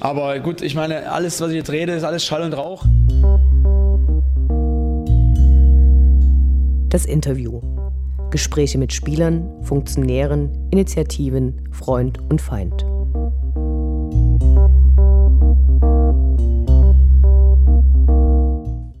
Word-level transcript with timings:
Aber 0.00 0.38
gut, 0.40 0.60
ich 0.60 0.74
meine, 0.74 1.10
alles, 1.10 1.40
was 1.40 1.50
ich 1.50 1.56
jetzt 1.56 1.70
rede, 1.70 1.92
ist 1.92 2.04
alles 2.04 2.24
Schall 2.24 2.42
und 2.42 2.52
Rauch. 2.52 2.84
Das 6.90 7.06
Interview. 7.06 7.60
Gespräche 8.30 8.76
mit 8.76 8.92
Spielern, 8.92 9.62
Funktionären, 9.62 10.68
Initiativen, 10.70 11.68
Freund 11.72 12.18
und 12.28 12.42
Feind. 12.42 12.84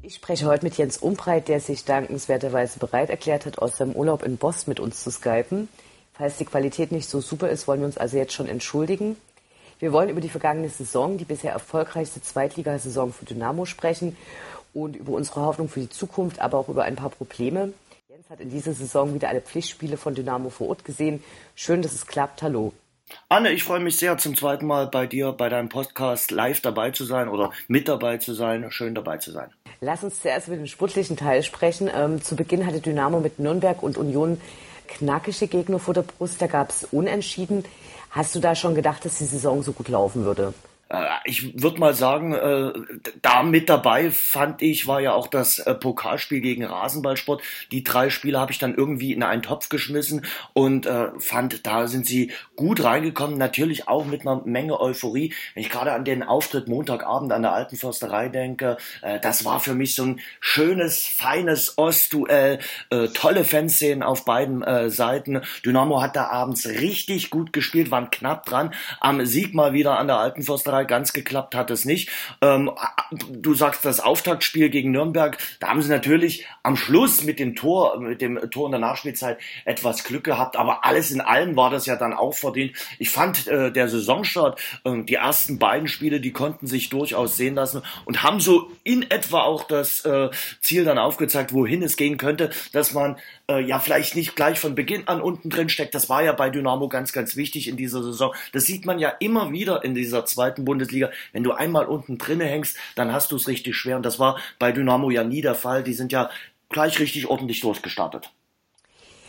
Ich 0.02 0.14
spreche 0.14 0.46
heute 0.46 0.64
mit 0.64 0.78
Jens 0.78 0.98
Umbreit, 0.98 1.48
der 1.48 1.60
sich 1.60 1.84
dankenswerterweise 1.84 2.78
bereit 2.78 3.10
erklärt 3.10 3.44
hat, 3.46 3.58
aus 3.58 3.76
seinem 3.76 3.92
Urlaub 3.92 4.22
in 4.22 4.38
Bost 4.38 4.68
mit 4.68 4.80
uns 4.80 5.02
zu 5.02 5.10
skypen. 5.10 5.68
Falls 6.14 6.38
die 6.38 6.44
Qualität 6.46 6.92
nicht 6.92 7.08
so 7.08 7.20
super 7.20 7.50
ist, 7.50 7.68
wollen 7.68 7.80
wir 7.80 7.86
uns 7.86 7.98
also 7.98 8.16
jetzt 8.16 8.32
schon 8.32 8.46
entschuldigen. 8.46 9.16
Wir 9.78 9.92
wollen 9.92 10.08
über 10.08 10.22
die 10.22 10.30
vergangene 10.30 10.70
Saison, 10.70 11.18
die 11.18 11.24
bisher 11.24 11.52
erfolgreichste 11.52 12.22
Zweitligasaison 12.22 13.12
für 13.12 13.26
Dynamo 13.26 13.66
sprechen 13.66 14.16
und 14.72 14.96
über 14.96 15.12
unsere 15.12 15.42
Hoffnung 15.42 15.68
für 15.68 15.80
die 15.80 15.90
Zukunft, 15.90 16.40
aber 16.40 16.56
auch 16.58 16.68
über 16.68 16.84
ein 16.84 16.96
paar 16.96 17.10
Probleme. 17.10 17.74
Jens 18.08 18.30
hat 18.30 18.40
in 18.40 18.50
dieser 18.50 18.72
Saison 18.72 19.12
wieder 19.14 19.28
alle 19.28 19.42
Pflichtspiele 19.42 19.98
von 19.98 20.14
Dynamo 20.14 20.48
vor 20.48 20.68
Ort 20.68 20.84
gesehen. 20.86 21.22
Schön, 21.54 21.82
dass 21.82 21.92
es 21.92 22.06
klappt. 22.06 22.42
Hallo. 22.42 22.72
Anne, 23.28 23.52
ich 23.52 23.64
freue 23.64 23.80
mich 23.80 23.98
sehr, 23.98 24.16
zum 24.18 24.34
zweiten 24.34 24.66
Mal 24.66 24.86
bei 24.86 25.06
dir, 25.06 25.32
bei 25.32 25.48
deinem 25.48 25.68
Podcast 25.68 26.30
live 26.30 26.60
dabei 26.60 26.90
zu 26.90 27.04
sein 27.04 27.28
oder 27.28 27.52
mit 27.68 27.86
dabei 27.86 28.16
zu 28.16 28.32
sein. 28.32 28.70
Schön 28.70 28.94
dabei 28.94 29.18
zu 29.18 29.30
sein. 29.30 29.50
Lass 29.82 30.02
uns 30.02 30.22
zuerst 30.22 30.48
über 30.48 30.56
den 30.56 30.66
sportlichen 30.66 31.18
Teil 31.18 31.42
sprechen. 31.42 31.90
Ähm, 31.94 32.22
zu 32.22 32.34
Beginn 32.34 32.66
hatte 32.66 32.80
Dynamo 32.80 33.20
mit 33.20 33.38
Nürnberg 33.38 33.82
und 33.82 33.98
Union 33.98 34.40
knackige 34.88 35.48
Gegner 35.48 35.78
vor 35.78 35.94
der 35.94 36.02
Brust. 36.02 36.40
Da 36.40 36.46
gab 36.46 36.70
es 36.70 36.84
Unentschieden. 36.84 37.64
Hast 38.16 38.34
du 38.34 38.40
da 38.40 38.54
schon 38.54 38.74
gedacht, 38.74 39.04
dass 39.04 39.18
die 39.18 39.26
Saison 39.26 39.62
so 39.62 39.72
gut 39.72 39.88
laufen 39.88 40.24
würde? 40.24 40.54
Äh, 40.88 41.04
ich 41.24 41.60
würde 41.60 41.80
mal 41.80 41.94
sagen, 41.94 42.32
äh, 42.32 42.72
da 43.22 43.42
mit 43.42 43.68
dabei 43.68 44.10
fand 44.10 44.62
ich, 44.62 44.86
war 44.86 45.00
ja 45.00 45.12
auch 45.12 45.26
das 45.26 45.58
äh, 45.58 45.74
Pokalspiel 45.74 46.40
gegen 46.40 46.64
Rasenballsport. 46.64 47.42
Die 47.72 47.82
drei 47.82 48.10
Spiele 48.10 48.38
habe 48.38 48.52
ich 48.52 48.58
dann 48.58 48.74
irgendwie 48.74 49.12
in 49.12 49.22
einen 49.22 49.42
Topf 49.42 49.68
geschmissen 49.68 50.24
und 50.52 50.88
fand, 51.18 51.66
da 51.66 51.88
sind 51.88 52.06
sie 52.06 52.32
gut 52.54 52.82
reingekommen. 52.82 53.38
Natürlich 53.38 53.88
auch 53.88 54.04
mit 54.04 54.22
einer 54.22 54.42
Menge 54.44 54.80
Euphorie. 54.80 55.34
Wenn 55.54 55.62
ich 55.62 55.70
gerade 55.70 55.92
an 55.92 56.04
den 56.04 56.22
Auftritt 56.22 56.68
Montagabend 56.68 57.32
an 57.32 57.42
der 57.42 57.52
Alten 57.52 57.76
Försterei 57.76 58.28
denke, 58.28 58.76
das 59.22 59.44
war 59.44 59.60
für 59.60 59.74
mich 59.74 59.94
so 59.94 60.04
ein 60.04 60.20
schönes, 60.40 61.06
feines 61.06 61.78
Ostduell. 61.78 62.58
Tolle 63.14 63.44
Fanszenen 63.44 64.02
auf 64.02 64.24
beiden 64.24 64.64
Seiten. 64.90 65.40
Dynamo 65.64 66.00
hat 66.02 66.16
da 66.16 66.28
abends 66.28 66.66
richtig 66.66 67.30
gut 67.30 67.52
gespielt, 67.52 67.90
waren 67.90 68.10
knapp 68.10 68.46
dran. 68.46 68.72
Am 69.00 69.24
Sieg 69.24 69.54
mal 69.54 69.72
wieder 69.72 69.98
an 69.98 70.06
der 70.06 70.18
Alten 70.18 70.42
Försterei 70.42 70.75
Österreich 70.76 70.86
ganz 70.86 71.12
geklappt 71.12 71.54
hat 71.54 71.70
es 71.70 71.84
nicht. 71.84 72.10
Ähm, 72.40 72.70
du 73.30 73.54
sagst 73.54 73.84
das 73.84 74.00
Auftaktspiel 74.00 74.68
gegen 74.70 74.90
Nürnberg, 74.90 75.38
da 75.60 75.68
haben 75.68 75.82
sie 75.82 75.88
natürlich 75.88 76.46
am 76.62 76.76
Schluss 76.76 77.24
mit 77.24 77.38
dem 77.38 77.54
Tor, 77.54 77.98
mit 78.00 78.20
dem 78.20 78.38
Tor 78.50 78.66
in 78.66 78.72
der 78.72 78.80
Nachspielzeit 78.80 79.38
etwas 79.64 80.04
Glück 80.04 80.24
gehabt, 80.24 80.56
aber 80.56 80.84
alles 80.84 81.10
in 81.10 81.20
allem 81.20 81.56
war 81.56 81.70
das 81.70 81.86
ja 81.86 81.96
dann 81.96 82.12
auch 82.12 82.34
verdient. 82.34 82.72
Ich 82.98 83.10
fand 83.10 83.46
äh, 83.46 83.72
der 83.72 83.88
Saisonstart, 83.88 84.60
äh, 84.84 85.02
die 85.02 85.14
ersten 85.14 85.58
beiden 85.58 85.88
Spiele, 85.88 86.20
die 86.20 86.32
konnten 86.32 86.66
sich 86.66 86.88
durchaus 86.88 87.36
sehen 87.36 87.54
lassen 87.54 87.82
und 88.04 88.22
haben 88.22 88.40
so 88.40 88.70
in 88.84 89.10
etwa 89.10 89.42
auch 89.42 89.64
das 89.64 90.04
äh, 90.04 90.30
Ziel 90.60 90.84
dann 90.84 90.98
aufgezeigt, 90.98 91.52
wohin 91.52 91.82
es 91.82 91.96
gehen 91.96 92.16
könnte, 92.16 92.50
dass 92.72 92.92
man 92.92 93.16
äh, 93.50 93.60
ja 93.60 93.78
vielleicht 93.78 94.16
nicht 94.16 94.36
gleich 94.36 94.58
von 94.58 94.74
Beginn 94.74 95.06
an 95.08 95.20
unten 95.20 95.50
drin 95.50 95.68
steckt. 95.68 95.94
Das 95.94 96.08
war 96.08 96.22
ja 96.22 96.32
bei 96.32 96.50
Dynamo 96.50 96.88
ganz, 96.88 97.12
ganz 97.12 97.36
wichtig 97.36 97.68
in 97.68 97.76
dieser 97.76 98.02
Saison. 98.02 98.34
Das 98.52 98.64
sieht 98.64 98.86
man 98.86 98.98
ja 98.98 99.10
immer 99.20 99.52
wieder 99.52 99.84
in 99.84 99.94
dieser 99.94 100.24
zweiten 100.24 100.64
Bundesliga. 100.64 101.10
Wenn 101.32 101.44
du 101.44 101.52
einmal 101.52 101.86
unten 101.86 102.18
drinne 102.18 102.44
hängst, 102.44 102.76
dann 102.94 103.12
hast 103.12 103.32
du 103.32 103.36
es 103.36 103.48
richtig 103.48 103.76
schwer. 103.76 103.96
Und 103.96 104.04
das 104.04 104.18
war 104.18 104.38
bei 104.58 104.72
Dynamo 104.72 105.10
ja 105.10 105.24
nie 105.24 105.42
der 105.42 105.54
Fall. 105.54 105.82
Die 105.82 105.94
sind 105.94 106.12
ja 106.12 106.30
gleich 106.68 106.98
richtig 106.98 107.28
ordentlich 107.28 107.60
durchgestartet. 107.60 108.30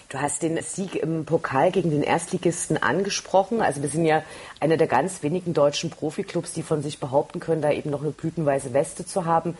Du 0.09 0.19
hast 0.19 0.41
den 0.41 0.61
Sieg 0.61 0.95
im 0.95 1.25
Pokal 1.25 1.69
gegen 1.69 1.91
den 1.91 2.01
Erstligisten 2.01 2.81
angesprochen. 2.81 3.61
Also 3.61 3.81
wir 3.81 3.89
sind 3.89 4.05
ja 4.05 4.23
einer 4.61 4.77
der 4.77 4.87
ganz 4.87 5.21
wenigen 5.21 5.53
deutschen 5.53 5.89
Profiklubs, 5.89 6.53
die 6.53 6.63
von 6.63 6.81
sich 6.81 6.99
behaupten 6.99 7.41
können, 7.41 7.61
da 7.61 7.71
eben 7.71 7.89
noch 7.89 8.01
eine 8.01 8.11
blütenweise 8.11 8.73
Weste 8.73 9.05
zu 9.05 9.25
haben. 9.25 9.57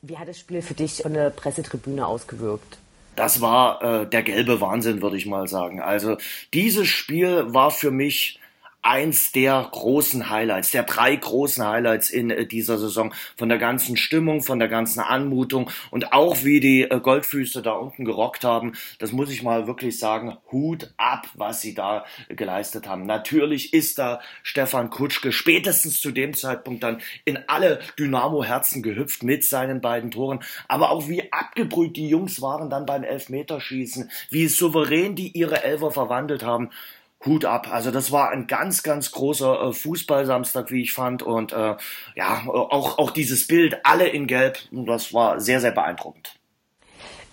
Wie 0.00 0.16
hat 0.16 0.28
das 0.28 0.38
Spiel 0.38 0.62
für 0.62 0.72
dich 0.72 1.02
von 1.02 1.12
der 1.12 1.28
Pressetribüne 1.28 2.06
ausgewirkt? 2.06 2.78
Das 3.14 3.40
war 3.40 3.82
äh, 3.82 4.08
der 4.08 4.22
gelbe 4.22 4.60
Wahnsinn, 4.60 5.02
würde 5.02 5.16
ich 5.16 5.26
mal 5.26 5.46
sagen. 5.46 5.80
Also 5.80 6.16
dieses 6.54 6.88
Spiel 6.88 7.52
war 7.52 7.70
für 7.70 7.90
mich 7.90 8.40
eins 8.82 9.30
der 9.30 9.68
großen 9.70 10.28
Highlights, 10.28 10.72
der 10.72 10.82
drei 10.82 11.14
großen 11.14 11.66
Highlights 11.66 12.10
in 12.10 12.30
äh, 12.30 12.46
dieser 12.46 12.78
Saison. 12.78 13.14
Von 13.36 13.48
der 13.48 13.58
ganzen 13.58 13.96
Stimmung, 13.96 14.42
von 14.42 14.58
der 14.58 14.68
ganzen 14.68 15.00
Anmutung 15.00 15.70
und 15.90 16.12
auch 16.12 16.42
wie 16.42 16.60
die 16.60 16.82
äh, 16.82 17.00
Goldfüße 17.00 17.62
da 17.62 17.72
unten 17.72 18.04
gerockt 18.04 18.44
haben. 18.44 18.72
Das 18.98 19.12
muss 19.12 19.30
ich 19.30 19.42
mal 19.42 19.66
wirklich 19.66 19.98
sagen. 19.98 20.36
Hut 20.50 20.92
ab, 20.96 21.28
was 21.34 21.60
sie 21.60 21.74
da 21.74 22.04
geleistet 22.28 22.88
haben. 22.88 23.06
Natürlich 23.06 23.72
ist 23.72 23.98
da 23.98 24.20
Stefan 24.42 24.90
Kutschke 24.90 25.32
spätestens 25.32 26.00
zu 26.00 26.10
dem 26.10 26.34
Zeitpunkt 26.34 26.82
dann 26.82 27.00
in 27.24 27.38
alle 27.46 27.80
Dynamo-Herzen 27.98 28.82
gehüpft 28.82 29.22
mit 29.22 29.44
seinen 29.44 29.80
beiden 29.80 30.10
Toren. 30.10 30.40
Aber 30.68 30.90
auch 30.90 31.08
wie 31.08 31.32
abgebrüht 31.32 31.96
die 31.96 32.08
Jungs 32.08 32.42
waren 32.42 32.68
dann 32.68 32.86
beim 32.86 33.04
Elfmeterschießen, 33.04 34.10
wie 34.30 34.48
souverän 34.48 35.14
die 35.14 35.28
ihre 35.28 35.62
Elfer 35.62 35.90
verwandelt 35.92 36.42
haben. 36.42 36.70
Hut 37.24 37.44
ab. 37.44 37.68
Also 37.70 37.90
das 37.90 38.12
war 38.12 38.30
ein 38.30 38.46
ganz, 38.46 38.82
ganz 38.82 39.10
großer 39.10 39.68
äh, 39.68 39.72
Fußballsamstag, 39.72 40.70
wie 40.70 40.82
ich 40.82 40.92
fand. 40.92 41.22
Und 41.22 41.52
äh, 41.52 41.76
ja, 42.14 42.42
auch, 42.46 42.98
auch 42.98 43.10
dieses 43.10 43.46
Bild, 43.46 43.84
alle 43.84 44.08
in 44.08 44.26
Gelb, 44.26 44.58
das 44.70 45.12
war 45.14 45.40
sehr, 45.40 45.60
sehr 45.60 45.72
beeindruckend. 45.72 46.34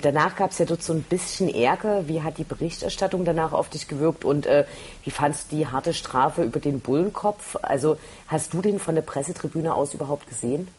Danach 0.02 0.38
gab 0.38 0.52
es 0.52 0.60
ja 0.60 0.66
dort 0.66 0.82
so 0.82 0.94
ein 0.94 1.04
bisschen 1.04 1.54
Ärger. 1.54 2.08
Wie 2.08 2.22
hat 2.22 2.38
die 2.38 2.46
Berichterstattung 2.46 3.26
danach 3.26 3.52
auf 3.52 3.68
dich 3.68 3.90
gewirkt 3.90 4.24
und 4.24 4.46
äh, 4.46 4.66
wie 5.04 5.12
fandst 5.12 5.52
du 5.52 5.58
die 5.58 5.68
harte 5.68 5.94
Strafe 5.94 6.44
über 6.44 6.62
den 6.62 6.80
Bullenkopf? 6.80 7.58
Also 7.62 7.98
hast 8.28 8.54
du 8.54 8.62
den 8.62 8.80
von 8.80 8.96
der 8.96 9.02
Pressetribüne 9.02 9.74
aus 9.74 9.94
überhaupt 9.94 10.28
gesehen? 10.30 10.70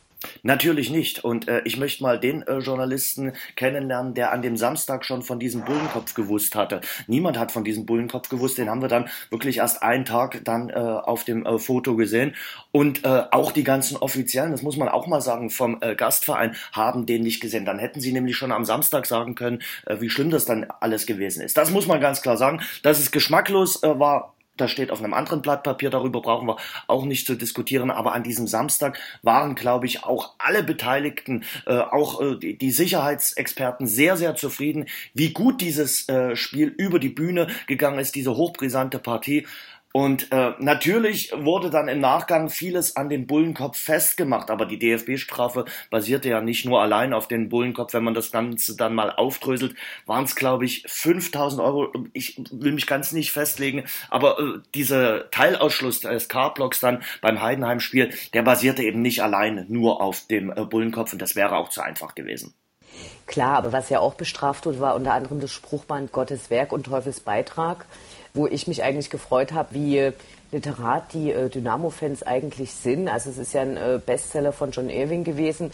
Natürlich 0.42 0.90
nicht. 0.90 1.24
Und 1.24 1.48
äh, 1.48 1.62
ich 1.64 1.78
möchte 1.78 2.02
mal 2.02 2.18
den 2.18 2.42
äh, 2.42 2.58
Journalisten 2.58 3.32
kennenlernen, 3.56 4.14
der 4.14 4.32
an 4.32 4.42
dem 4.42 4.56
Samstag 4.56 5.04
schon 5.04 5.22
von 5.22 5.38
diesem 5.38 5.64
Bullenkopf 5.64 6.14
gewusst 6.14 6.54
hatte. 6.54 6.82
Niemand 7.06 7.38
hat 7.38 7.52
von 7.52 7.64
diesem 7.64 7.86
Bullenkopf 7.86 8.28
gewusst. 8.28 8.58
Den 8.58 8.68
haben 8.68 8.82
wir 8.82 8.88
dann 8.88 9.08
wirklich 9.30 9.58
erst 9.58 9.82
einen 9.82 10.04
Tag 10.04 10.42
dann 10.44 10.68
äh, 10.68 10.74
auf 10.74 11.24
dem 11.24 11.46
äh, 11.46 11.58
Foto 11.58 11.96
gesehen. 11.96 12.34
Und 12.70 13.04
äh, 13.04 13.22
auch 13.30 13.52
die 13.52 13.64
ganzen 13.64 13.96
Offiziellen, 13.96 14.52
das 14.52 14.62
muss 14.62 14.76
man 14.76 14.88
auch 14.88 15.06
mal 15.06 15.22
sagen, 15.22 15.48
vom 15.48 15.78
äh, 15.80 15.94
Gastverein 15.94 16.54
haben 16.72 17.06
den 17.06 17.22
nicht 17.22 17.40
gesehen. 17.40 17.64
Dann 17.64 17.78
hätten 17.78 18.00
sie 18.00 18.12
nämlich 18.12 18.36
schon 18.36 18.52
am 18.52 18.64
Samstag 18.64 19.06
sagen 19.06 19.34
können, 19.34 19.62
äh, 19.86 20.00
wie 20.00 20.10
schlimm 20.10 20.30
das 20.30 20.44
dann 20.44 20.66
alles 20.80 21.06
gewesen 21.06 21.42
ist. 21.42 21.56
Das 21.56 21.70
muss 21.70 21.86
man 21.86 22.00
ganz 22.00 22.20
klar 22.20 22.36
sagen. 22.36 22.60
Dass 22.82 22.98
es 22.98 23.10
geschmacklos 23.10 23.82
äh, 23.82 23.98
war, 23.98 24.34
das 24.60 24.70
steht 24.70 24.90
auf 24.90 25.02
einem 25.02 25.14
anderen 25.14 25.42
Blatt 25.42 25.62
Papier, 25.62 25.90
darüber 25.90 26.20
brauchen 26.20 26.46
wir 26.46 26.56
auch 26.86 27.04
nicht 27.04 27.26
zu 27.26 27.34
diskutieren. 27.34 27.90
Aber 27.90 28.14
an 28.14 28.22
diesem 28.22 28.46
Samstag 28.46 28.98
waren, 29.22 29.54
glaube 29.54 29.86
ich, 29.86 30.04
auch 30.04 30.34
alle 30.38 30.62
Beteiligten, 30.62 31.44
äh, 31.66 31.78
auch 31.78 32.20
äh, 32.20 32.36
die, 32.36 32.58
die, 32.58 32.70
Sicherheitsexperten 32.70 33.86
sehr, 33.86 34.16
sehr 34.16 34.34
zufrieden, 34.34 34.86
wie 35.14 35.32
gut 35.32 35.60
dieses 35.60 36.08
äh, 36.08 36.36
Spiel 36.36 36.68
über 36.68 36.98
die 36.98 37.08
Bühne 37.08 37.48
gegangen 37.66 37.98
ist, 37.98 38.14
diese 38.14 38.36
hochbrisante 38.36 38.98
Partie. 38.98 39.46
Und 39.92 40.30
äh, 40.30 40.52
natürlich 40.60 41.32
wurde 41.34 41.68
dann 41.68 41.88
im 41.88 41.98
Nachgang 41.98 42.48
vieles 42.48 42.94
an 42.94 43.08
dem 43.08 43.26
Bullenkopf 43.26 43.76
festgemacht, 43.76 44.48
aber 44.48 44.64
die 44.64 44.78
DFB-Strafe 44.78 45.64
basierte 45.90 46.28
ja 46.28 46.40
nicht 46.40 46.64
nur 46.64 46.80
allein 46.80 47.12
auf 47.12 47.26
den 47.26 47.48
Bullenkopf. 47.48 47.92
Wenn 47.92 48.04
man 48.04 48.14
das 48.14 48.30
Ganze 48.30 48.76
dann 48.76 48.94
mal 48.94 49.10
aufdröselt, 49.10 49.74
waren 50.06 50.24
es, 50.24 50.36
glaube 50.36 50.64
ich, 50.64 50.84
5000 50.86 51.60
Euro. 51.60 51.92
Ich 52.12 52.40
will 52.52 52.72
mich 52.72 52.86
ganz 52.86 53.10
nicht 53.10 53.32
festlegen, 53.32 53.84
aber 54.10 54.38
äh, 54.38 54.58
dieser 54.76 55.28
Teilausschluss 55.30 56.00
des 56.00 56.28
K-Blocks 56.28 56.78
dann 56.78 57.02
beim 57.20 57.42
Heidenheim-Spiel, 57.42 58.12
der 58.32 58.42
basierte 58.42 58.84
eben 58.84 59.02
nicht 59.02 59.24
allein 59.24 59.66
nur 59.68 60.00
auf 60.00 60.26
dem 60.28 60.50
äh, 60.50 60.64
Bullenkopf 60.64 61.12
und 61.12 61.20
das 61.20 61.34
wäre 61.34 61.56
auch 61.56 61.68
zu 61.68 61.80
einfach 61.80 62.14
gewesen. 62.14 62.54
Klar, 63.26 63.58
aber 63.58 63.72
was 63.72 63.90
ja 63.90 64.00
auch 64.00 64.14
bestraft 64.14 64.66
wurde, 64.66 64.80
war 64.80 64.94
unter 64.94 65.14
anderem 65.14 65.40
das 65.40 65.52
Spruchband 65.52 66.12
Gottes 66.12 66.50
Werk 66.50 66.72
und 66.72 66.86
Teufels 66.86 67.20
Beitrag 67.20 67.86
wo 68.34 68.46
ich 68.46 68.66
mich 68.66 68.82
eigentlich 68.82 69.10
gefreut 69.10 69.52
habe, 69.52 69.74
wie 69.74 70.12
literat 70.52 71.12
die 71.12 71.30
äh, 71.30 71.48
Dynamo-Fans 71.48 72.22
eigentlich 72.22 72.72
sind. 72.72 73.08
Also 73.08 73.30
es 73.30 73.38
ist 73.38 73.52
ja 73.52 73.62
ein 73.62 73.76
äh, 73.76 74.00
Bestseller 74.04 74.52
von 74.52 74.70
John 74.70 74.90
Irving 74.90 75.24
gewesen. 75.24 75.72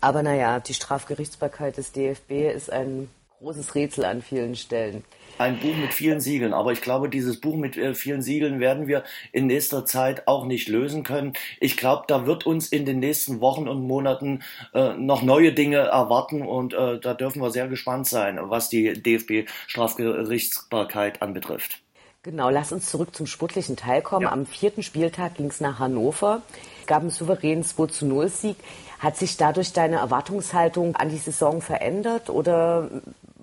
Aber 0.00 0.22
naja, 0.22 0.60
die 0.60 0.74
Strafgerichtsbarkeit 0.74 1.76
des 1.76 1.92
DFB 1.92 2.52
ist 2.54 2.70
ein 2.70 3.10
großes 3.40 3.74
Rätsel 3.74 4.04
an 4.04 4.22
vielen 4.22 4.54
Stellen. 4.54 5.04
Ein 5.38 5.58
Buch 5.60 5.76
mit 5.76 5.94
vielen 5.94 6.20
Siegeln, 6.20 6.52
aber 6.52 6.72
ich 6.72 6.80
glaube, 6.80 7.08
dieses 7.08 7.40
Buch 7.40 7.54
mit 7.54 7.76
äh, 7.76 7.94
vielen 7.94 8.22
Siegeln 8.22 8.58
werden 8.58 8.88
wir 8.88 9.04
in 9.30 9.46
nächster 9.46 9.84
Zeit 9.84 10.26
auch 10.26 10.44
nicht 10.44 10.66
lösen 10.68 11.04
können. 11.04 11.34
Ich 11.60 11.76
glaube, 11.76 12.06
da 12.08 12.26
wird 12.26 12.44
uns 12.44 12.66
in 12.68 12.84
den 12.84 12.98
nächsten 12.98 13.40
Wochen 13.40 13.68
und 13.68 13.86
Monaten 13.86 14.42
äh, 14.74 14.94
noch 14.94 15.22
neue 15.22 15.52
Dinge 15.52 15.76
erwarten 15.76 16.42
und 16.42 16.74
äh, 16.74 16.98
da 16.98 17.14
dürfen 17.14 17.40
wir 17.40 17.52
sehr 17.52 17.68
gespannt 17.68 18.08
sein, 18.08 18.40
was 18.42 18.68
die 18.68 19.00
DFB-Strafgerichtsbarkeit 19.00 21.22
anbetrifft. 21.22 21.82
Genau, 22.24 22.50
lass 22.50 22.72
uns 22.72 22.90
zurück 22.90 23.14
zum 23.14 23.28
sportlichen 23.28 23.76
Teil 23.76 24.02
kommen. 24.02 24.24
Ja. 24.24 24.32
Am 24.32 24.44
vierten 24.44 24.82
Spieltag 24.82 25.36
ging 25.36 25.46
es 25.46 25.60
nach 25.60 25.78
Hannover. 25.78 26.42
Es 26.80 26.88
gab 26.88 27.02
einen 27.02 27.10
souveränen 27.10 27.62
2 27.62 27.86
zu 27.86 28.06
0 28.06 28.28
Sieg. 28.28 28.56
Hat 28.98 29.16
sich 29.16 29.36
dadurch 29.36 29.72
deine 29.72 29.98
Erwartungshaltung 29.98 30.96
an 30.96 31.10
die 31.10 31.18
Saison 31.18 31.62
verändert 31.62 32.28
oder 32.28 32.90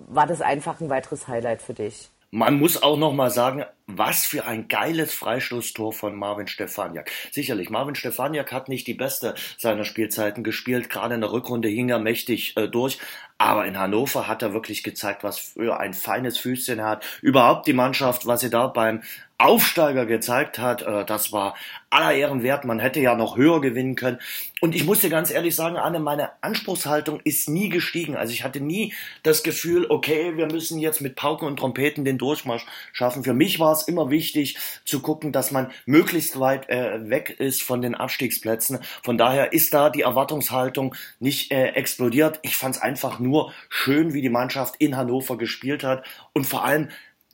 war 0.06 0.26
das 0.26 0.40
einfach 0.40 0.80
ein 0.80 0.90
weiteres 0.90 1.28
Highlight 1.28 1.62
für 1.62 1.74
dich? 1.74 2.10
Man 2.32 2.58
muss 2.58 2.82
auch 2.82 2.98
noch 2.98 3.12
mal 3.12 3.30
sagen, 3.30 3.64
was 3.86 4.24
für 4.24 4.46
ein 4.46 4.66
geiles 4.66 5.14
Freistoßtor 5.14 5.92
von 5.92 6.16
Marvin 6.16 6.48
Stefaniak. 6.48 7.10
Sicherlich, 7.30 7.70
Marvin 7.70 7.94
Stefaniak 7.94 8.52
hat 8.52 8.68
nicht 8.68 8.86
die 8.88 8.94
beste 8.94 9.34
seiner 9.58 9.84
Spielzeiten 9.84 10.42
gespielt. 10.42 10.90
Gerade 10.90 11.14
in 11.14 11.20
der 11.20 11.32
Rückrunde 11.32 11.68
hing 11.68 11.88
er 11.88 12.00
mächtig 12.00 12.56
äh, 12.56 12.68
durch. 12.68 12.98
Aber 13.38 13.64
in 13.64 13.78
Hannover 13.78 14.26
hat 14.26 14.42
er 14.42 14.52
wirklich 14.52 14.82
gezeigt, 14.82 15.22
was 15.22 15.38
für 15.38 15.78
ein 15.78 15.94
feines 15.94 16.36
Füßchen 16.36 16.80
er 16.80 16.86
hat. 16.86 17.06
Überhaupt 17.22 17.66
die 17.68 17.74
Mannschaft, 17.74 18.26
was 18.26 18.40
sie 18.40 18.50
da 18.50 18.66
beim 18.66 19.02
Aufsteiger 19.38 20.06
gezeigt 20.06 20.58
hat, 20.58 20.82
äh, 20.82 21.04
das 21.04 21.32
war 21.32 21.54
aller 21.90 22.14
Ehren 22.14 22.42
wert. 22.42 22.64
Man 22.64 22.78
hätte 22.78 23.00
ja 23.00 23.14
noch 23.14 23.36
höher 23.36 23.60
gewinnen 23.60 23.94
können. 23.94 24.18
Und 24.60 24.74
ich 24.74 24.84
muss 24.84 25.00
dir 25.00 25.10
ganz 25.10 25.30
ehrlich 25.30 25.54
sagen, 25.54 25.76
Anne, 25.76 26.00
meine 26.00 26.30
Anspruchshaltung 26.42 27.20
ist 27.24 27.48
nie 27.48 27.68
gestiegen. 27.68 28.16
Also 28.16 28.32
ich 28.32 28.44
hatte 28.44 28.60
nie 28.60 28.94
das 29.22 29.42
Gefühl, 29.42 29.86
okay, 29.90 30.36
wir 30.36 30.46
müssen 30.46 30.78
jetzt 30.78 31.00
mit 31.00 31.16
Pauken 31.16 31.46
und 31.46 31.58
Trompeten 31.58 32.04
den 32.04 32.16
Durchmarsch 32.16 32.64
schaffen. 32.92 33.24
Für 33.24 33.34
mich 33.34 33.60
war 33.60 33.72
es 33.72 33.82
immer 33.82 34.10
wichtig 34.10 34.56
zu 34.84 35.00
gucken, 35.00 35.32
dass 35.32 35.50
man 35.50 35.70
möglichst 35.84 36.40
weit 36.40 36.68
äh, 36.70 37.08
weg 37.10 37.36
ist 37.38 37.62
von 37.62 37.82
den 37.82 37.94
Abstiegsplätzen. 37.94 38.78
Von 39.02 39.18
daher 39.18 39.52
ist 39.52 39.74
da 39.74 39.90
die 39.90 40.02
Erwartungshaltung 40.02 40.94
nicht 41.20 41.52
äh, 41.52 41.68
explodiert. 41.68 42.38
Ich 42.42 42.56
fand 42.56 42.76
es 42.76 42.82
einfach 42.82 43.18
nur 43.18 43.52
schön, 43.68 44.14
wie 44.14 44.22
die 44.22 44.30
Mannschaft 44.30 44.76
in 44.78 44.96
Hannover 44.96 45.36
gespielt 45.36 45.84
hat 45.84 46.06
und 46.32 46.46
vor 46.46 46.64
allem 46.64 46.88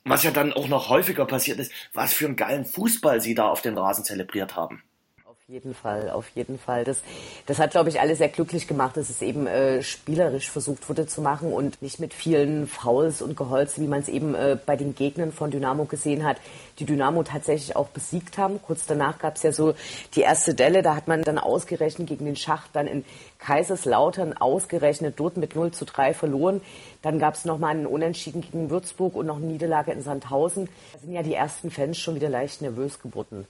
was 0.05 0.23
ja 0.23 0.31
dann 0.31 0.53
auch 0.53 0.67
noch 0.67 0.89
häufiger 0.89 1.25
passiert 1.25 1.59
ist, 1.59 1.71
was 1.93 2.13
für 2.13 2.25
einen 2.25 2.35
geilen 2.35 2.65
Fußball 2.65 3.21
sie 3.21 3.35
da 3.35 3.47
auf 3.47 3.61
den 3.61 3.77
Rasen 3.77 4.03
zelebriert 4.03 4.55
haben. 4.55 4.83
Auf 5.43 5.49
jeden 5.49 5.73
Fall, 5.73 6.09
auf 6.09 6.29
jeden 6.35 6.57
Fall. 6.57 6.85
Das, 6.85 7.01
das 7.47 7.59
hat, 7.59 7.71
glaube 7.71 7.89
ich, 7.89 7.99
alle 7.99 8.15
sehr 8.15 8.29
glücklich 8.29 8.65
gemacht, 8.65 8.95
dass 8.95 9.09
es 9.09 9.21
eben 9.21 9.45
äh, 9.45 9.83
spielerisch 9.83 10.49
versucht 10.49 10.87
wurde 10.87 11.05
zu 11.05 11.21
machen 11.21 11.51
und 11.51 11.81
nicht 11.81 11.99
mit 11.99 12.13
vielen 12.13 12.65
Fouls 12.65 13.21
und 13.21 13.35
Geholze, 13.35 13.81
wie 13.81 13.87
man 13.87 13.99
es 13.99 14.07
eben 14.07 14.35
äh, 14.35 14.57
bei 14.65 14.77
den 14.77 14.95
Gegnern 14.95 15.33
von 15.33 15.51
Dynamo 15.51 15.83
gesehen 15.83 16.23
hat, 16.23 16.37
die 16.79 16.85
Dynamo 16.85 17.23
tatsächlich 17.23 17.75
auch 17.75 17.89
besiegt 17.89 18.37
haben. 18.37 18.61
Kurz 18.61 18.85
danach 18.85 19.19
gab 19.19 19.35
es 19.35 19.43
ja 19.43 19.51
so 19.51 19.73
die 20.15 20.21
erste 20.21 20.53
Delle, 20.53 20.81
da 20.81 20.95
hat 20.95 21.09
man 21.09 21.23
dann 21.23 21.37
ausgerechnet 21.37 22.07
gegen 22.07 22.23
den 22.23 22.37
Schacht 22.37 22.69
dann 22.71 22.87
in 22.87 23.03
Kaiserslautern 23.39 24.31
ausgerechnet 24.37 25.19
dort 25.19 25.35
mit 25.35 25.57
0 25.57 25.71
zu 25.71 25.83
3 25.83 26.13
verloren. 26.13 26.61
Dann 27.01 27.19
gab 27.19 27.33
es 27.33 27.43
nochmal 27.43 27.71
einen 27.71 27.85
Unentschieden 27.85 28.39
gegen 28.39 28.69
Würzburg 28.69 29.13
und 29.13 29.25
noch 29.25 29.35
eine 29.35 29.47
Niederlage 29.47 29.91
in 29.91 30.03
Sandhausen. 30.03 30.69
Da 30.93 30.99
sind 30.99 31.11
ja 31.11 31.21
die 31.21 31.33
ersten 31.33 31.69
Fans 31.69 31.97
schon 31.97 32.15
wieder 32.15 32.29
leicht 32.29 32.61
nervös 32.61 33.01
geworden. 33.01 33.45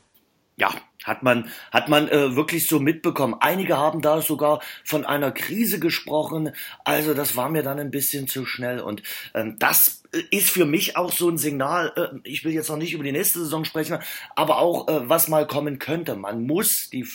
Ja, 0.55 0.71
hat 1.03 1.23
man, 1.23 1.49
hat 1.71 1.89
man 1.89 2.07
äh, 2.07 2.35
wirklich 2.35 2.67
so 2.67 2.79
mitbekommen. 2.79 3.35
Einige 3.39 3.77
haben 3.77 4.01
da 4.01 4.21
sogar 4.21 4.61
von 4.83 5.05
einer 5.05 5.31
Krise 5.31 5.79
gesprochen. 5.79 6.51
Also 6.83 7.13
das 7.13 7.35
war 7.35 7.49
mir 7.49 7.63
dann 7.63 7.79
ein 7.79 7.91
bisschen 7.91 8.27
zu 8.27 8.45
schnell. 8.45 8.79
Und 8.79 9.03
ähm, 9.33 9.57
das 9.59 10.03
ist 10.29 10.51
für 10.51 10.65
mich 10.65 10.95
auch 10.95 11.11
so 11.11 11.29
ein 11.29 11.37
Signal. 11.37 11.91
Äh, 11.95 12.19
ich 12.23 12.43
will 12.43 12.53
jetzt 12.53 12.69
noch 12.69 12.77
nicht 12.77 12.93
über 12.93 13.03
die 13.03 13.11
nächste 13.11 13.39
Saison 13.39 13.65
sprechen, 13.65 13.99
aber 14.35 14.59
auch 14.59 14.87
äh, 14.87 15.09
was 15.09 15.27
mal 15.27 15.47
kommen 15.47 15.79
könnte. 15.79 16.15
Man 16.15 16.45
muss 16.45 16.89
die 16.89 17.07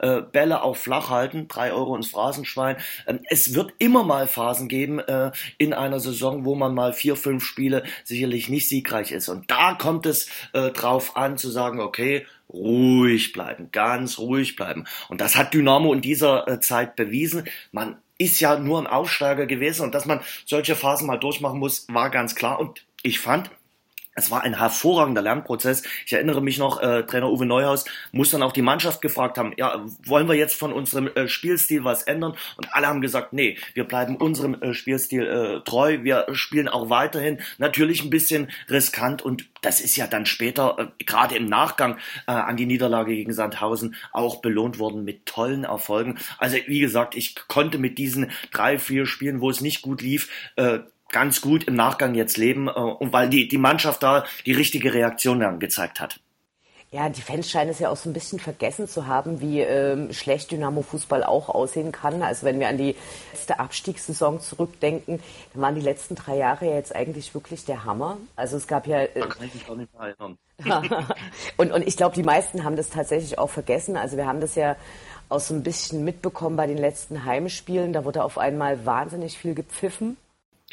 äh, 0.00 0.20
Bälle 0.20 0.62
auch 0.62 0.76
flach 0.76 1.10
halten. 1.10 1.48
Drei 1.48 1.72
Euro 1.72 1.96
ins 1.96 2.08
Phrasenschwein. 2.08 2.76
Ähm, 3.06 3.20
es 3.28 3.54
wird 3.54 3.72
immer 3.78 4.04
mal 4.04 4.26
Phasen 4.26 4.68
geben 4.68 4.98
äh, 4.98 5.32
in 5.58 5.72
einer 5.72 6.00
Saison, 6.00 6.44
wo 6.44 6.54
man 6.54 6.74
mal 6.74 6.92
vier, 6.92 7.16
fünf 7.16 7.44
Spiele 7.44 7.84
sicherlich 8.04 8.48
nicht 8.48 8.68
siegreich 8.68 9.12
ist. 9.12 9.28
Und 9.28 9.50
da 9.50 9.74
kommt 9.74 10.06
es 10.06 10.28
äh, 10.52 10.70
drauf 10.70 11.16
an 11.16 11.38
zu 11.38 11.50
sagen, 11.50 11.80
okay, 11.80 12.26
ruhig 12.52 13.31
bleiben, 13.32 13.70
ganz 13.72 14.18
ruhig 14.18 14.56
bleiben. 14.56 14.84
Und 15.08 15.20
das 15.20 15.36
hat 15.36 15.54
Dynamo 15.54 15.92
in 15.92 16.00
dieser 16.00 16.48
äh, 16.48 16.60
Zeit 16.60 16.96
bewiesen. 16.96 17.44
Man 17.70 17.96
ist 18.18 18.40
ja 18.40 18.58
nur 18.58 18.80
ein 18.80 18.86
Aufsteiger 18.86 19.46
gewesen 19.46 19.82
und 19.82 19.94
dass 19.94 20.06
man 20.06 20.20
solche 20.46 20.76
Phasen 20.76 21.06
mal 21.06 21.18
durchmachen 21.18 21.58
muss, 21.58 21.86
war 21.88 22.10
ganz 22.10 22.34
klar. 22.34 22.60
Und 22.60 22.84
ich 23.02 23.18
fand, 23.18 23.50
es 24.14 24.30
war 24.30 24.42
ein 24.42 24.58
hervorragender 24.58 25.22
Lernprozess. 25.22 25.82
Ich 26.06 26.12
erinnere 26.12 26.42
mich 26.42 26.58
noch, 26.58 26.80
äh, 26.82 27.04
Trainer 27.04 27.30
Uwe 27.30 27.46
Neuhaus 27.46 27.84
muss 28.12 28.30
dann 28.30 28.42
auch 28.42 28.52
die 28.52 28.62
Mannschaft 28.62 29.00
gefragt 29.00 29.38
haben, 29.38 29.52
ja, 29.56 29.84
wollen 30.04 30.28
wir 30.28 30.34
jetzt 30.34 30.54
von 30.54 30.72
unserem 30.72 31.08
äh, 31.08 31.28
Spielstil 31.28 31.84
was 31.84 32.02
ändern? 32.02 32.34
Und 32.56 32.74
alle 32.74 32.88
haben 32.88 33.00
gesagt, 33.00 33.32
nee, 33.32 33.56
wir 33.74 33.84
bleiben 33.84 34.16
unserem 34.16 34.60
äh, 34.60 34.74
Spielstil 34.74 35.26
äh, 35.26 35.60
treu. 35.64 35.98
Wir 36.02 36.26
spielen 36.32 36.68
auch 36.68 36.90
weiterhin 36.90 37.38
natürlich 37.58 38.02
ein 38.02 38.10
bisschen 38.10 38.50
riskant 38.68 39.22
und 39.22 39.46
das 39.62 39.80
ist 39.80 39.96
ja 39.96 40.06
dann 40.06 40.26
später, 40.26 40.76
äh, 40.78 41.04
gerade 41.04 41.36
im 41.36 41.46
Nachgang 41.46 41.96
äh, 42.26 42.32
an 42.32 42.56
die 42.56 42.66
Niederlage 42.66 43.14
gegen 43.14 43.32
Sandhausen, 43.32 43.94
auch 44.12 44.42
belohnt 44.42 44.78
worden 44.78 45.04
mit 45.04 45.24
tollen 45.24 45.64
Erfolgen. 45.64 46.18
Also 46.38 46.58
wie 46.66 46.80
gesagt, 46.80 47.14
ich 47.14 47.36
konnte 47.48 47.78
mit 47.78 47.96
diesen 47.96 48.30
drei, 48.52 48.78
vier 48.78 49.06
Spielen, 49.06 49.40
wo 49.40 49.48
es 49.48 49.60
nicht 49.60 49.80
gut 49.80 50.02
lief, 50.02 50.28
äh, 50.56 50.80
ganz 51.12 51.40
gut 51.40 51.64
im 51.64 51.74
Nachgang 51.74 52.14
jetzt 52.14 52.36
leben 52.36 52.68
äh, 52.68 52.72
und 52.72 53.12
weil 53.12 53.28
die, 53.28 53.48
die 53.48 53.58
Mannschaft 53.58 54.02
da 54.02 54.24
die 54.46 54.52
richtige 54.52 54.92
Reaktion 54.92 55.40
dann 55.40 55.60
gezeigt 55.60 56.00
hat. 56.00 56.20
Ja, 56.92 57.08
die 57.08 57.22
Fans 57.22 57.50
scheinen 57.50 57.70
es 57.70 57.78
ja 57.78 57.88
auch 57.88 57.96
so 57.96 58.10
ein 58.10 58.12
bisschen 58.12 58.38
vergessen 58.38 58.86
zu 58.86 59.06
haben, 59.06 59.40
wie 59.40 59.60
ähm, 59.60 60.12
schlecht 60.12 60.50
Dynamo-Fußball 60.50 61.24
auch 61.24 61.48
aussehen 61.48 61.90
kann. 61.90 62.22
Also 62.22 62.44
wenn 62.44 62.60
wir 62.60 62.68
an 62.68 62.76
die 62.76 62.94
letzte 63.32 63.58
Abstiegssaison 63.58 64.40
zurückdenken, 64.40 65.18
dann 65.54 65.62
waren 65.62 65.74
die 65.74 65.80
letzten 65.80 66.16
drei 66.16 66.36
Jahre 66.36 66.66
ja 66.66 66.74
jetzt 66.74 66.94
eigentlich 66.94 67.32
wirklich 67.32 67.64
der 67.64 67.86
Hammer. 67.86 68.18
Also 68.36 68.58
es 68.58 68.66
gab 68.66 68.86
ja... 68.86 69.00
Äh, 69.00 69.20
da 69.20 69.26
kann 69.26 69.46
ich 69.46 69.54
mich 69.54 69.70
auch 69.70 69.76
nicht 69.76 69.88
erinnern. 69.94 70.36
und, 71.56 71.72
und 71.72 71.88
ich 71.88 71.96
glaube, 71.96 72.14
die 72.14 72.22
meisten 72.22 72.62
haben 72.62 72.76
das 72.76 72.90
tatsächlich 72.90 73.38
auch 73.38 73.48
vergessen. 73.48 73.96
Also 73.96 74.18
wir 74.18 74.26
haben 74.26 74.42
das 74.42 74.54
ja 74.54 74.76
auch 75.30 75.40
so 75.40 75.54
ein 75.54 75.62
bisschen 75.62 76.04
mitbekommen 76.04 76.56
bei 76.56 76.66
den 76.66 76.76
letzten 76.76 77.24
Heimspielen. 77.24 77.94
Da 77.94 78.04
wurde 78.04 78.22
auf 78.22 78.36
einmal 78.36 78.84
wahnsinnig 78.84 79.38
viel 79.38 79.54
gepfiffen. 79.54 80.18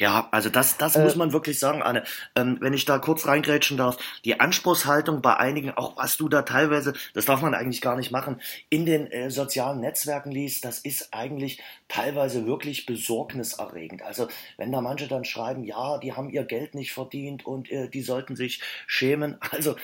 Ja, 0.00 0.28
also 0.30 0.48
das, 0.48 0.78
das 0.78 0.96
äh, 0.96 1.04
muss 1.04 1.14
man 1.14 1.34
wirklich 1.34 1.58
sagen, 1.58 1.82
Anne. 1.82 2.04
Ähm, 2.34 2.56
wenn 2.62 2.72
ich 2.72 2.86
da 2.86 2.98
kurz 2.98 3.26
reingrätschen 3.26 3.76
darf, 3.76 3.98
die 4.24 4.40
Anspruchshaltung 4.40 5.20
bei 5.20 5.36
einigen, 5.36 5.72
auch 5.72 5.98
was 5.98 6.16
du 6.16 6.30
da 6.30 6.40
teilweise, 6.40 6.94
das 7.12 7.26
darf 7.26 7.42
man 7.42 7.54
eigentlich 7.54 7.82
gar 7.82 7.96
nicht 7.96 8.10
machen, 8.10 8.40
in 8.70 8.86
den 8.86 9.08
äh, 9.12 9.30
sozialen 9.30 9.80
Netzwerken 9.80 10.30
liest, 10.30 10.64
das 10.64 10.78
ist 10.78 11.12
eigentlich 11.12 11.60
teilweise 11.88 12.46
wirklich 12.46 12.86
besorgniserregend. 12.86 14.00
Also 14.00 14.28
wenn 14.56 14.72
da 14.72 14.80
manche 14.80 15.06
dann 15.06 15.26
schreiben, 15.26 15.64
ja, 15.64 15.98
die 15.98 16.14
haben 16.14 16.30
ihr 16.30 16.44
Geld 16.44 16.74
nicht 16.74 16.94
verdient 16.94 17.44
und 17.44 17.70
äh, 17.70 17.90
die 17.90 18.00
sollten 18.00 18.36
sich 18.36 18.62
schämen. 18.86 19.36
Also 19.50 19.74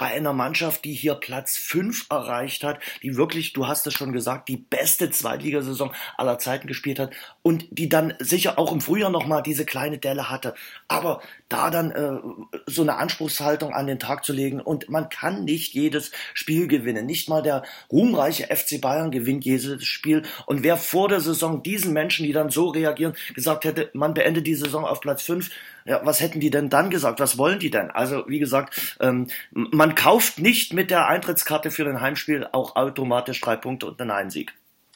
bei 0.00 0.06
einer 0.06 0.32
Mannschaft, 0.32 0.86
die 0.86 0.94
hier 0.94 1.14
Platz 1.14 1.58
5 1.58 2.06
erreicht 2.08 2.64
hat, 2.64 2.80
die 3.02 3.18
wirklich, 3.18 3.52
du 3.52 3.68
hast 3.68 3.86
es 3.86 3.92
schon 3.92 4.14
gesagt, 4.14 4.48
die 4.48 4.56
beste 4.56 5.10
Zweitligasaison 5.10 5.92
aller 6.16 6.38
Zeiten 6.38 6.66
gespielt 6.66 6.98
hat 6.98 7.12
und 7.42 7.66
die 7.70 7.90
dann 7.90 8.14
sicher 8.18 8.58
auch 8.58 8.72
im 8.72 8.80
Frühjahr 8.80 9.10
nochmal 9.10 9.42
diese 9.42 9.66
kleine 9.66 9.98
Delle 9.98 10.30
hatte. 10.30 10.54
Aber 10.88 11.20
da 11.50 11.68
dann 11.68 11.90
äh, 11.90 12.18
so 12.64 12.80
eine 12.80 12.96
Anspruchshaltung 12.96 13.74
an 13.74 13.86
den 13.86 13.98
Tag 13.98 14.24
zu 14.24 14.32
legen 14.32 14.62
und 14.62 14.88
man 14.88 15.10
kann 15.10 15.44
nicht 15.44 15.74
jedes 15.74 16.12
Spiel 16.32 16.66
gewinnen. 16.66 17.04
Nicht 17.04 17.28
mal 17.28 17.42
der 17.42 17.62
ruhmreiche 17.92 18.44
FC 18.44 18.80
Bayern 18.80 19.10
gewinnt 19.10 19.44
jedes 19.44 19.84
Spiel. 19.84 20.22
Und 20.46 20.62
wer 20.62 20.78
vor 20.78 21.10
der 21.10 21.20
Saison 21.20 21.62
diesen 21.62 21.92
Menschen, 21.92 22.24
die 22.24 22.32
dann 22.32 22.48
so 22.48 22.68
reagieren, 22.68 23.14
gesagt 23.34 23.66
hätte, 23.66 23.90
man 23.92 24.14
beendet 24.14 24.46
die 24.46 24.54
Saison 24.54 24.86
auf 24.86 25.02
Platz 25.02 25.24
5, 25.24 25.50
ja, 25.84 26.00
was 26.04 26.20
hätten 26.20 26.40
die 26.40 26.50
denn 26.50 26.70
dann 26.70 26.90
gesagt? 26.90 27.20
Was 27.20 27.38
wollen 27.38 27.58
die 27.58 27.70
denn? 27.70 27.90
Also, 27.90 28.24
wie 28.28 28.38
gesagt, 28.38 28.96
ähm, 29.00 29.28
man 29.50 29.94
kauft 29.94 30.38
nicht 30.38 30.72
mit 30.72 30.90
der 30.90 31.06
Eintrittskarte 31.06 31.70
für 31.70 31.88
ein 31.88 32.00
Heimspiel 32.00 32.46
auch 32.52 32.76
automatisch 32.76 33.40
drei 33.40 33.56
Punkte 33.56 33.86
und 33.86 34.00
einen 34.00 34.10
Einsieg. 34.10 34.52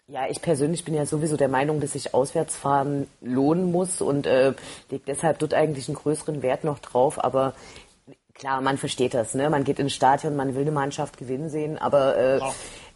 Ja, 0.06 0.28
ich 0.28 0.42
persönlich 0.42 0.84
bin 0.84 0.94
ja 0.94 1.06
sowieso 1.06 1.38
der 1.38 1.48
Meinung, 1.48 1.80
dass 1.80 1.92
sich 1.92 2.12
Auswärtsfahren 2.12 3.08
lohnen 3.22 3.72
muss 3.72 4.02
und 4.02 4.26
äh, 4.26 4.52
legt 4.90 5.08
deshalb 5.08 5.38
dort 5.38 5.54
eigentlich 5.54 5.88
einen 5.88 5.96
größeren 5.96 6.42
Wert 6.42 6.62
noch 6.62 6.78
drauf. 6.78 7.24
Aber 7.24 7.54
klar, 8.34 8.60
man 8.60 8.76
versteht 8.76 9.14
das. 9.14 9.34
Ne? 9.34 9.48
Man 9.48 9.64
geht 9.64 9.78
ins 9.78 9.94
Stadion, 9.94 10.36
man 10.36 10.54
will 10.54 10.62
eine 10.62 10.72
Mannschaft 10.72 11.16
gewinnen 11.16 11.48
sehen, 11.48 11.78
aber 11.78 12.16
äh, 12.18 12.38
ja. 12.38 12.54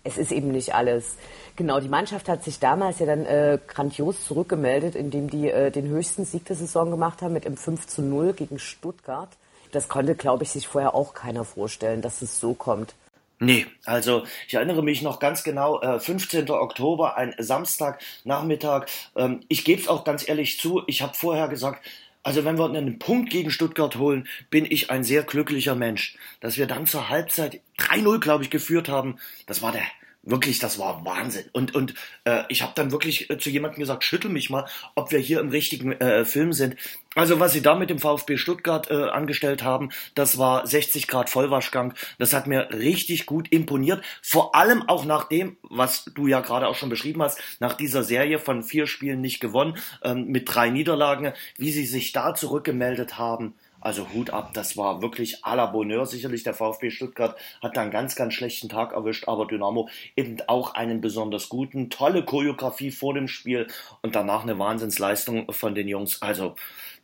Es 0.08 0.18
ist 0.18 0.32
eben 0.32 0.50
nicht 0.50 0.74
alles. 0.74 1.16
Genau, 1.56 1.80
die 1.80 1.88
Mannschaft 1.88 2.28
hat 2.28 2.44
sich 2.44 2.58
damals 2.58 2.98
ja 2.98 3.06
dann 3.06 3.26
äh, 3.26 3.58
grandios 3.66 4.24
zurückgemeldet, 4.24 4.94
indem 4.94 5.28
die 5.28 5.50
äh, 5.50 5.70
den 5.70 5.88
höchsten 5.88 6.24
Sieg 6.24 6.44
der 6.46 6.56
Saison 6.56 6.90
gemacht 6.90 7.20
haben 7.20 7.34
mit 7.34 7.44
dem 7.44 7.56
5 7.56 7.86
zu 7.86 8.02
0 8.02 8.32
gegen 8.32 8.58
Stuttgart. 8.58 9.28
Das 9.72 9.88
konnte, 9.88 10.14
glaube 10.14 10.44
ich, 10.44 10.50
sich 10.50 10.66
vorher 10.66 10.94
auch 10.94 11.14
keiner 11.14 11.44
vorstellen, 11.44 12.00
dass 12.00 12.22
es 12.22 12.40
so 12.40 12.54
kommt. 12.54 12.94
Nee, 13.40 13.66
also 13.84 14.24
ich 14.48 14.54
erinnere 14.54 14.82
mich 14.82 15.02
noch 15.02 15.20
ganz 15.20 15.44
genau, 15.44 15.80
äh, 15.80 16.00
15. 16.00 16.50
Oktober, 16.50 17.16
ein 17.16 17.34
Samstagnachmittag. 17.38 18.86
Ähm, 19.14 19.40
ich 19.48 19.64
gebe 19.64 19.80
es 19.80 19.88
auch 19.88 20.04
ganz 20.04 20.28
ehrlich 20.28 20.58
zu, 20.58 20.82
ich 20.86 21.02
habe 21.02 21.14
vorher 21.14 21.48
gesagt, 21.48 21.84
also 22.24 22.44
wenn 22.44 22.58
wir 22.58 22.66
einen 22.66 22.98
Punkt 22.98 23.30
gegen 23.30 23.50
Stuttgart 23.50 23.96
holen, 23.96 24.28
bin 24.50 24.66
ich 24.68 24.90
ein 24.90 25.04
sehr 25.04 25.22
glücklicher 25.22 25.76
Mensch. 25.76 26.16
Dass 26.40 26.56
wir 26.56 26.66
dann 26.66 26.86
zur 26.86 27.08
Halbzeit 27.08 27.60
3-0, 27.78 28.18
glaube 28.18 28.44
ich, 28.44 28.50
geführt 28.50 28.88
haben, 28.88 29.18
das 29.46 29.62
war 29.62 29.72
der 29.72 29.82
wirklich, 30.30 30.58
das 30.58 30.78
war 30.78 31.04
Wahnsinn. 31.04 31.46
Und, 31.52 31.74
und 31.74 31.94
äh, 32.24 32.44
ich 32.48 32.62
habe 32.62 32.72
dann 32.74 32.92
wirklich 32.92 33.30
äh, 33.30 33.38
zu 33.38 33.50
jemandem 33.50 33.80
gesagt, 33.80 34.04
schüttel 34.04 34.30
mich 34.30 34.50
mal, 34.50 34.66
ob 34.94 35.10
wir 35.10 35.18
hier 35.18 35.40
im 35.40 35.48
richtigen 35.48 35.92
äh, 35.92 36.24
Film 36.24 36.52
sind. 36.52 36.76
Also 37.14 37.40
was 37.40 37.52
sie 37.52 37.62
da 37.62 37.74
mit 37.74 37.90
dem 37.90 37.98
VfB 37.98 38.36
Stuttgart 38.36 38.90
äh, 38.90 38.94
angestellt 38.94 39.62
haben, 39.62 39.90
das 40.14 40.38
war 40.38 40.66
60 40.66 41.08
Grad 41.08 41.30
Vollwaschgang. 41.30 41.94
Das 42.18 42.32
hat 42.32 42.46
mir 42.46 42.68
richtig 42.72 43.26
gut 43.26 43.48
imponiert. 43.50 44.04
Vor 44.22 44.54
allem 44.54 44.88
auch 44.88 45.04
nach 45.04 45.28
dem, 45.28 45.56
was 45.62 46.04
du 46.14 46.26
ja 46.26 46.40
gerade 46.40 46.68
auch 46.68 46.76
schon 46.76 46.90
beschrieben 46.90 47.22
hast, 47.22 47.40
nach 47.60 47.74
dieser 47.74 48.02
Serie 48.02 48.38
von 48.38 48.62
vier 48.62 48.86
Spielen 48.86 49.20
nicht 49.20 49.40
gewonnen, 49.40 49.78
ähm, 50.02 50.26
mit 50.26 50.54
drei 50.54 50.70
Niederlagen, 50.70 51.32
wie 51.56 51.70
sie 51.70 51.86
sich 51.86 52.12
da 52.12 52.34
zurückgemeldet 52.34 53.18
haben. 53.18 53.54
Also 53.80 54.08
Hut 54.12 54.30
ab, 54.30 54.50
das 54.54 54.76
war 54.76 55.02
wirklich 55.02 55.44
à 55.44 55.54
la 55.54 55.66
Bonheur. 55.66 56.06
Sicherlich 56.06 56.42
der 56.42 56.54
VfB 56.54 56.90
Stuttgart 56.90 57.36
hat 57.62 57.76
da 57.76 57.82
einen 57.82 57.90
ganz, 57.90 58.16
ganz 58.16 58.34
schlechten 58.34 58.68
Tag 58.68 58.92
erwischt, 58.92 59.28
aber 59.28 59.46
Dynamo 59.46 59.88
eben 60.16 60.38
auch 60.46 60.74
einen 60.74 61.00
besonders 61.00 61.48
guten. 61.48 61.90
Tolle 61.90 62.24
Choreografie 62.24 62.90
vor 62.90 63.14
dem 63.14 63.28
Spiel 63.28 63.68
und 64.02 64.16
danach 64.16 64.42
eine 64.42 64.58
Wahnsinnsleistung 64.58 65.52
von 65.52 65.74
den 65.74 65.88
Jungs. 65.88 66.22
Also 66.22 66.56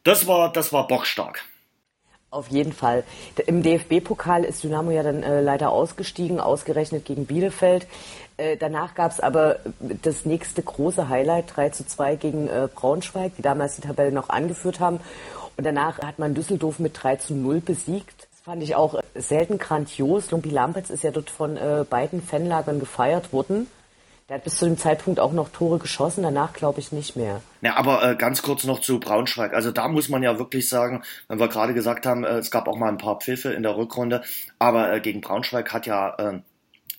das 0.02 0.26
war, 0.26 0.52
das 0.52 0.72
war 0.72 0.88
bockstark. 0.88 1.44
Auf 2.30 2.48
jeden 2.48 2.72
Fall. 2.72 3.04
Im 3.46 3.62
DFB-Pokal 3.62 4.42
ist 4.42 4.64
Dynamo 4.64 4.90
ja 4.90 5.04
dann 5.04 5.22
äh, 5.22 5.40
leider 5.40 5.70
ausgestiegen, 5.70 6.40
ausgerechnet 6.40 7.04
gegen 7.04 7.26
Bielefeld. 7.26 7.86
Äh, 8.36 8.56
danach 8.56 8.96
gab 8.96 9.12
es 9.12 9.20
aber 9.20 9.60
das 10.02 10.24
nächste 10.24 10.60
große 10.60 11.08
Highlight, 11.08 11.54
3 11.54 11.68
zu 11.70 11.86
2 11.86 12.16
gegen 12.16 12.48
äh, 12.48 12.68
Braunschweig, 12.74 13.36
die 13.36 13.42
damals 13.42 13.76
die 13.76 13.82
Tabelle 13.82 14.10
noch 14.10 14.30
angeführt 14.30 14.80
haben. 14.80 14.98
Und 15.56 15.64
danach 15.64 16.00
hat 16.00 16.18
man 16.18 16.34
Düsseldorf 16.34 16.78
mit 16.78 17.00
3 17.00 17.16
zu 17.16 17.34
0 17.34 17.60
besiegt. 17.60 18.28
Das 18.30 18.40
fand 18.44 18.62
ich 18.62 18.74
auch 18.74 19.00
selten 19.14 19.58
grandios. 19.58 20.30
Lumpi 20.30 20.50
Lampertz 20.50 20.90
ist 20.90 21.04
ja 21.04 21.10
dort 21.10 21.30
von 21.30 21.56
äh, 21.56 21.84
beiden 21.88 22.22
Fanlagern 22.22 22.80
gefeiert 22.80 23.32
worden. 23.32 23.68
Der 24.28 24.36
hat 24.36 24.44
bis 24.44 24.56
zu 24.56 24.64
dem 24.64 24.78
Zeitpunkt 24.78 25.20
auch 25.20 25.34
noch 25.34 25.50
Tore 25.50 25.78
geschossen, 25.78 26.22
danach 26.22 26.54
glaube 26.54 26.80
ich 26.80 26.92
nicht 26.92 27.14
mehr. 27.14 27.42
Ja, 27.60 27.76
aber 27.76 28.02
äh, 28.02 28.16
ganz 28.16 28.40
kurz 28.40 28.64
noch 28.64 28.80
zu 28.80 28.98
Braunschweig. 28.98 29.52
Also 29.52 29.70
da 29.70 29.86
muss 29.88 30.08
man 30.08 30.22
ja 30.22 30.38
wirklich 30.38 30.66
sagen, 30.66 31.02
wenn 31.28 31.38
wir 31.38 31.48
gerade 31.48 31.74
gesagt 31.74 32.06
haben, 32.06 32.24
äh, 32.24 32.38
es 32.38 32.50
gab 32.50 32.66
auch 32.66 32.78
mal 32.78 32.88
ein 32.88 32.96
paar 32.96 33.20
Pfiffe 33.20 33.52
in 33.52 33.62
der 33.62 33.76
Rückrunde, 33.76 34.22
aber 34.58 34.90
äh, 34.90 35.00
gegen 35.02 35.20
Braunschweig 35.20 35.74
hat 35.74 35.84
ja 35.84 36.14
äh, 36.16 36.40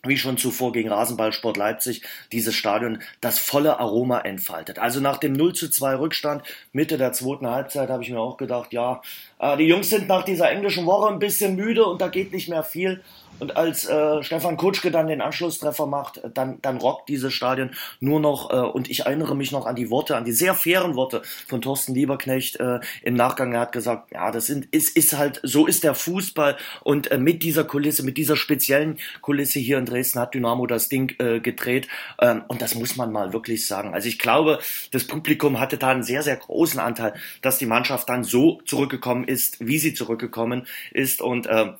wie 0.08 0.18
schon 0.18 0.38
zuvor 0.38 0.72
gegen 0.72 0.90
Rasenballsport 0.90 1.58
Leipzig, 1.58 2.02
dieses 2.32 2.56
Stadion 2.56 3.02
das 3.22 3.40
volle 3.40 3.80
Aroma 3.80 4.20
entfaltet. 4.22 4.80
Also 4.80 5.00
nach 5.00 5.18
dem 5.18 5.34
0 5.34 5.54
zu 5.54 5.70
2 5.70 5.96
Rückstand, 5.96 6.44
Mitte 6.74 6.98
der 6.98 7.14
zweiten 7.14 7.48
Halbzeit, 7.48 7.90
habe 7.90 8.04
ich 8.04 8.10
mir 8.10 8.20
auch 8.20 8.38
gedacht, 8.38 8.74
ja, 8.74 9.02
äh, 9.40 9.58
die 9.58 9.66
Jungs 9.66 9.90
sind 9.90 10.08
nach 10.08 10.24
dieser 10.24 10.50
englischen 10.50 10.86
Woche 10.86 11.12
ein 11.12 11.20
bisschen 11.20 11.56
müde 11.56 11.86
und 11.86 12.02
da 12.02 12.08
geht 12.08 12.32
nicht 12.32 12.50
mehr 12.50 12.64
viel. 12.64 13.02
Und 13.39 13.58
als 13.58 13.86
äh, 13.86 14.24
Stefan 14.24 14.58
Kutschke 14.58 14.92
dann 14.92 15.08
den 15.08 15.22
Anschlusstreffer 15.22 15.86
macht, 15.88 16.22
dann, 16.34 16.62
dann 16.62 16.77
rockt 16.77 17.10
dieses 17.10 17.34
Stadion 17.34 17.72
nur 18.00 18.20
noch. 18.20 18.51
Äh, 18.51 18.56
und 18.56 18.89
ich 18.89 19.01
erinnere 19.01 19.36
mich 19.36 19.51
noch 19.51 19.65
an 19.65 19.75
die 19.75 19.89
Worte, 19.89 20.15
an 20.15 20.25
die 20.25 20.32
sehr 20.32 20.54
fairen 20.54 20.96
Worte 20.96 21.22
von 21.48 21.62
Thorsten 21.62 21.94
Lieberknecht 21.94 22.60
äh, 22.60 22.80
im 23.04 23.15
Nachgang. 23.15 23.54
Er 23.54 23.62
hat 23.62 23.72
gesagt, 23.72 24.12
ja, 24.12 24.32
das 24.32 24.46
sind, 24.46 24.65
ist, 24.74 24.96
ist 24.96 25.18
halt, 25.18 25.42
so 25.44 25.65
ist 25.65 25.84
der 25.84 25.96
Fußball. 25.96 26.58
Und 26.84 27.12
äh, 27.12 27.18
mit 27.18 27.44
dieser 27.44 27.63
Kulisse, 27.63 28.04
mit 28.04 28.18
dieser 28.18 28.36
speziellen 28.36 28.98
Kulisse 29.22 29.60
hier 29.60 29.77
in 29.77 29.86
Dresden 29.86 30.20
hat 30.20 30.34
Dynamo 30.34 30.65
das 30.68 30.89
Ding 30.89 31.13
äh, 31.20 31.39
gedreht. 31.39 31.88
Ähm, 32.22 32.44
und 32.48 32.62
das 32.62 32.75
muss 32.75 32.96
man 32.96 33.12
mal 33.12 33.34
wirklich 33.34 33.68
sagen. 33.68 33.94
Also 33.94 34.08
ich 34.08 34.20
glaube, 34.20 34.60
das 34.92 35.06
Publikum 35.06 35.60
hatte 35.60 35.77
da 35.77 35.89
einen 35.89 36.04
sehr, 36.04 36.24
sehr 36.24 36.38
großen 36.38 36.80
Anteil, 36.80 37.13
dass 37.42 37.58
die 37.58 37.65
Mannschaft 37.65 38.08
dann 38.08 38.24
so 38.24 38.62
zurückgekommen 38.65 39.25
ist, 39.25 39.65
wie 39.65 39.77
sie 39.77 39.94
zurückgekommen 39.94 40.68
ist. 40.92 41.22
Und 41.22 41.48
äh, 41.48 41.74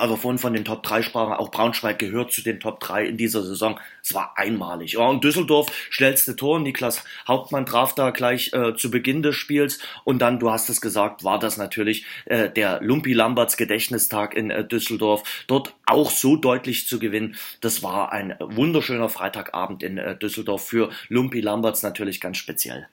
also 0.00 0.16
vorhin 0.16 0.38
von 0.38 0.52
den 0.52 0.64
Top 0.64 0.82
3 0.82 1.02
sprachen, 1.02 1.32
auch 1.32 1.50
Braunschweig 1.50 1.98
gehört 1.98 2.32
zu 2.32 2.42
den 2.42 2.60
Top 2.60 2.80
3 2.80 3.06
in 3.06 3.16
dieser 3.16 3.42
Saison. 3.42 3.78
Es 4.02 4.14
war 4.14 4.32
einmalig. 4.36 4.92
Ja, 4.92 5.06
und 5.06 5.22
Düsseldorf 5.24 5.70
schnellste 5.90 6.36
Tor. 6.36 6.60
Niklas 6.60 7.04
Hauptmann 7.26 7.66
traf 7.66 7.94
da 7.94 8.10
gleich 8.10 8.52
äh, 8.52 8.74
zu 8.74 8.90
Beginn 8.90 9.22
des 9.22 9.36
Spiels. 9.36 9.78
Und 10.04 10.20
dann, 10.20 10.38
du 10.38 10.50
hast 10.50 10.68
es 10.68 10.80
gesagt, 10.80 11.24
war 11.24 11.38
das 11.38 11.56
natürlich 11.56 12.06
äh, 12.26 12.50
der 12.50 12.80
Lumpi 12.82 13.12
Lamberts 13.12 13.56
Gedächtnistag 13.56 14.34
in 14.34 14.50
äh, 14.50 14.64
Düsseldorf. 14.64 15.44
Dort 15.46 15.74
auch 15.86 16.10
so 16.10 16.36
deutlich 16.36 16.86
zu 16.86 16.98
gewinnen. 16.98 17.36
Das 17.60 17.82
war 17.82 18.12
ein 18.12 18.36
wunderschöner 18.40 19.08
Freitagabend 19.08 19.82
in 19.82 19.98
äh, 19.98 20.16
Düsseldorf 20.16 20.64
für 20.64 20.90
Lumpi 21.08 21.40
Lamberts 21.40 21.82
natürlich 21.82 22.20
ganz 22.20 22.36
speziell. 22.38 22.88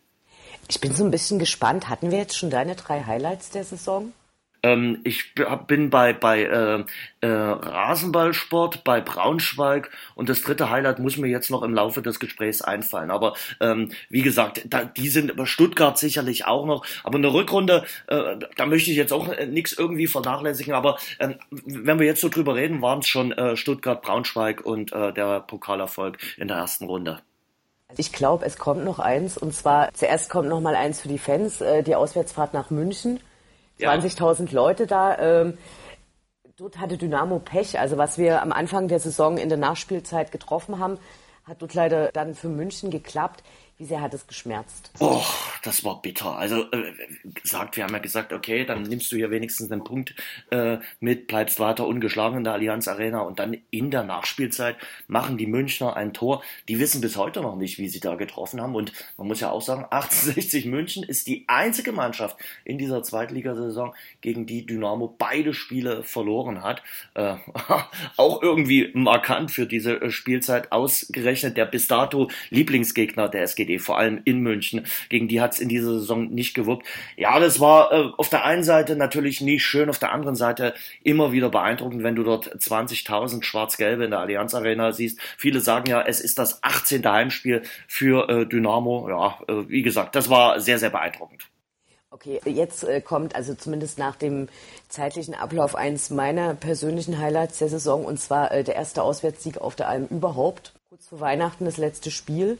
Ich 0.68 0.82
bin 0.82 0.96
so 0.96 1.04
ein 1.04 1.12
bisschen 1.12 1.40
gespannt. 1.40 1.90
Hatten 1.90 2.12
wir 2.12 2.18
jetzt 2.18 2.38
schon 2.38 2.50
deine 2.50 2.76
drei 2.76 3.04
Highlights 3.04 3.52
der 3.52 3.64
Saison? 3.64 4.14
Ähm, 4.66 5.00
ich 5.04 5.36
bin 5.68 5.92
bei, 5.92 6.12
bei 6.12 6.42
äh, 6.42 6.84
äh, 7.22 7.28
Rasenballsport, 7.28 8.84
bei 8.84 9.00
Braunschweig 9.00 9.92
und 10.16 10.28
das 10.28 10.42
dritte 10.42 10.72
Highlight 10.72 10.98
muss 10.98 11.18
mir 11.18 11.28
jetzt 11.28 11.52
noch 11.52 11.62
im 11.62 11.76
Laufe 11.76 12.02
des 12.02 12.20
Gesprächs 12.20 12.64
einfallen. 12.64 13.12
Aber 13.12 13.36
ähm, 13.62 13.92
wie 14.10 14.24
gesagt, 14.24 14.64
da, 14.66 14.84
die 14.84 15.10
sind 15.10 15.34
Stuttgart 15.44 16.00
sicherlich 16.00 16.48
auch 16.48 16.66
noch. 16.66 16.84
Aber 17.04 17.20
eine 17.20 17.32
Rückrunde, 17.32 17.84
äh, 18.08 18.38
da 18.56 18.66
möchte 18.66 18.90
ich 18.90 18.98
jetzt 18.98 19.14
auch 19.14 19.30
äh, 19.30 19.46
nichts 19.46 19.74
irgendwie 19.74 20.08
vernachlässigen. 20.08 20.74
Aber 20.74 20.98
ähm, 21.20 21.36
wenn 21.52 22.00
wir 22.00 22.08
jetzt 22.08 22.22
so 22.22 22.30
drüber 22.30 22.56
reden, 22.56 22.82
waren 22.82 23.00
es 23.00 23.08
schon 23.08 23.32
äh, 23.34 23.56
Stuttgart, 23.56 24.02
Braunschweig 24.02 24.66
und 24.66 24.92
äh, 24.94 25.14
der 25.14 25.42
Pokalerfolg 25.42 26.18
in 26.38 26.48
der 26.48 26.58
ersten 26.58 26.86
Runde. 26.86 27.20
Ich 27.98 28.12
glaube, 28.12 28.46
es 28.46 28.58
kommt 28.58 28.84
noch 28.84 28.98
eins 28.98 29.38
und 29.38 29.54
zwar 29.54 29.94
zuerst 29.94 30.32
kommt 30.32 30.50
noch 30.50 30.60
mal 30.60 30.76
eins 30.76 31.02
für 31.02 31.08
die 31.08 31.20
Fans, 31.20 31.62
äh, 31.62 31.84
die 31.84 31.94
Auswärtsfahrt 31.94 32.56
nach 32.56 32.72
München. 32.72 33.20
20.000 33.80 34.54
Leute 34.54 34.88
da. 34.88 35.18
Ähm, 35.18 35.58
dort 36.56 36.80
hatte 36.80 36.98
Dynamo 36.98 37.40
Pech. 37.40 37.80
Also 37.80 37.98
was 37.98 38.18
wir 38.18 38.42
am 38.42 38.52
Anfang 38.52 38.88
der 38.88 39.00
Saison 39.00 39.38
in 39.38 39.50
der 39.50 39.58
Nachspielzeit 39.58 40.32
getroffen 40.32 40.80
haben, 40.80 40.98
hat 41.44 41.62
dort 41.62 41.74
leider 41.74 42.12
dann 42.12 42.34
für 42.34 42.50
München 42.50 42.90
geklappt. 42.90 43.44
Wie 43.78 43.84
sehr 43.84 44.00
hat 44.00 44.14
es 44.14 44.26
geschmerzt? 44.26 44.90
Oh, 45.00 45.22
das 45.62 45.84
war 45.84 46.02
bitter. 46.02 46.38
Also 46.38 46.72
äh, 46.72 46.94
gesagt, 47.42 47.76
wir 47.76 47.84
haben 47.84 47.92
ja 47.92 48.00
gesagt, 48.00 48.32
okay, 48.32 48.64
dann 48.64 48.84
nimmst 48.84 49.12
du 49.12 49.18
hier 49.18 49.32
wenigstens 49.32 49.70
einen 49.70 49.84
Punkt 49.84 50.16
äh, 50.50 50.78
mit, 51.02 51.28
bleibst 51.28 51.60
weiter 51.60 51.86
ungeschlagen 51.86 52.38
in 52.38 52.46
der 52.46 52.54
Allianz 52.54 52.88
Arena 52.88 53.20
und 53.20 53.38
dann 53.38 53.58
in 53.72 53.92
der 53.92 54.04
Nachspielzeit 54.04 54.78
machen 55.08 55.38
die 55.38 55.46
Münchner 55.46 55.98
ein 55.98 56.14
Tor. 56.14 56.42
Die 56.70 56.80
wissen 56.80 57.02
bis 57.02 57.18
heute 57.18 57.42
noch 57.42 57.58
nicht, 57.58 57.78
wie 57.78 57.90
sie 57.90 58.00
da 58.00 58.16
getroffen 58.16 58.62
haben. 58.62 58.76
Und 58.76 58.94
man 59.18 59.28
muss 59.28 59.42
ja 59.42 59.52
auch 59.52 59.62
sagen, 59.62 59.84
1860 59.92 60.68
München 60.68 61.04
ist 61.04 61.28
die 61.28 61.44
einzige 61.48 61.92
Mannschaft 61.92 62.38
in 62.64 62.78
dieser 62.78 63.04
Zweitligasaison, 63.04 63.94
gegen 64.22 64.46
die 64.46 64.66
Dynamo 64.66 65.14
beide 65.18 65.54
Spiele 65.54 66.04
verloren 66.04 66.64
hat. 66.64 66.82
Äh, 67.14 67.36
auch 68.16 68.42
irgendwie 68.42 68.92
markant 68.94 69.52
für 69.52 69.66
diese 69.66 70.02
äh, 70.02 70.12
Spielzeit 70.12 70.72
ausgerechnet 70.72 71.58
der 71.58 71.66
bis 71.66 71.90
dato 71.90 72.30
Lieblingsgegner 72.52 73.28
der 73.28 73.42
SG 73.42 73.65
SPD, 73.66 73.80
vor 73.80 73.98
allem 73.98 74.22
in 74.26 74.40
München. 74.40 74.86
Gegen 75.10 75.28
die 75.28 75.42
hat 75.42 75.54
es 75.54 75.60
in 75.60 75.70
dieser 75.70 76.00
Saison 76.00 76.30
nicht 76.30 76.54
gewuppt. 76.54 76.86
Ja, 77.18 77.40
das 77.40 77.60
war 77.60 77.92
äh, 77.92 78.12
auf 78.18 78.30
der 78.30 78.46
einen 78.46 78.64
Seite 78.64 78.96
natürlich 78.96 79.42
nicht 79.42 79.66
schön, 79.66 79.90
auf 79.90 80.00
der 80.00 80.12
anderen 80.12 80.36
Seite 80.36 80.74
immer 81.04 81.32
wieder 81.32 81.50
beeindruckend, 81.50 82.04
wenn 82.04 82.16
du 82.16 82.24
dort 82.24 82.48
20.000 82.56 83.44
Schwarz-Gelbe 83.44 84.06
in 84.06 84.12
der 84.12 84.20
Allianz 84.20 84.54
Arena 84.54 84.92
siehst. 84.92 85.20
Viele 85.38 85.60
sagen 85.60 85.90
ja, 85.90 86.02
es 86.02 86.22
ist 86.22 86.40
das 86.40 86.64
18. 86.64 87.06
Heimspiel 87.06 87.64
für 87.88 88.30
äh, 88.30 88.46
Dynamo. 88.46 89.10
Ja, 89.10 89.40
äh, 89.48 89.70
wie 89.70 89.82
gesagt, 89.82 90.16
das 90.16 90.30
war 90.30 90.60
sehr, 90.60 90.80
sehr 90.80 90.90
beeindruckend. 90.90 91.50
Okay, 92.12 92.40
jetzt 92.46 92.86
äh, 92.86 93.02
kommt 93.02 93.36
also 93.36 93.56
zumindest 93.56 94.00
nach 94.00 94.16
dem 94.16 94.48
zeitlichen 94.88 95.34
Ablauf 95.34 95.76
eins 95.76 96.10
meiner 96.12 96.56
persönlichen 96.56 97.18
Highlights 97.18 97.60
der 97.60 97.68
Saison 97.68 98.06
und 98.06 98.22
zwar 98.22 98.54
äh, 98.54 98.64
der 98.64 98.76
erste 98.76 99.04
Auswärtssieg 99.04 99.58
auf 99.58 99.76
der 99.76 99.90
Alm 99.90 100.08
überhaupt. 100.10 100.72
Kurz 100.88 101.08
vor 101.10 101.20
Weihnachten 101.20 101.66
das 101.66 101.76
letzte 101.76 102.12
Spiel. 102.12 102.58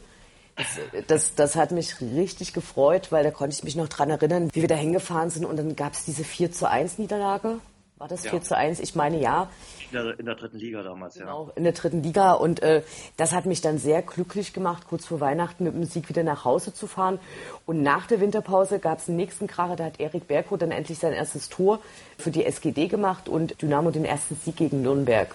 Das, 0.56 1.04
das, 1.06 1.34
das, 1.34 1.56
hat 1.56 1.70
mich 1.70 2.00
richtig 2.00 2.54
gefreut, 2.54 3.12
weil 3.12 3.22
da 3.22 3.30
konnte 3.30 3.54
ich 3.54 3.62
mich 3.62 3.76
noch 3.76 3.88
dran 3.88 4.08
erinnern, 4.08 4.48
wie 4.54 4.62
wir 4.62 4.68
da 4.68 4.74
hingefahren 4.74 5.28
sind 5.28 5.44
und 5.44 5.56
dann 5.56 5.76
gab 5.76 5.92
es 5.92 6.04
diese 6.04 6.24
4 6.24 6.50
zu 6.50 6.68
1 6.68 6.98
Niederlage. 6.98 7.60
War 7.98 8.08
das 8.08 8.24
ja. 8.24 8.30
4 8.30 8.42
zu 8.42 8.56
1? 8.56 8.80
Ich 8.80 8.94
meine 8.94 9.18
ja. 9.18 9.48
In 9.90 9.96
der, 9.96 10.18
in 10.18 10.26
der 10.26 10.34
dritten 10.34 10.58
Liga 10.58 10.82
damals, 10.82 11.14
genau, 11.14 11.46
ja. 11.46 11.52
in 11.56 11.64
der 11.64 11.72
dritten 11.72 12.02
Liga. 12.02 12.32
Und 12.32 12.62
äh, 12.62 12.82
das 13.16 13.32
hat 13.32 13.46
mich 13.46 13.62
dann 13.62 13.78
sehr 13.78 14.02
glücklich 14.02 14.52
gemacht, 14.52 14.84
kurz 14.88 15.06
vor 15.06 15.20
Weihnachten 15.20 15.64
mit 15.64 15.74
dem 15.74 15.84
Sieg 15.84 16.08
wieder 16.08 16.22
nach 16.22 16.44
Hause 16.44 16.74
zu 16.74 16.86
fahren. 16.86 17.18
Und 17.64 17.82
nach 17.82 18.06
der 18.06 18.20
Winterpause 18.20 18.80
gab 18.80 18.98
es 18.98 19.08
einen 19.08 19.16
nächsten 19.16 19.46
Kracher, 19.46 19.76
da 19.76 19.84
hat 19.84 20.00
Erik 20.00 20.28
Berghout 20.28 20.58
dann 20.58 20.72
endlich 20.72 20.98
sein 20.98 21.14
erstes 21.14 21.48
Tor 21.48 21.80
für 22.18 22.30
die 22.30 22.44
SGD 22.44 22.88
gemacht 22.88 23.28
und 23.28 23.62
Dynamo 23.62 23.90
den 23.90 24.04
ersten 24.04 24.36
Sieg 24.36 24.56
gegen 24.56 24.82
Nürnberg. 24.82 25.34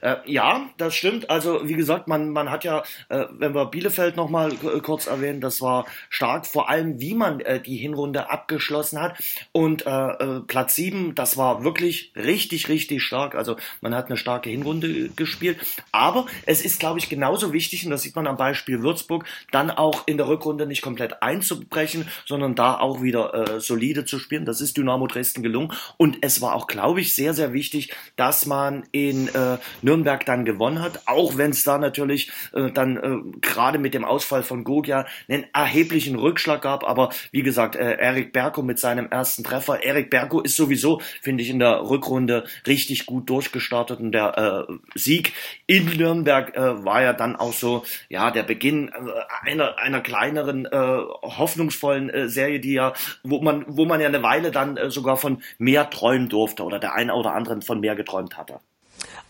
Äh, 0.00 0.16
ja, 0.26 0.68
das 0.76 0.94
stimmt. 0.94 1.30
Also 1.30 1.68
wie 1.68 1.74
gesagt, 1.74 2.08
man, 2.08 2.30
man 2.30 2.50
hat 2.50 2.64
ja, 2.64 2.82
äh, 3.08 3.26
wenn 3.30 3.54
wir 3.54 3.66
Bielefeld 3.66 4.16
nochmal 4.16 4.52
kurz 4.82 5.06
erwähnen, 5.06 5.40
das 5.40 5.60
war 5.60 5.86
stark, 6.08 6.46
vor 6.46 6.68
allem 6.68 7.00
wie 7.00 7.14
man 7.14 7.40
äh, 7.40 7.60
die 7.60 7.76
Hinrunde 7.76 8.30
abgeschlossen 8.30 9.00
hat. 9.00 9.18
Und 9.52 9.86
äh, 9.86 9.90
äh 9.90 10.40
Platz 10.46 10.74
7, 10.74 11.14
das 11.14 11.36
war 11.36 11.64
wirklich 11.64 12.12
richtig, 12.16 12.68
richtig 12.68 13.02
stark. 13.02 13.34
Also 13.34 13.56
man 13.80 13.94
hat 13.94 14.06
eine 14.06 14.16
starke 14.16 14.50
Hinrunde 14.50 15.10
gespielt. 15.10 15.58
Aber 15.92 16.26
es 16.46 16.64
ist, 16.64 16.80
glaube 16.80 16.98
ich, 16.98 17.08
genauso 17.08 17.52
wichtig, 17.52 17.84
und 17.84 17.90
das 17.90 18.02
sieht 18.02 18.16
man 18.16 18.26
am 18.26 18.36
Beispiel 18.36 18.82
Würzburg, 18.82 19.24
dann 19.50 19.70
auch 19.70 20.06
in 20.06 20.16
der 20.16 20.28
Rückrunde 20.28 20.66
nicht 20.66 20.82
komplett 20.82 21.22
einzubrechen, 21.22 22.08
sondern 22.26 22.54
da 22.54 22.78
auch 22.78 23.02
wieder 23.02 23.34
äh, 23.34 23.60
solide 23.60 24.04
zu 24.04 24.18
spielen. 24.18 24.44
Das 24.44 24.60
ist 24.60 24.76
Dynamo 24.76 25.06
Dresden 25.06 25.42
gelungen. 25.42 25.72
Und 25.96 26.18
es 26.22 26.40
war 26.40 26.54
auch, 26.54 26.66
glaube 26.66 27.00
ich, 27.00 27.14
sehr, 27.14 27.34
sehr 27.34 27.52
wichtig, 27.52 27.94
dass 28.16 28.46
man 28.46 28.84
in 28.92 29.28
äh, 29.28 29.58
Nürnberg 29.90 30.24
dann 30.24 30.44
gewonnen 30.44 30.80
hat, 30.80 31.02
auch 31.06 31.36
wenn 31.36 31.50
es 31.50 31.64
da 31.64 31.76
natürlich 31.78 32.30
äh, 32.52 32.70
dann 32.70 32.96
äh, 32.96 33.38
gerade 33.40 33.78
mit 33.78 33.92
dem 33.92 34.04
Ausfall 34.04 34.44
von 34.44 34.62
Gogia 34.62 35.06
einen 35.28 35.46
erheblichen 35.52 36.16
Rückschlag 36.16 36.62
gab. 36.62 36.84
Aber 36.84 37.10
wie 37.32 37.42
gesagt, 37.42 37.74
äh, 37.74 37.96
Erik 37.96 38.32
Berko 38.32 38.62
mit 38.62 38.78
seinem 38.78 39.08
ersten 39.10 39.42
Treffer. 39.42 39.82
Erik 39.82 40.10
Berko 40.10 40.40
ist 40.40 40.54
sowieso, 40.54 41.00
finde 41.20 41.42
ich, 41.42 41.50
in 41.50 41.58
der 41.58 41.88
Rückrunde 41.90 42.44
richtig 42.68 43.06
gut 43.06 43.28
durchgestartet 43.28 43.98
und 43.98 44.12
der 44.12 44.66
äh, 44.68 44.72
Sieg 44.94 45.32
in 45.66 45.86
Nürnberg 45.96 46.54
äh, 46.54 46.84
war 46.84 47.02
ja 47.02 47.12
dann 47.12 47.34
auch 47.34 47.52
so, 47.52 47.84
ja, 48.08 48.30
der 48.30 48.44
Beginn 48.44 48.88
äh, 48.88 49.48
einer, 49.48 49.78
einer 49.78 50.00
kleineren, 50.00 50.66
äh, 50.66 50.70
hoffnungsvollen 50.70 52.10
äh, 52.10 52.28
Serie, 52.28 52.60
die 52.60 52.74
ja, 52.74 52.92
wo 53.24 53.40
man, 53.40 53.64
wo 53.66 53.86
man 53.86 54.00
ja 54.00 54.06
eine 54.06 54.22
Weile 54.22 54.52
dann 54.52 54.76
äh, 54.76 54.90
sogar 54.90 55.16
von 55.16 55.42
mehr 55.58 55.90
träumen 55.90 56.28
durfte 56.28 56.62
oder 56.62 56.78
der 56.78 56.94
eine 56.94 57.14
oder 57.14 57.34
andere 57.34 57.60
von 57.62 57.80
mehr 57.80 57.96
geträumt 57.96 58.36
hatte. 58.36 58.60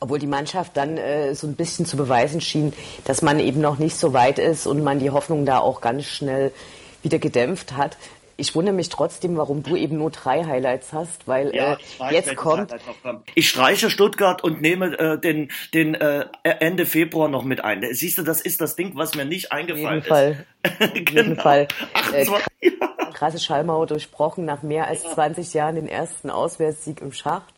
Obwohl 0.01 0.19
die 0.19 0.27
Mannschaft 0.27 0.77
dann 0.77 0.97
äh, 0.97 1.35
so 1.35 1.47
ein 1.47 1.57
bisschen 1.57 1.85
zu 1.85 1.97
beweisen 1.97 2.41
schien, 2.41 2.73
dass 3.05 3.21
man 3.21 3.39
eben 3.39 3.61
noch 3.61 3.79
nicht 3.79 3.97
so 3.97 4.13
weit 4.15 4.39
ist 4.39 4.67
und 4.67 4.83
man 4.83 4.99
die 4.99 5.11
Hoffnung 5.11 5.45
da 5.45 5.59
auch 5.59 5.81
ganz 5.81 6.07
schnell 6.07 6.53
wieder 7.03 7.19
gedämpft 7.19 7.77
hat. 7.77 7.97
Ich 8.41 8.55
wundere 8.55 8.75
mich 8.75 8.89
trotzdem, 8.89 9.37
warum 9.37 9.63
du 9.63 9.77
eben 9.77 9.99
nur 9.99 10.11
drei 10.11 10.45
Highlights 10.45 10.95
hast, 10.95 11.29
weil 11.29 11.55
ja, 11.55 11.77
äh, 12.01 12.15
jetzt 12.15 12.35
kommt. 12.37 12.75
Ich 13.35 13.51
streiche 13.51 13.91
Stuttgart 13.91 14.43
und 14.43 14.63
nehme 14.63 14.99
äh, 14.99 15.21
den, 15.21 15.51
den 15.75 15.95
äh, 15.95 16.25
Ende 16.43 16.87
Februar 16.87 17.29
noch 17.29 17.45
mit 17.45 17.63
ein. 17.63 17.85
Siehst 17.93 18.17
du, 18.17 18.23
das 18.23 18.41
ist 18.41 18.63
das 18.63 18.77
Ding, 18.77 18.93
was 18.95 19.15
mir 19.15 19.27
nicht 19.27 19.53
eingefallen 19.53 20.01
Auf 20.01 20.07
jeden 20.07 20.07
ist. 20.07 20.09
Fall. 20.09 20.47
Auf 20.89 20.95
jeden 20.95 21.05
genau. 21.05 21.43
Fall. 21.43 21.69
Äh, 22.15 22.27
krasse 23.13 23.39
Schallmauer 23.39 23.87
durchbrochen 23.87 24.47
nach 24.47 24.63
mehr 24.63 24.87
als 24.87 25.03
20 25.03 25.53
Jahren 25.53 25.75
den 25.75 25.87
ersten 25.87 26.31
Auswärtssieg 26.31 27.03
im 27.03 27.13
Schacht. 27.13 27.53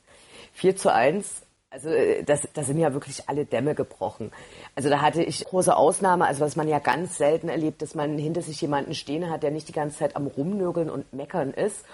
4 0.55 0.75
zu 0.75 0.93
1 0.93 1.43
also 1.73 1.89
äh, 1.89 2.23
das, 2.23 2.47
da 2.53 2.63
sind 2.63 2.79
ja 2.79 2.93
wirklich 2.93 3.29
alle 3.29 3.47
Dämme 3.47 3.75
gebrochen. 3.75 4.31
Also 4.77 4.91
da 4.91 5.01
hatte 5.01 5.23
ich 5.23 5.45
große 5.45 5.75
Ausnahme, 5.75 6.27
also 6.27 6.41
was 6.41 6.55
man 6.55 6.69
ja 6.69 6.79
ganz 6.79 7.17
selten 7.17 7.49
erlebt, 7.49 7.83
dass 7.83 7.95
man 7.95 8.19
hinter 8.19 8.43
sich 8.43 8.61
jemanden 8.61 8.95
stehen 8.95 9.31
hat, 9.31 9.43
der 9.43 9.51
nicht 9.51 9.69
die 9.69 9.73
ganze 9.73 9.99
Zeit 9.99 10.15
am 10.15 10.27
Rumnörgeln 10.27 10.91
und 10.91 11.13
Meckern 11.13 11.53
ist. 11.53 11.85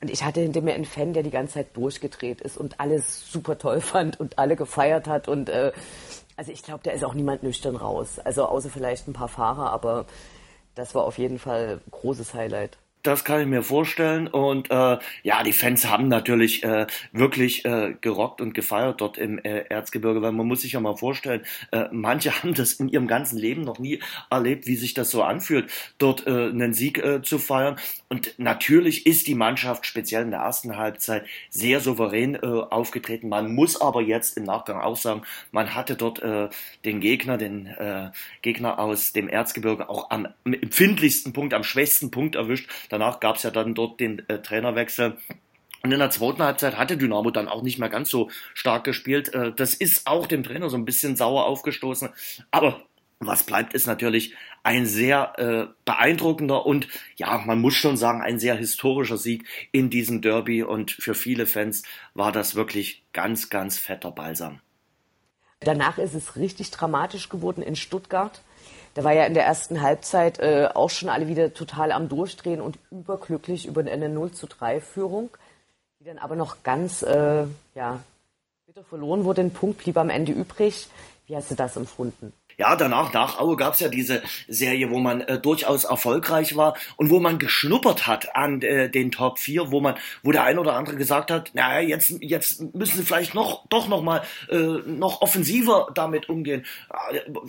Und 0.00 0.10
ich 0.10 0.24
hatte 0.24 0.40
hinter 0.40 0.60
mir 0.60 0.74
einen 0.74 0.84
Fan, 0.84 1.12
der 1.12 1.22
die 1.22 1.30
ganze 1.30 1.54
Zeit 1.54 1.76
durchgedreht 1.76 2.40
ist 2.40 2.56
und 2.56 2.78
alles 2.80 3.30
super 3.30 3.58
toll 3.58 3.80
fand 3.80 4.20
und 4.20 4.38
alle 4.38 4.56
gefeiert 4.56 5.08
hat. 5.08 5.28
Und 5.28 5.48
äh, 5.48 5.72
also 6.36 6.52
ich 6.52 6.62
glaube, 6.62 6.80
da 6.84 6.92
ist 6.92 7.04
auch 7.04 7.14
niemand 7.14 7.42
nüchtern 7.42 7.76
raus. 7.76 8.18
Also 8.20 8.46
außer 8.46 8.70
vielleicht 8.70 9.08
ein 9.08 9.12
paar 9.14 9.28
Fahrer, 9.28 9.70
aber 9.72 10.06
das 10.74 10.94
war 10.94 11.04
auf 11.04 11.18
jeden 11.18 11.38
Fall 11.38 11.80
großes 11.90 12.34
Highlight. 12.34 12.78
Das 13.04 13.22
kann 13.22 13.42
ich 13.42 13.46
mir 13.46 13.62
vorstellen. 13.62 14.28
Und 14.28 14.70
äh, 14.70 14.96
ja, 15.22 15.42
die 15.42 15.52
Fans 15.52 15.86
haben 15.86 16.08
natürlich 16.08 16.64
äh, 16.64 16.86
wirklich 17.12 17.62
äh, 17.66 17.94
gerockt 18.00 18.40
und 18.40 18.54
gefeiert 18.54 19.02
dort 19.02 19.18
im 19.18 19.38
äh, 19.40 19.66
Erzgebirge, 19.68 20.22
weil 20.22 20.32
man 20.32 20.46
muss 20.46 20.62
sich 20.62 20.72
ja 20.72 20.80
mal 20.80 20.96
vorstellen, 20.96 21.42
äh, 21.70 21.84
manche 21.92 22.32
haben 22.42 22.54
das 22.54 22.72
in 22.72 22.88
ihrem 22.88 23.06
ganzen 23.06 23.38
Leben 23.38 23.60
noch 23.60 23.78
nie 23.78 24.02
erlebt, 24.30 24.66
wie 24.66 24.76
sich 24.76 24.94
das 24.94 25.10
so 25.10 25.22
anfühlt, 25.22 25.70
dort 25.98 26.26
äh, 26.26 26.30
einen 26.30 26.72
Sieg 26.72 26.96
äh, 26.96 27.20
zu 27.20 27.38
feiern. 27.38 27.76
Und 28.08 28.38
natürlich 28.38 29.04
ist 29.04 29.26
die 29.26 29.34
Mannschaft 29.34 29.84
speziell 29.84 30.22
in 30.22 30.30
der 30.30 30.40
ersten 30.40 30.78
Halbzeit 30.78 31.26
sehr 31.50 31.80
souverän 31.80 32.36
äh, 32.36 32.38
aufgetreten. 32.38 33.28
Man 33.28 33.54
muss 33.54 33.78
aber 33.78 34.00
jetzt 34.00 34.38
im 34.38 34.44
Nachgang 34.44 34.80
auch 34.80 34.96
sagen, 34.96 35.24
man 35.52 35.74
hatte 35.74 35.96
dort 35.96 36.22
äh, 36.22 36.48
den 36.86 37.00
Gegner, 37.00 37.36
den 37.36 37.66
äh, 37.66 38.12
Gegner 38.40 38.78
aus 38.78 39.12
dem 39.12 39.28
Erzgebirge 39.28 39.90
auch 39.90 40.08
am 40.08 40.26
empfindlichsten 40.44 41.34
Punkt, 41.34 41.52
am 41.52 41.64
schwächsten 41.64 42.10
Punkt 42.10 42.34
erwischt. 42.34 42.70
Danach 42.94 43.18
gab 43.18 43.34
es 43.34 43.42
ja 43.42 43.50
dann 43.50 43.74
dort 43.74 43.98
den 43.98 44.22
äh, 44.28 44.38
Trainerwechsel. 44.38 45.18
Und 45.82 45.90
in 45.90 45.98
der 45.98 46.10
zweiten 46.10 46.44
Halbzeit 46.44 46.78
hatte 46.78 46.96
Dynamo 46.96 47.32
dann 47.32 47.48
auch 47.48 47.62
nicht 47.62 47.80
mehr 47.80 47.88
ganz 47.88 48.08
so 48.08 48.30
stark 48.54 48.84
gespielt. 48.84 49.34
Äh, 49.34 49.52
das 49.52 49.74
ist 49.74 50.06
auch 50.06 50.28
dem 50.28 50.44
Trainer 50.44 50.70
so 50.70 50.76
ein 50.76 50.84
bisschen 50.84 51.16
sauer 51.16 51.44
aufgestoßen. 51.46 52.10
Aber 52.52 52.82
was 53.18 53.42
bleibt, 53.42 53.74
ist 53.74 53.88
natürlich 53.88 54.36
ein 54.62 54.86
sehr 54.86 55.32
äh, 55.40 55.74
beeindruckender 55.84 56.66
und 56.66 56.86
ja, 57.16 57.36
man 57.38 57.60
muss 57.60 57.74
schon 57.74 57.96
sagen, 57.96 58.22
ein 58.22 58.38
sehr 58.38 58.54
historischer 58.54 59.18
Sieg 59.18 59.44
in 59.72 59.90
diesem 59.90 60.22
Derby. 60.22 60.62
Und 60.62 60.92
für 60.92 61.16
viele 61.16 61.46
Fans 61.46 61.82
war 62.14 62.30
das 62.30 62.54
wirklich 62.54 63.02
ganz, 63.12 63.50
ganz 63.50 63.76
fetter 63.76 64.12
Balsam. 64.12 64.60
Danach 65.58 65.98
ist 65.98 66.14
es 66.14 66.36
richtig 66.36 66.70
dramatisch 66.70 67.28
geworden 67.28 67.60
in 67.60 67.74
Stuttgart. 67.74 68.40
Da 68.94 69.02
war 69.04 69.12
ja 69.12 69.24
in 69.24 69.34
der 69.34 69.44
ersten 69.44 69.82
Halbzeit 69.82 70.38
äh, 70.38 70.68
auch 70.72 70.90
schon 70.90 71.08
alle 71.08 71.26
wieder 71.26 71.52
total 71.52 71.92
am 71.92 72.08
Durchdrehen 72.08 72.60
und 72.60 72.78
überglücklich 72.90 73.66
über 73.66 73.80
eine 73.80 74.08
0 74.08 74.32
zu 74.32 74.46
3 74.46 74.80
Führung, 74.80 75.30
die 75.98 76.04
dann 76.04 76.18
aber 76.18 76.36
noch 76.36 76.62
ganz 76.62 77.02
äh, 77.02 77.44
ja, 77.74 78.00
bitter 78.66 78.84
verloren 78.84 79.24
wurde. 79.24 79.40
Ein 79.40 79.52
Punkt 79.52 79.78
blieb 79.78 79.96
am 79.96 80.10
Ende 80.10 80.32
übrig. 80.32 80.88
Wie 81.26 81.36
hast 81.36 81.50
du 81.50 81.54
das 81.54 81.76
empfunden? 81.76 82.32
Ja, 82.56 82.76
danach, 82.76 83.12
nach 83.12 83.38
Aue 83.38 83.56
gab's 83.56 83.80
ja 83.80 83.88
diese 83.88 84.22
Serie, 84.48 84.90
wo 84.90 84.98
man 84.98 85.20
äh, 85.22 85.40
durchaus 85.40 85.84
erfolgreich 85.84 86.56
war 86.56 86.76
und 86.96 87.10
wo 87.10 87.20
man 87.20 87.38
geschnuppert 87.38 88.06
hat 88.06 88.36
an 88.36 88.62
äh, 88.62 88.88
den 88.88 89.10
Top 89.10 89.38
4, 89.38 89.70
wo 89.70 89.80
man, 89.80 89.94
wo 90.22 90.32
der 90.32 90.44
ein 90.44 90.58
oder 90.58 90.74
andere 90.74 90.96
gesagt 90.96 91.30
hat, 91.30 91.50
naja, 91.54 91.86
jetzt, 91.86 92.14
jetzt 92.20 92.74
müssen 92.74 92.98
sie 92.98 93.04
vielleicht 93.04 93.34
noch, 93.34 93.66
doch 93.68 93.88
noch 93.88 94.02
mal 94.02 94.22
äh, 94.50 94.56
noch 94.56 95.20
offensiver 95.20 95.90
damit 95.94 96.28
umgehen. 96.28 96.64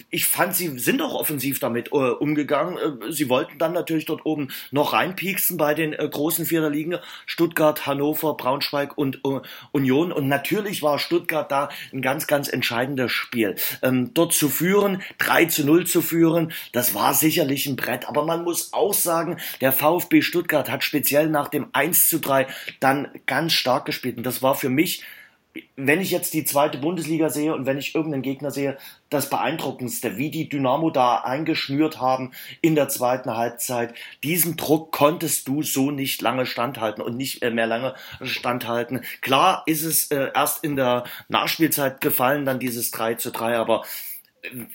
Ich 0.10 0.26
fand, 0.26 0.56
sie 0.56 0.80
sind 0.80 1.02
auch 1.02 1.14
offensiv 1.14 1.60
damit 1.60 1.90
äh, 1.90 1.96
umgegangen. 1.96 2.78
Äh, 2.78 3.12
sie 3.12 3.30
wollten 3.30 3.58
dann 3.58 3.74
natürlich 3.74 4.06
dort 4.06 4.26
oben 4.26 4.50
noch 4.72 4.94
reinpieksen 4.94 5.58
bei 5.58 5.74
den 5.74 5.94
äh, 5.94 6.08
großen 6.08 6.46
Vierer 6.46 6.70
Ligen, 6.70 6.98
Stuttgart, 7.26 7.86
Hannover, 7.86 8.36
Braunschweig 8.36 8.98
und 8.98 9.22
äh, 9.26 9.42
Union. 9.72 10.12
Und 10.12 10.28
natürlich 10.28 10.82
war 10.82 11.00
Stuttgart 11.00 11.52
da 11.52 11.70
ein 11.94 12.02
ganz, 12.02 12.28
ganz 12.28 12.48
entscheidendes 12.48 13.12
Spiel. 13.12 13.56
Ähm, 13.82 14.14
dort 14.14 14.34
zu 14.34 14.50
führen, 14.50 14.95
3 15.18 15.46
zu 15.46 15.66
0 15.66 15.88
zu 15.88 16.02
führen, 16.02 16.52
das 16.72 16.94
war 16.94 17.14
sicherlich 17.14 17.68
ein 17.68 17.76
Brett. 17.76 18.08
Aber 18.08 18.26
man 18.26 18.44
muss 18.44 18.74
auch 18.74 18.94
sagen, 18.94 19.38
der 19.62 19.72
VfB 19.72 20.22
Stuttgart 20.22 20.70
hat 20.70 20.84
speziell 20.84 21.30
nach 21.30 21.48
dem 21.48 21.68
1 21.74 22.10
zu 22.10 22.20
3 22.20 22.48
dann 22.80 23.08
ganz 23.26 23.54
stark 23.54 23.86
gespielt. 23.86 24.18
Und 24.18 24.26
das 24.26 24.42
war 24.42 24.56
für 24.56 24.70
mich 24.70 25.04
wenn 25.76 26.02
ich 26.02 26.12
jetzt 26.12 26.34
die 26.34 26.44
zweite 26.44 26.78
Bundesliga 26.78 27.30
sehe 27.30 27.54
und 27.54 27.66
wenn 27.66 27.78
ich 27.78 27.96
irgendeinen 27.96 28.24
Gegner 28.24 28.52
sehe, 28.52 28.78
das 29.10 29.30
beeindruckendste, 29.30 30.18
wie 30.18 30.30
die 30.30 30.50
Dynamo 30.50 30.90
da 30.90 31.18
eingeschnürt 31.18 32.00
haben 32.02 32.32
in 32.62 32.76
der 32.76 32.90
zweiten 32.90 33.36
Halbzeit. 33.36 33.94
Diesen 34.24 34.58
Druck 34.58 34.92
konntest 34.92 35.48
du 35.48 35.64
so 35.64 35.92
nicht 35.92 36.22
lange 36.22 36.46
standhalten 36.46 37.02
und 37.02 37.16
nicht 37.16 37.42
äh, 37.42 37.52
mehr 37.52 37.68
lange 37.68 37.96
standhalten. 38.22 39.02
Klar 39.22 39.64
ist 39.66 39.84
es 39.84 40.12
äh, 40.12 40.32
erst 40.34 40.64
in 40.64 40.76
der 40.76 41.06
Nachspielzeit 41.30 42.02
gefallen, 42.02 42.46
dann 42.46 42.60
dieses 42.60 42.92
3 42.92 43.16
zu 43.16 43.32
3, 43.32 43.58
aber 43.58 43.84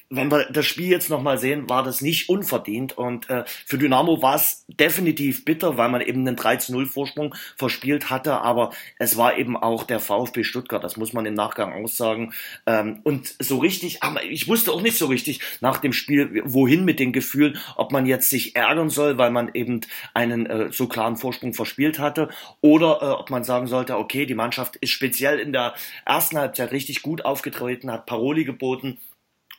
wenn 0.08 0.30
wir 0.30 0.46
das 0.50 0.66
Spiel 0.66 0.88
jetzt 0.88 1.10
nochmal 1.10 1.38
sehen, 1.38 1.68
war 1.68 1.82
das 1.82 2.00
nicht 2.00 2.28
unverdient. 2.28 2.96
Und 2.96 3.28
äh, 3.30 3.44
für 3.46 3.78
Dynamo 3.78 4.22
war 4.22 4.36
es 4.36 4.64
definitiv 4.68 5.44
bitter, 5.44 5.76
weil 5.76 5.88
man 5.88 6.00
eben 6.00 6.26
einen 6.26 6.36
3-0-Vorsprung 6.36 7.34
verspielt 7.56 8.10
hatte. 8.10 8.40
Aber 8.40 8.70
es 8.98 9.16
war 9.16 9.38
eben 9.38 9.56
auch 9.56 9.84
der 9.84 10.00
VfB 10.00 10.44
Stuttgart, 10.44 10.82
das 10.82 10.96
muss 10.96 11.12
man 11.12 11.26
im 11.26 11.34
Nachgang 11.34 11.72
aussagen. 11.72 12.32
Ähm, 12.66 13.00
und 13.04 13.34
so 13.38 13.58
richtig, 13.58 14.02
aber 14.02 14.24
ich 14.24 14.48
wusste 14.48 14.72
auch 14.72 14.82
nicht 14.82 14.98
so 14.98 15.06
richtig 15.06 15.40
nach 15.60 15.78
dem 15.78 15.92
Spiel, 15.92 16.42
wohin 16.44 16.84
mit 16.84 16.98
den 16.98 17.12
Gefühlen, 17.12 17.58
ob 17.76 17.92
man 17.92 18.06
jetzt 18.06 18.30
sich 18.30 18.56
ärgern 18.56 18.90
soll, 18.90 19.18
weil 19.18 19.30
man 19.30 19.50
eben 19.54 19.80
einen 20.14 20.46
äh, 20.46 20.72
so 20.72 20.86
klaren 20.86 21.16
Vorsprung 21.16 21.54
verspielt 21.54 21.98
hatte. 21.98 22.28
Oder 22.60 22.98
äh, 23.02 23.06
ob 23.06 23.30
man 23.30 23.44
sagen 23.44 23.66
sollte, 23.66 23.96
okay, 23.96 24.26
die 24.26 24.34
Mannschaft 24.34 24.76
ist 24.76 24.90
speziell 24.90 25.38
in 25.38 25.52
der 25.52 25.74
ersten 26.04 26.38
Halbzeit 26.38 26.72
richtig 26.72 27.02
gut 27.02 27.24
aufgetreten, 27.24 27.90
hat 27.90 28.06
Paroli 28.06 28.44
geboten 28.44 28.98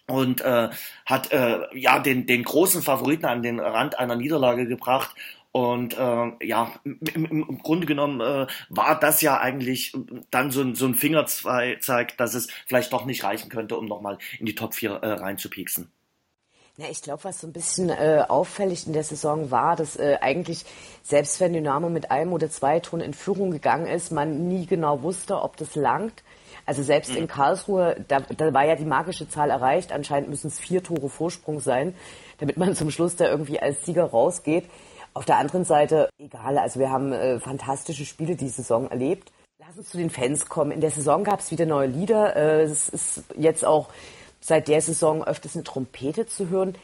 und 0.07 0.41
äh, 0.41 0.69
hat 1.05 1.31
äh, 1.31 1.59
ja 1.77 1.99
den, 1.99 2.25
den 2.27 2.43
großen 2.43 2.81
Favoriten 2.81 3.25
an 3.25 3.43
den 3.43 3.59
Rand 3.59 3.99
einer 3.99 4.15
Niederlage 4.15 4.67
gebracht. 4.67 5.15
Und 5.53 5.97
äh, 5.97 6.45
ja, 6.45 6.71
im, 6.85 7.25
im 7.25 7.57
Grunde 7.59 7.85
genommen 7.85 8.21
äh, 8.21 8.47
war 8.69 8.99
das 8.99 9.21
ja 9.21 9.37
eigentlich 9.39 9.93
dann 10.29 10.49
so, 10.49 10.61
ein 10.61 10.75
so 10.75 10.85
ein 10.85 10.95
Fingerzeig, 10.95 12.17
dass 12.17 12.35
es 12.35 12.47
vielleicht 12.67 12.93
doch 12.93 13.05
nicht 13.05 13.23
reichen 13.25 13.49
könnte, 13.49 13.77
um 13.77 13.85
nochmal 13.85 14.17
in 14.39 14.45
die 14.45 14.55
Top 14.55 14.73
4 14.73 14.91
äh, 14.91 15.07
reinzupieksen. 15.13 15.91
Ja, 16.77 16.87
ich 16.89 17.01
glaube, 17.01 17.25
was 17.25 17.41
so 17.41 17.47
ein 17.47 17.53
bisschen 17.53 17.89
äh, 17.89 18.23
auffällig 18.27 18.87
in 18.87 18.93
der 18.93 19.03
Saison 19.03 19.51
war, 19.51 19.75
dass 19.75 19.97
äh, 19.97 20.17
eigentlich, 20.21 20.63
selbst 21.03 21.41
wenn 21.41 21.51
Dynamo 21.51 21.89
mit 21.89 22.11
einem 22.11 22.31
oder 22.31 22.49
zwei 22.49 22.79
Toren 22.79 23.01
in 23.01 23.13
Führung 23.13 23.51
gegangen 23.51 23.87
ist, 23.87 24.11
man 24.11 24.47
nie 24.47 24.65
genau 24.65 25.03
wusste, 25.03 25.41
ob 25.41 25.57
das 25.57 25.75
langt. 25.75 26.23
Also 26.65 26.83
selbst 26.83 27.11
mhm. 27.11 27.17
in 27.17 27.27
Karlsruhe, 27.27 28.03
da, 28.07 28.19
da 28.19 28.53
war 28.53 28.65
ja 28.65 28.75
die 28.75 28.85
magische 28.85 29.27
Zahl 29.27 29.49
erreicht. 29.49 29.91
Anscheinend 29.91 30.29
müssen 30.29 30.47
es 30.47 30.59
vier 30.59 30.83
Tore 30.83 31.09
Vorsprung 31.09 31.59
sein, 31.59 31.95
damit 32.39 32.57
man 32.57 32.75
zum 32.75 32.91
Schluss 32.91 33.15
da 33.15 33.27
irgendwie 33.27 33.59
als 33.59 33.85
Sieger 33.85 34.05
rausgeht. 34.05 34.69
Auf 35.13 35.25
der 35.25 35.37
anderen 35.37 35.65
Seite, 35.65 36.09
egal, 36.17 36.57
also 36.57 36.79
wir 36.79 36.89
haben 36.89 37.11
äh, 37.11 37.39
fantastische 37.39 38.05
Spiele 38.05 38.35
die 38.35 38.47
Saison 38.47 38.89
erlebt. 38.89 39.31
Lass 39.59 39.77
uns 39.77 39.89
zu 39.89 39.97
den 39.97 40.09
Fans 40.09 40.47
kommen. 40.47 40.71
In 40.71 40.81
der 40.81 40.91
Saison 40.91 41.23
gab 41.23 41.39
es 41.39 41.51
wieder 41.51 41.65
neue 41.65 41.87
Lieder. 41.87 42.35
Äh, 42.35 42.61
es 42.63 42.89
ist 42.89 43.23
jetzt 43.35 43.65
auch 43.65 43.89
seit 44.39 44.67
der 44.67 44.81
Saison 44.81 45.23
öfters 45.23 45.55
eine 45.55 45.63
Trompete 45.63 46.25
zu 46.25 46.49
hören. 46.49 46.75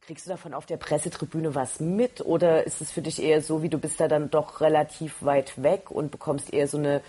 Kriegst 0.00 0.26
du 0.26 0.30
davon 0.30 0.54
auf 0.54 0.66
der 0.66 0.78
Pressetribüne 0.78 1.54
was 1.54 1.80
mit 1.80 2.20
oder 2.22 2.66
ist 2.66 2.80
es 2.80 2.90
für 2.90 3.02
dich 3.02 3.22
eher 3.22 3.42
so, 3.42 3.62
wie 3.62 3.68
du 3.68 3.78
bist 3.78 4.00
da 4.00 4.08
dann 4.08 4.30
doch 4.30 4.60
relativ 4.60 5.22
weit 5.22 5.62
weg 5.62 5.90
und 5.90 6.10
bekommst 6.10 6.52
eher 6.52 6.66
so 6.66 6.78
eine 6.78 7.02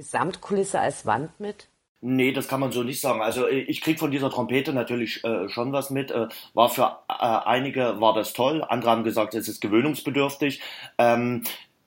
Gesamtkulisse 0.00 0.80
als 0.80 1.04
Wand 1.04 1.38
mit? 1.40 1.68
Nee, 2.00 2.32
das 2.32 2.48
kann 2.48 2.60
man 2.60 2.72
so 2.72 2.82
nicht 2.82 3.02
sagen. 3.02 3.20
Also 3.20 3.46
ich 3.46 3.82
krieg 3.82 3.98
von 3.98 4.10
dieser 4.10 4.30
Trompete 4.30 4.72
natürlich 4.72 5.22
äh, 5.24 5.50
schon 5.50 5.74
was 5.74 5.90
mit. 5.90 6.10
Äh, 6.10 6.28
war 6.54 6.70
für 6.70 7.00
äh, 7.10 7.12
einige 7.12 8.00
war 8.00 8.14
das 8.14 8.32
toll, 8.32 8.64
andere 8.66 8.90
haben 8.92 9.04
gesagt, 9.04 9.34
es 9.34 9.46
ist 9.46 9.60
gewöhnungsbedürftig. 9.60 10.62
Ähm, 10.96 11.42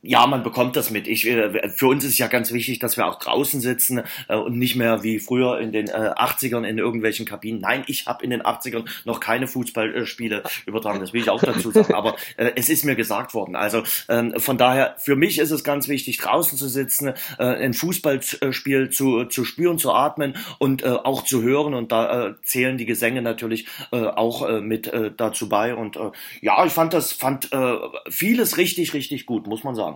ja, 0.06 0.28
man 0.28 0.44
bekommt 0.44 0.76
das 0.76 0.92
mit. 0.92 1.08
Ich, 1.08 1.26
äh, 1.26 1.70
für 1.70 1.88
uns 1.88 2.04
ist 2.04 2.12
es 2.12 2.18
ja 2.18 2.28
ganz 2.28 2.52
wichtig, 2.52 2.80
dass 2.80 2.98
wir 2.98 3.08
auch 3.08 3.20
draußen 3.20 3.62
sitzen 3.62 4.04
äh, 4.28 4.36
und 4.36 4.58
nicht 4.58 4.76
mehr 4.76 5.02
wie 5.02 5.18
früher 5.20 5.60
in 5.62 5.72
den 5.72 5.88
äh, 5.88 5.92
80ern 5.92 6.66
in 6.66 6.78
irgendwelchen 6.78 7.26
Kabinen. 7.26 7.62
Nein, 7.62 7.86
ich 7.88 8.06
habe 8.06 8.22
in 8.22 8.30
den 8.30 8.42
80ern 8.42 8.84
noch 9.06 9.22
keine 9.22 9.48
Fußballspiele 9.48 10.44
übertragen, 10.66 11.00
das 11.00 11.14
will 11.14 11.22
ich 11.22 11.30
auch 11.30 11.42
dazu 11.42 11.72
sagen. 11.72 11.94
Aber 11.94 12.16
äh, 12.36 12.52
es 12.58 12.68
ist 12.68 12.84
mir 12.84 12.98
gesagt 12.98 13.34
worden. 13.34 13.56
Also 13.56 13.84
ähm, 14.10 14.34
von 14.38 14.58
daher, 14.58 14.96
für 15.00 15.16
mich 15.16 15.40
ist 15.40 15.52
es 15.52 15.64
ganz 15.64 15.88
wichtig, 15.88 16.18
draußen 16.18 16.58
zu 16.58 16.68
sitzen, 16.68 17.14
äh, 17.40 17.44
ein 17.46 17.74
Fußballspiel 17.74 18.90
zu, 18.90 19.24
zu 19.26 19.46
spüren, 19.46 19.78
zu 19.78 19.94
atmen 19.94 20.36
und 20.60 20.84
äh, 20.84 20.90
auch 20.90 21.24
zu 21.24 21.44
hören. 21.44 21.74
Und 21.74 21.94
da 21.94 22.28
äh, 22.28 22.34
zählen 22.44 22.78
die 22.78 22.86
Gesänge 22.86 23.22
natürlich 23.22 23.68
äh, 23.94 24.02
auch 24.02 24.50
äh, 24.50 24.60
mit 24.60 24.88
äh, 24.88 25.12
dazu 25.16 25.48
bei. 25.48 25.74
Und 25.74 25.96
äh, 25.96 26.12
ja, 26.42 26.66
ich 26.66 26.74
fand 26.74 26.94
das, 26.94 27.14
fand 27.14 27.54
äh, 27.54 27.78
vieles 28.10 28.58
richtig, 28.58 28.94
richtig 28.94 29.26
gut, 29.26 29.48
muss 29.48 29.64
man 29.64 29.76
sagen. 29.76 29.93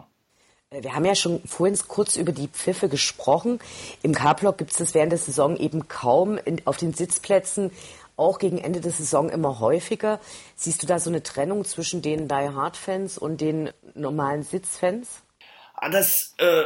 Äh, 0.70 0.84
wir 0.84 0.94
haben 0.94 1.06
ja 1.06 1.16
schon 1.16 1.42
vorhin 1.46 1.78
kurz 1.88 2.16
über 2.16 2.32
die 2.32 2.48
Pfiffe 2.48 2.90
gesprochen. 2.90 3.60
Im 4.04 4.14
K-Block 4.14 4.58
gibt 4.58 4.72
es 4.72 4.78
das 4.78 4.94
während 4.94 5.12
der 5.12 5.20
Saison 5.20 5.58
eben 5.58 5.88
kaum. 5.88 6.38
In, 6.38 6.62
auf 6.66 6.78
den 6.78 6.94
Sitzplätzen 6.94 7.72
auch 8.16 8.40
gegen 8.40 8.58
Ende 8.58 8.82
der 8.82 8.92
Saison 8.92 9.30
immer 9.30 9.60
häufiger. 9.60 10.20
Siehst 10.56 10.82
du 10.82 10.88
da 10.88 11.00
so 11.00 11.10
eine 11.10 11.22
Trennung 11.22 11.66
zwischen 11.66 12.02
den 12.02 12.28
Die 12.28 12.34
Hard-Fans 12.34 13.18
und 13.18 13.42
den 13.42 13.70
normalen 13.94 14.44
Sitzfans? 14.44 15.22
Ah, 15.76 15.90
das 15.90 16.34
äh, 16.40 16.64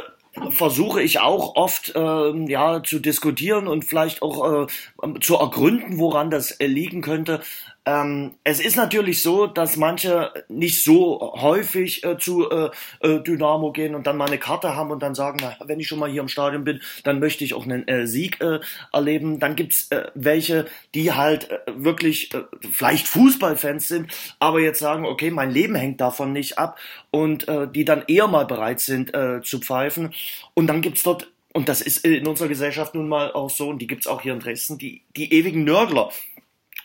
versuche 0.50 1.02
ich 1.02 1.20
auch 1.20 1.56
oft 1.56 1.94
äh, 1.94 2.50
ja 2.50 2.82
zu 2.82 3.00
diskutieren 3.00 3.68
und 3.68 3.84
vielleicht 3.84 4.22
auch 4.22 4.66
äh, 4.66 5.20
zu 5.20 5.36
ergründen, 5.36 5.98
woran 5.98 6.30
das 6.30 6.52
äh, 6.52 6.66
liegen 6.66 7.02
könnte. 7.02 7.42
Ähm, 7.84 8.34
es 8.44 8.60
ist 8.60 8.76
natürlich 8.76 9.22
so, 9.22 9.48
dass 9.48 9.76
manche 9.76 10.32
nicht 10.48 10.84
so 10.84 11.34
häufig 11.36 12.04
äh, 12.04 12.16
zu 12.16 12.48
äh, 12.48 12.70
äh, 13.00 13.20
Dynamo 13.20 13.72
gehen 13.72 13.96
und 13.96 14.06
dann 14.06 14.16
mal 14.16 14.28
eine 14.28 14.38
Karte 14.38 14.76
haben 14.76 14.92
und 14.92 15.02
dann 15.02 15.16
sagen, 15.16 15.38
na, 15.40 15.56
wenn 15.66 15.80
ich 15.80 15.88
schon 15.88 15.98
mal 15.98 16.08
hier 16.08 16.20
im 16.20 16.28
Stadion 16.28 16.62
bin, 16.62 16.80
dann 17.02 17.18
möchte 17.18 17.42
ich 17.42 17.54
auch 17.54 17.64
einen 17.64 17.88
äh, 17.88 18.06
Sieg 18.06 18.40
äh, 18.40 18.60
erleben. 18.92 19.40
Dann 19.40 19.56
gibt's 19.56 19.90
äh, 19.90 20.04
welche, 20.14 20.66
die 20.94 21.12
halt 21.12 21.48
wirklich 21.66 22.30
vielleicht 22.72 23.08
Fußballfans 23.08 23.88
sind, 23.88 24.12
aber 24.38 24.60
jetzt 24.60 24.78
sagen, 24.78 25.04
okay, 25.04 25.32
mein 25.32 25.50
Leben 25.50 25.74
hängt 25.74 26.00
davon 26.00 26.32
nicht 26.32 26.58
ab 26.58 26.78
und 27.10 27.46
die 27.74 27.84
dann 27.84 28.04
eher 28.06 28.28
mal 28.28 28.46
bereit 28.46 28.80
sind 28.80 29.12
zu 29.42 29.58
pfeifen. 29.58 30.14
Und 30.54 30.66
dann 30.66 30.80
gibt's 30.80 31.02
dort 31.02 31.28
und 31.52 31.68
das 31.68 31.82
ist 31.82 32.04
in 32.04 32.26
unserer 32.26 32.48
Gesellschaft 32.48 32.94
nun 32.94 33.08
mal 33.08 33.32
auch 33.32 33.50
so, 33.50 33.68
und 33.68 33.80
die 33.80 33.86
gibt's 33.86 34.06
auch 34.06 34.22
hier 34.22 34.32
in 34.32 34.40
Dresden, 34.40 34.78
die, 34.78 35.02
die 35.16 35.32
ewigen 35.34 35.64
Nörgler, 35.64 36.10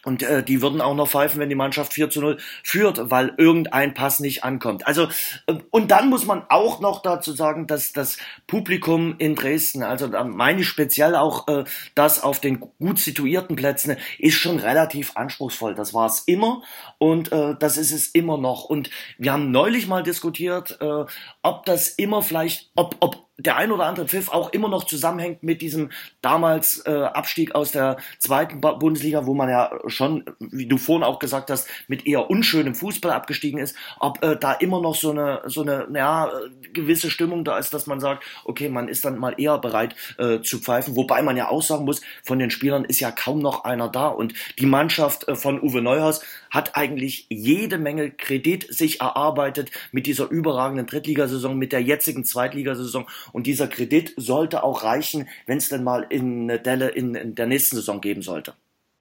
und 0.07 0.23
äh, 0.23 0.41
die 0.41 0.61
würden 0.61 0.79
auch 0.79 0.95
noch 0.95 1.09
pfeifen, 1.09 1.41
wenn 1.41 1.49
die 1.49 1.55
Mannschaft 1.55 1.91
4 1.91 2.09
zu 2.09 2.21
0 2.21 2.37
führt, 2.63 3.11
weil 3.11 3.33
irgendein 3.35 3.93
Pass 3.93 4.21
nicht 4.21 4.45
ankommt. 4.45 4.87
Also, 4.87 5.09
äh, 5.47 5.55
und 5.69 5.91
dann 5.91 6.09
muss 6.09 6.25
man 6.25 6.43
auch 6.47 6.79
noch 6.79 7.01
dazu 7.01 7.33
sagen, 7.33 7.67
dass 7.67 7.91
das 7.91 8.17
Publikum 8.47 9.15
in 9.17 9.35
Dresden, 9.35 9.83
also 9.83 10.07
da 10.07 10.23
meine 10.23 10.61
ich 10.61 10.67
speziell 10.69 11.13
auch 11.17 11.49
äh, 11.49 11.65
das 11.93 12.23
auf 12.23 12.39
den 12.39 12.61
gut 12.61 12.99
situierten 12.99 13.57
Plätzen, 13.57 13.97
ist 14.17 14.35
schon 14.35 14.59
relativ 14.59 15.11
anspruchsvoll. 15.15 15.75
Das 15.75 15.93
war 15.93 16.05
es 16.05 16.19
immer 16.21 16.63
und 16.99 17.33
äh, 17.33 17.55
das 17.59 17.75
ist 17.75 17.91
es 17.91 18.07
immer 18.07 18.37
noch. 18.37 18.63
Und 18.63 18.89
wir 19.17 19.33
haben 19.33 19.51
neulich 19.51 19.87
mal 19.87 20.03
diskutiert, 20.03 20.77
äh, 20.79 21.03
ob 21.41 21.65
das 21.65 21.89
immer 21.89 22.21
vielleicht, 22.21 22.71
ob, 22.75 22.95
ob 23.01 23.26
der 23.37 23.55
ein 23.55 23.71
oder 23.71 23.85
andere 23.85 24.07
Pfiff 24.07 24.29
auch 24.29 24.51
immer 24.51 24.67
noch 24.67 24.85
zusammenhängt 24.85 25.43
mit 25.43 25.61
diesem 25.61 25.91
damals 26.21 26.83
äh, 26.85 26.91
Abstieg 26.91 27.53
aus 27.53 27.71
der 27.71 27.97
zweiten 28.17 28.61
Bundesliga, 28.61 29.25
wo 29.25 29.33
man 29.33 29.49
ja 29.49 29.71
schon, 29.87 30.25
wie 30.39 30.65
du 30.65 30.77
vorhin 30.77 31.03
auch 31.03 31.19
gesagt 31.19 31.51
hast, 31.51 31.67
mit 31.87 32.07
eher 32.07 32.29
unschönem 32.29 32.73
Fußball 32.73 33.11
abgestiegen 33.11 33.59
ist, 33.59 33.75
ob 33.99 34.23
äh, 34.23 34.35
da 34.37 34.53
immer 34.53 34.81
noch 34.81 34.95
so 34.95 35.11
eine 35.11 35.41
so 35.45 35.61
eine 35.61 35.87
ja, 35.93 36.31
gewisse 36.73 37.11
Stimmung 37.11 37.43
da 37.43 37.57
ist, 37.57 37.73
dass 37.73 37.85
man 37.85 37.99
sagt, 37.99 38.23
okay, 38.43 38.69
man 38.69 38.87
ist 38.87 39.05
dann 39.05 39.19
mal 39.19 39.35
eher 39.37 39.57
bereit 39.59 39.95
äh, 40.17 40.41
zu 40.41 40.59
pfeifen, 40.59 40.95
wobei 40.95 41.21
man 41.21 41.37
ja 41.37 41.49
auch 41.49 41.61
sagen 41.61 41.85
muss, 41.85 42.01
von 42.23 42.39
den 42.39 42.49
Spielern 42.49 42.85
ist 42.85 42.99
ja 42.99 43.11
kaum 43.11 43.39
noch 43.39 43.63
einer 43.63 43.89
da. 43.89 44.07
Und 44.07 44.33
die 44.57 44.65
Mannschaft 44.65 45.27
äh, 45.27 45.35
von 45.35 45.61
Uwe 45.61 45.81
Neuhaus 45.81 46.21
hat 46.49 46.75
eigentlich 46.75 47.25
jede 47.29 47.77
Menge 47.77 48.11
Kredit 48.11 48.67
sich 48.69 49.01
erarbeitet 49.01 49.71
mit 49.91 50.05
dieser 50.05 50.29
überragenden 50.29 50.87
Drittligasaison, 50.87 51.57
mit 51.57 51.71
der 51.71 51.81
jetzigen 51.81 52.25
Zweitligasaison 52.25 53.07
und 53.33 53.47
dieser 53.47 53.67
Kredit 53.67 54.13
sollte 54.17 54.63
auch 54.63 54.83
reichen, 54.83 55.27
wenn 55.45 55.57
es 55.57 55.69
denn 55.69 55.83
mal 55.83 56.05
in 56.09 56.47
Delle 56.47 56.89
in, 56.89 57.15
in, 57.15 57.35
der 57.35 57.47
nächsten 57.47 57.75
Saison 57.75 58.01
geben 58.01 58.21
sollte. 58.21 58.53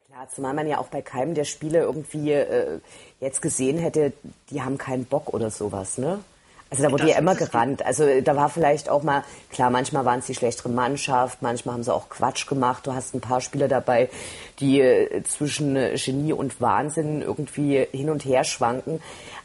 Klar, 0.07 0.29
zumal 0.35 0.55
man 0.55 0.67
ja 0.67 0.79
auch 0.79 0.89
bei 0.89 1.03
keinem 1.03 1.35
der 1.35 1.45
Spiele 1.45 1.81
irgendwie 1.81 2.33
äh, 2.33 2.81
jetzt 3.21 3.43
gesehen 3.43 3.79
hätte, 3.79 4.13
die 4.51 4.63
haben 4.63 4.79
keinen 4.79 5.05
Bock 5.05 5.33
oder 5.35 5.51
sowas, 5.51 5.99
ne? 5.99 6.21
Also 6.69 6.83
da 6.83 6.91
wurde 6.91 7.05
das 7.05 7.13
ja 7.13 7.19
immer 7.19 7.37
gerannt. 7.37 7.85
Also 7.87 8.21
da 8.21 8.35
war 8.35 8.49
vielleicht 8.49 8.89
auch 8.89 9.03
mal, 9.05 9.23
klar, 9.53 9.71
manchmal 9.71 10.05
waren 10.05 10.19
es 10.19 10.27
die 10.27 10.35
schlechtere 10.35 10.69
Mannschaft, 10.69 11.41
manchmal 11.41 11.75
haben 11.75 11.85
sie 11.85 11.95
auch 11.95 12.09
Quatsch 12.09 12.47
gemacht. 12.49 12.87
Du 12.87 12.93
hast 12.93 13.15
ein 13.15 13.21
paar 13.21 13.41
Spieler 13.41 13.69
dabei, 13.69 14.09
die 14.59 14.81
äh, 14.81 15.23
zwischen 15.23 15.77
äh, 15.77 15.95
Genie 15.97 16.33
und 16.33 16.61
Wahnsinn 16.61 17.23
irgendwie 17.23 17.87
hin 17.93 18.11
und 18.11 18.25
her 18.25 18.43
schwanken. 18.43 19.01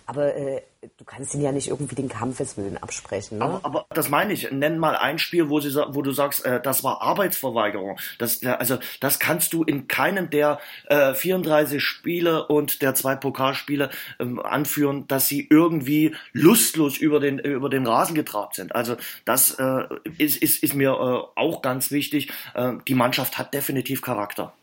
Aber 0.08 0.36
äh, 0.36 0.62
du 0.98 1.06
kannst 1.06 1.34
ihnen 1.34 1.44
ja 1.44 1.52
nicht 1.52 1.68
irgendwie 1.68 1.96
den 1.96 2.10
Kampfeswillen 2.10 2.78
absprechen. 2.78 3.38
Ne? 3.38 3.44
Aber, 3.44 3.60
aber, 3.64 3.86
das 3.90 4.10
meine 4.10 4.34
ich. 4.34 4.52
Nenn 4.52 4.80
mal 4.80 4.96
ein 4.96 5.20
Spiel, 5.20 5.50
wo, 5.50 5.60
sie, 5.60 5.74
wo 5.90 6.02
du 6.02 6.12
sagst, 6.12 6.44
äh, 6.46 6.62
das 6.62 6.84
war 6.84 7.02
Arbeitsverweigerung. 7.02 8.00
Das, 8.18 8.44
also 8.44 8.80
das 9.00 9.20
kannst 9.20 9.54
du 9.54 9.64
in 9.64 9.88
keinem 9.88 10.30
der 10.30 10.60
äh, 10.88 11.14
34 11.14 11.84
Spiele 11.84 12.48
und 12.48 12.82
der 12.82 12.96
zwei 12.96 13.16
Pokalspiele 13.16 13.90
ähm, 14.20 14.40
anführen, 14.40 15.08
dass 15.08 15.28
sie 15.28 15.48
irgendwie 15.50 16.16
lustlos 16.34 16.98
über 16.98 17.20
den 17.20 17.40
über 17.40 17.70
den 17.70 17.86
Rasen 17.86 18.16
getrabt 18.16 18.56
sind. 18.56 18.76
Also 18.76 18.98
das 19.26 19.52
äh, 19.60 19.84
ist, 20.18 20.38
ist, 20.38 20.64
ist 20.64 20.74
mir 20.74 20.92
äh, 20.92 21.40
auch 21.40 21.62
ganz 21.62 21.92
wichtig. 21.92 22.32
Äh, 22.56 22.74
die 22.88 22.96
Mannschaft 22.96 23.38
hat 23.38 23.54
definitiv 23.54 24.02
Charakter. 24.02 24.54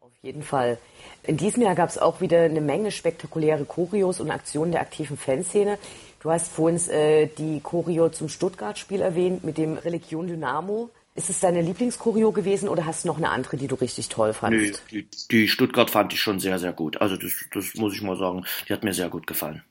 Auf 0.00 0.12
jeden 0.22 0.42
Fall. 0.42 0.78
In 1.26 1.36
diesem 1.36 1.62
Jahr 1.62 1.74
gab 1.74 1.88
es 1.88 1.98
auch 1.98 2.20
wieder 2.20 2.42
eine 2.42 2.60
Menge 2.60 2.90
spektakuläre 2.90 3.64
Choreos 3.64 4.20
und 4.20 4.30
Aktionen 4.30 4.72
der 4.72 4.80
aktiven 4.80 5.16
Fanszene. 5.16 5.78
Du 6.20 6.30
hast 6.30 6.52
vorhin 6.52 6.80
äh, 6.90 7.28
die 7.38 7.60
Choreo 7.60 8.08
zum 8.08 8.28
Stuttgart-Spiel 8.28 9.00
erwähnt 9.00 9.44
mit 9.44 9.58
dem 9.58 9.76
Religion 9.76 10.26
Dynamo. 10.26 10.90
Ist 11.16 11.30
es 11.30 11.40
deine 11.40 11.62
Lieblingschoreo 11.62 12.30
gewesen 12.30 12.68
oder 12.68 12.84
hast 12.84 13.04
du 13.04 13.08
noch 13.08 13.16
eine 13.16 13.30
andere, 13.30 13.56
die 13.56 13.68
du 13.68 13.74
richtig 13.76 14.08
toll 14.08 14.34
fandest? 14.34 14.82
Nee, 14.90 15.02
die, 15.02 15.28
die 15.30 15.48
Stuttgart 15.48 15.90
fand 15.90 16.12
ich 16.12 16.20
schon 16.20 16.38
sehr, 16.38 16.58
sehr 16.58 16.72
gut. 16.72 17.00
Also 17.00 17.16
das, 17.16 17.32
das 17.52 17.74
muss 17.74 17.94
ich 17.94 18.02
mal 18.02 18.16
sagen, 18.16 18.44
die 18.68 18.72
hat 18.72 18.84
mir 18.84 18.92
sehr 18.92 19.08
gut 19.08 19.26
gefallen. 19.26 19.62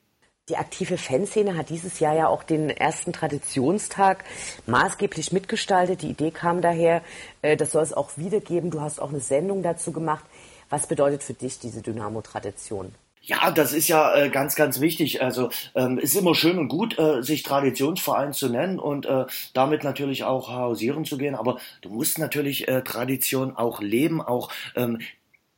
Die 0.48 0.56
aktive 0.56 0.96
Fanszene 0.96 1.56
hat 1.56 1.70
dieses 1.70 1.98
Jahr 1.98 2.14
ja 2.14 2.28
auch 2.28 2.44
den 2.44 2.70
ersten 2.70 3.12
Traditionstag 3.12 4.24
maßgeblich 4.66 5.32
mitgestaltet. 5.32 6.02
Die 6.02 6.10
Idee 6.10 6.30
kam 6.30 6.62
daher, 6.62 7.02
äh, 7.42 7.56
das 7.56 7.72
soll 7.72 7.82
es 7.82 7.92
auch 7.92 8.10
wiedergeben. 8.16 8.70
Du 8.70 8.80
hast 8.80 9.00
auch 9.00 9.10
eine 9.10 9.20
Sendung 9.20 9.62
dazu 9.62 9.90
gemacht. 9.90 10.24
Was 10.68 10.86
bedeutet 10.86 11.22
für 11.22 11.34
dich 11.34 11.58
diese 11.58 11.82
Dynamo-Tradition? 11.82 12.94
Ja, 13.26 13.50
das 13.50 13.72
ist 13.72 13.88
ja 13.88 14.14
äh, 14.14 14.30
ganz, 14.30 14.54
ganz 14.54 14.80
wichtig. 14.80 15.20
Also 15.20 15.50
ähm, 15.74 15.98
ist 15.98 16.14
immer 16.14 16.36
schön 16.36 16.58
und 16.58 16.68
gut, 16.68 16.96
äh, 16.96 17.22
sich 17.24 17.42
Traditionsverein 17.42 18.32
zu 18.32 18.48
nennen 18.48 18.78
und 18.78 19.04
äh, 19.06 19.24
damit 19.52 19.82
natürlich 19.82 20.22
auch 20.22 20.48
hausieren 20.48 21.04
zu 21.04 21.18
gehen. 21.18 21.34
Aber 21.34 21.58
du 21.80 21.90
musst 21.90 22.20
natürlich 22.20 22.68
äh, 22.68 22.82
Tradition 22.82 23.56
auch 23.56 23.80
leben, 23.80 24.22
auch 24.22 24.52
ähm, 24.76 25.00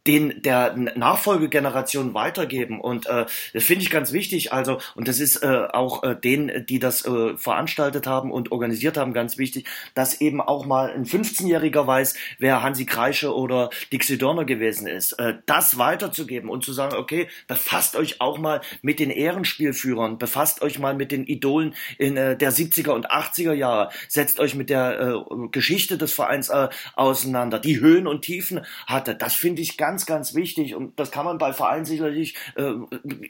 den 0.08 0.42
der 0.42 0.74
Nachfolgegeneration 0.74 2.14
weitergeben. 2.14 2.80
Und 2.80 3.06
äh, 3.06 3.26
das 3.52 3.62
finde 3.62 3.84
ich 3.84 3.90
ganz 3.90 4.12
wichtig. 4.12 4.52
Also 4.52 4.78
und 4.96 5.06
das 5.06 5.20
ist 5.20 5.42
äh, 5.42 5.68
auch 5.72 6.02
äh, 6.02 6.16
denen 6.16 6.66
die 6.66 6.80
das 6.80 7.04
äh, 7.06 7.36
veranstaltet 7.36 8.06
haben 8.06 8.32
und 8.32 8.50
organisiert 8.50 8.96
haben 8.96 9.12
ganz 9.12 9.38
wichtig 9.38 9.66
dass 9.94 10.20
eben 10.20 10.40
auch 10.40 10.66
mal 10.66 10.90
ein 10.90 11.04
15-jähriger 11.04 11.86
weiß 11.86 12.14
wer 12.38 12.62
Hansi 12.62 12.86
Kreische 12.86 13.34
oder 13.34 13.70
Dixie 13.92 14.18
Dörner 14.18 14.44
gewesen 14.44 14.86
ist. 14.86 15.12
Äh, 15.12 15.34
das 15.46 15.78
weiterzugeben 15.78 16.48
und 16.48 16.64
zu 16.64 16.72
sagen 16.72 16.96
okay 16.96 17.28
befasst 17.46 17.94
euch 17.96 18.20
auch 18.20 18.38
mal 18.38 18.60
mit 18.82 18.98
den 18.98 19.10
Ehrenspielführern 19.10 20.18
befasst 20.18 20.62
euch 20.62 20.78
mal 20.78 20.94
mit 20.94 21.12
den 21.12 21.26
Idolen 21.26 21.74
in 21.98 22.16
äh, 22.16 22.36
der 22.36 22.52
70er 22.52 22.90
und 22.90 23.10
80er 23.10 23.52
Jahre 23.52 23.90
setzt 24.08 24.40
euch 24.40 24.54
mit 24.54 24.70
der 24.70 25.00
äh, 25.00 25.48
Geschichte 25.50 25.98
des 25.98 26.12
Vereins 26.12 26.48
äh, 26.48 26.68
auseinander 26.94 27.58
die 27.58 27.80
Höhen 27.80 28.06
und 28.06 28.22
Tiefen 28.22 28.64
hatte. 28.86 29.14
Das 29.14 29.34
finde 29.34 29.62
ich 29.62 29.76
ganz 29.76 29.97
ganz, 30.06 30.18
ganz 30.18 30.34
wichtig. 30.34 30.74
Und 30.74 30.98
das 30.98 31.10
kann 31.10 31.24
man 31.24 31.38
bei 31.38 31.52
Vereinen 31.52 31.84
sicherlich, 31.84 32.34
äh, 32.56 32.72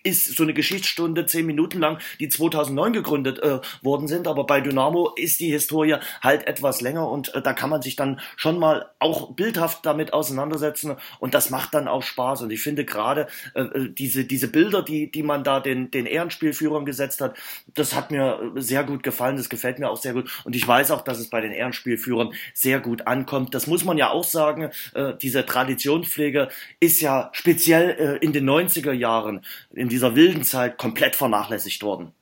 ist 0.02 0.36
so 0.36 0.42
eine 0.42 0.54
Geschichtsstunde 0.54 1.26
zehn 1.26 1.46
Minuten 1.46 1.78
lang, 1.78 1.98
die 2.20 2.28
2009 2.28 2.92
gegründet 2.92 3.38
äh, 3.38 3.60
worden 3.82 4.08
sind, 4.08 4.26
aber 4.26 4.44
bei 4.44 4.60
Dynamo 4.60 5.12
ist 5.16 5.40
die 5.40 5.50
Historie 5.50 5.96
halt 6.22 6.46
etwas 6.46 6.80
länger 6.80 7.08
und 7.08 7.34
äh, 7.34 7.42
da 7.42 7.52
kann 7.52 7.70
man 7.70 7.82
sich 7.82 7.96
dann 7.96 8.20
schon 8.36 8.58
mal 8.58 8.90
auch 8.98 9.32
bildhaft 9.32 9.86
damit 9.86 10.12
auseinandersetzen. 10.12 10.96
Und 11.20 11.34
das 11.34 11.50
macht 11.50 11.74
dann 11.74 11.88
auch 11.88 12.02
Spaß. 12.02 12.42
Und 12.42 12.50
ich 12.50 12.60
finde 12.60 12.84
gerade 12.84 13.28
äh, 13.54 13.62
äh 13.62 13.88
diese, 13.88 14.24
diese 14.24 14.48
Bilder, 14.48 14.82
die, 14.82 15.10
die 15.10 15.22
man 15.22 15.44
da 15.44 15.60
den, 15.60 15.90
den 15.90 16.06
Ehrenspielführern 16.06 16.84
gesetzt 16.84 17.20
hat, 17.20 17.36
das 17.74 17.94
hat 17.94 18.10
mir 18.10 18.52
sehr 18.56 18.84
gut 18.84 19.02
gefallen, 19.02 19.36
das 19.36 19.48
gefällt 19.48 19.78
mir 19.78 19.90
auch 19.90 19.96
sehr 19.96 20.12
gut. 20.12 20.30
Und 20.44 20.56
ich 20.56 20.66
weiß 20.66 20.90
auch, 20.90 21.02
dass 21.02 21.18
es 21.18 21.28
bei 21.28 21.40
den 21.40 21.52
Ehrenspielführern 21.52 22.32
sehr 22.52 22.80
gut 22.80 23.06
ankommt. 23.06 23.54
Das 23.54 23.66
muss 23.66 23.84
man 23.84 23.98
ja 23.98 24.10
auch 24.10 24.24
sagen, 24.24 24.70
äh, 24.94 25.14
diese 25.20 25.46
Traditionspflege 25.46 26.47
ist 26.80 27.00
ja 27.00 27.30
speziell 27.32 27.90
äh, 27.90 28.24
in 28.24 28.32
den 28.32 28.48
90er 28.48 28.92
Jahren, 28.92 29.44
in 29.72 29.88
dieser 29.88 30.14
wilden 30.14 30.44
Zeit, 30.44 30.78
komplett 30.78 31.16
vernachlässigt 31.16 31.82
worden. 31.82 32.12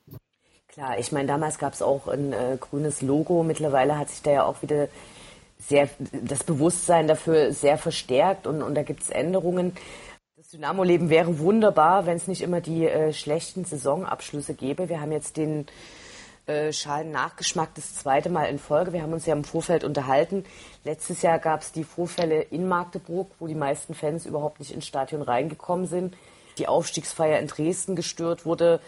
Klar, 0.69 0.99
ich 0.99 1.11
meine, 1.11 1.27
damals 1.27 1.59
gab 1.59 1.73
es 1.73 1.81
auch 1.81 2.07
ein 2.07 2.33
äh, 2.33 2.59
grünes 2.61 3.01
Logo. 3.01 3.43
Mittlerweile 3.43 3.99
hat 3.99 4.11
sich 4.11 4.23
da 4.23 4.31
ja 4.31 4.45
auch 4.45 4.63
wieder 4.63 4.89
sehr 5.59 5.89
das 6.13 6.45
Bewusstsein 6.45 7.09
dafür 7.09 7.53
sehr 7.53 7.79
verstärkt 7.79 8.47
und, 8.47 8.63
und 8.63 8.75
da 8.75 8.83
gibt 8.83 9.03
es 9.03 9.11
Änderungen. 9.11 9.73
Das 10.37 10.51
Dynamo-Leben 10.51 11.09
wäre 11.09 11.39
wunderbar, 11.39 12.07
wenn 12.07 12.17
es 12.17 12.29
nicht 12.29 12.43
immer 12.43 12.61
die 12.61 12.87
äh, 12.87 13.13
schlechten 13.13 13.65
Saisonabschlüsse 13.65 14.55
gäbe. 14.55 14.89
Wir 14.89 15.01
haben 15.01 15.13
jetzt 15.13 15.39
den 15.39 15.67
äh, 16.47 16.73
schalen 16.73 17.11
Nachgeschmack 17.11 17.75
das 17.75 17.97
zweite 17.97 18.31
Mal 18.31 18.45
in 18.45 18.59
Folge. 18.59 18.93
Wir 18.93 19.03
haben 19.03 19.13
uns 19.13 19.27
ja 19.27 19.35
im 19.35 19.45
Vorfeld 19.45 19.83
unterhalten. 19.83 20.45
Letztes 20.85 21.23
Jahr 21.23 21.41
gab 21.41 21.63
es 21.63 21.73
die 21.73 21.83
Vorfälle 21.83 22.41
in 22.41 22.69
Magdeburg, 22.69 23.33
wo 23.39 23.49
die 23.49 23.57
meisten 23.57 23.95
Fans 23.95 24.27
überhaupt 24.27 24.61
nicht 24.61 24.73
ins 24.73 24.87
Stadion 24.87 25.23
reingekommen 25.23 25.87
sind. 25.87 26.17
Die 26.59 26.69
Aufstiegsfeier 26.69 27.41
in 27.41 27.49
Dresden 27.49 27.97
gestört 27.97 28.47
wurde. 28.47 28.81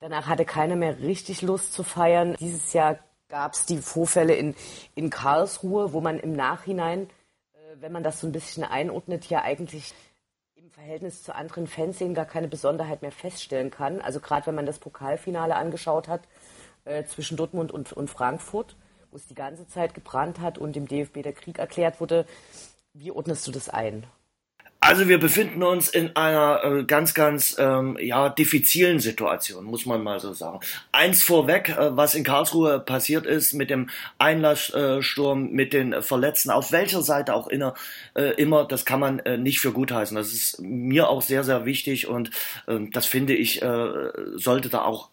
Danach 0.00 0.26
hatte 0.26 0.44
keiner 0.44 0.76
mehr 0.76 0.98
richtig 0.98 1.42
Lust 1.42 1.72
zu 1.72 1.84
feiern. 1.84 2.36
Dieses 2.40 2.72
Jahr 2.72 2.98
gab 3.28 3.54
es 3.54 3.66
die 3.66 3.78
Vorfälle 3.78 4.34
in, 4.34 4.54
in 4.94 5.08
Karlsruhe, 5.08 5.92
wo 5.92 6.00
man 6.00 6.18
im 6.18 6.32
Nachhinein, 6.32 7.02
äh, 7.54 7.76
wenn 7.80 7.92
man 7.92 8.02
das 8.02 8.20
so 8.20 8.26
ein 8.26 8.32
bisschen 8.32 8.64
einordnet, 8.64 9.26
ja 9.26 9.42
eigentlich 9.42 9.94
im 10.56 10.70
Verhältnis 10.70 11.22
zu 11.22 11.34
anderen 11.34 11.68
Fanszenen 11.68 12.14
gar 12.14 12.26
keine 12.26 12.48
Besonderheit 12.48 13.02
mehr 13.02 13.12
feststellen 13.12 13.70
kann. 13.70 14.00
Also 14.00 14.18
gerade 14.18 14.46
wenn 14.46 14.56
man 14.56 14.66
das 14.66 14.80
Pokalfinale 14.80 15.54
angeschaut 15.54 16.08
hat 16.08 16.22
äh, 16.86 17.04
zwischen 17.04 17.36
Dortmund 17.36 17.72
und, 17.72 17.92
und 17.92 18.08
Frankfurt, 18.08 18.76
wo 19.10 19.16
es 19.16 19.26
die 19.26 19.34
ganze 19.34 19.66
Zeit 19.68 19.94
gebrannt 19.94 20.40
hat 20.40 20.58
und 20.58 20.74
dem 20.74 20.88
DFB 20.88 21.22
der 21.22 21.32
Krieg 21.32 21.58
erklärt 21.58 22.00
wurde. 22.00 22.26
Wie 22.94 23.10
ordnest 23.10 23.46
du 23.46 23.52
das 23.52 23.68
ein? 23.68 24.06
Also 24.80 25.08
wir 25.08 25.18
befinden 25.18 25.64
uns 25.64 25.88
in 25.88 26.14
einer 26.14 26.62
äh, 26.62 26.84
ganz, 26.84 27.12
ganz 27.12 27.56
ähm, 27.58 27.98
ja 28.00 28.28
diffizilen 28.28 29.00
Situation, 29.00 29.64
muss 29.64 29.84
man 29.84 30.02
mal 30.02 30.20
so 30.20 30.32
sagen. 30.32 30.60
Eins 30.92 31.24
vorweg, 31.24 31.70
äh, 31.70 31.96
was 31.96 32.14
in 32.14 32.22
Karlsruhe 32.22 32.78
passiert 32.78 33.26
ist 33.26 33.52
mit 33.52 33.70
dem 33.70 33.88
Einlasssturm, 34.18 35.50
mit 35.50 35.72
den 35.72 36.02
Verletzten, 36.02 36.50
auf 36.50 36.70
welcher 36.70 37.02
Seite 37.02 37.34
auch 37.34 37.48
inner, 37.48 37.74
äh, 38.14 38.34
immer, 38.40 38.64
das 38.64 38.84
kann 38.84 39.00
man 39.00 39.18
äh, 39.20 39.38
nicht 39.38 39.58
für 39.58 39.72
gut 39.72 39.90
heißen. 39.90 40.16
Das 40.16 40.32
ist 40.32 40.60
mir 40.60 41.08
auch 41.08 41.22
sehr, 41.22 41.42
sehr 41.42 41.64
wichtig 41.64 42.06
und 42.06 42.30
äh, 42.68 42.78
das 42.92 43.06
finde 43.06 43.34
ich, 43.34 43.62
äh, 43.62 43.88
sollte 44.36 44.68
da 44.68 44.82
auch 44.82 45.08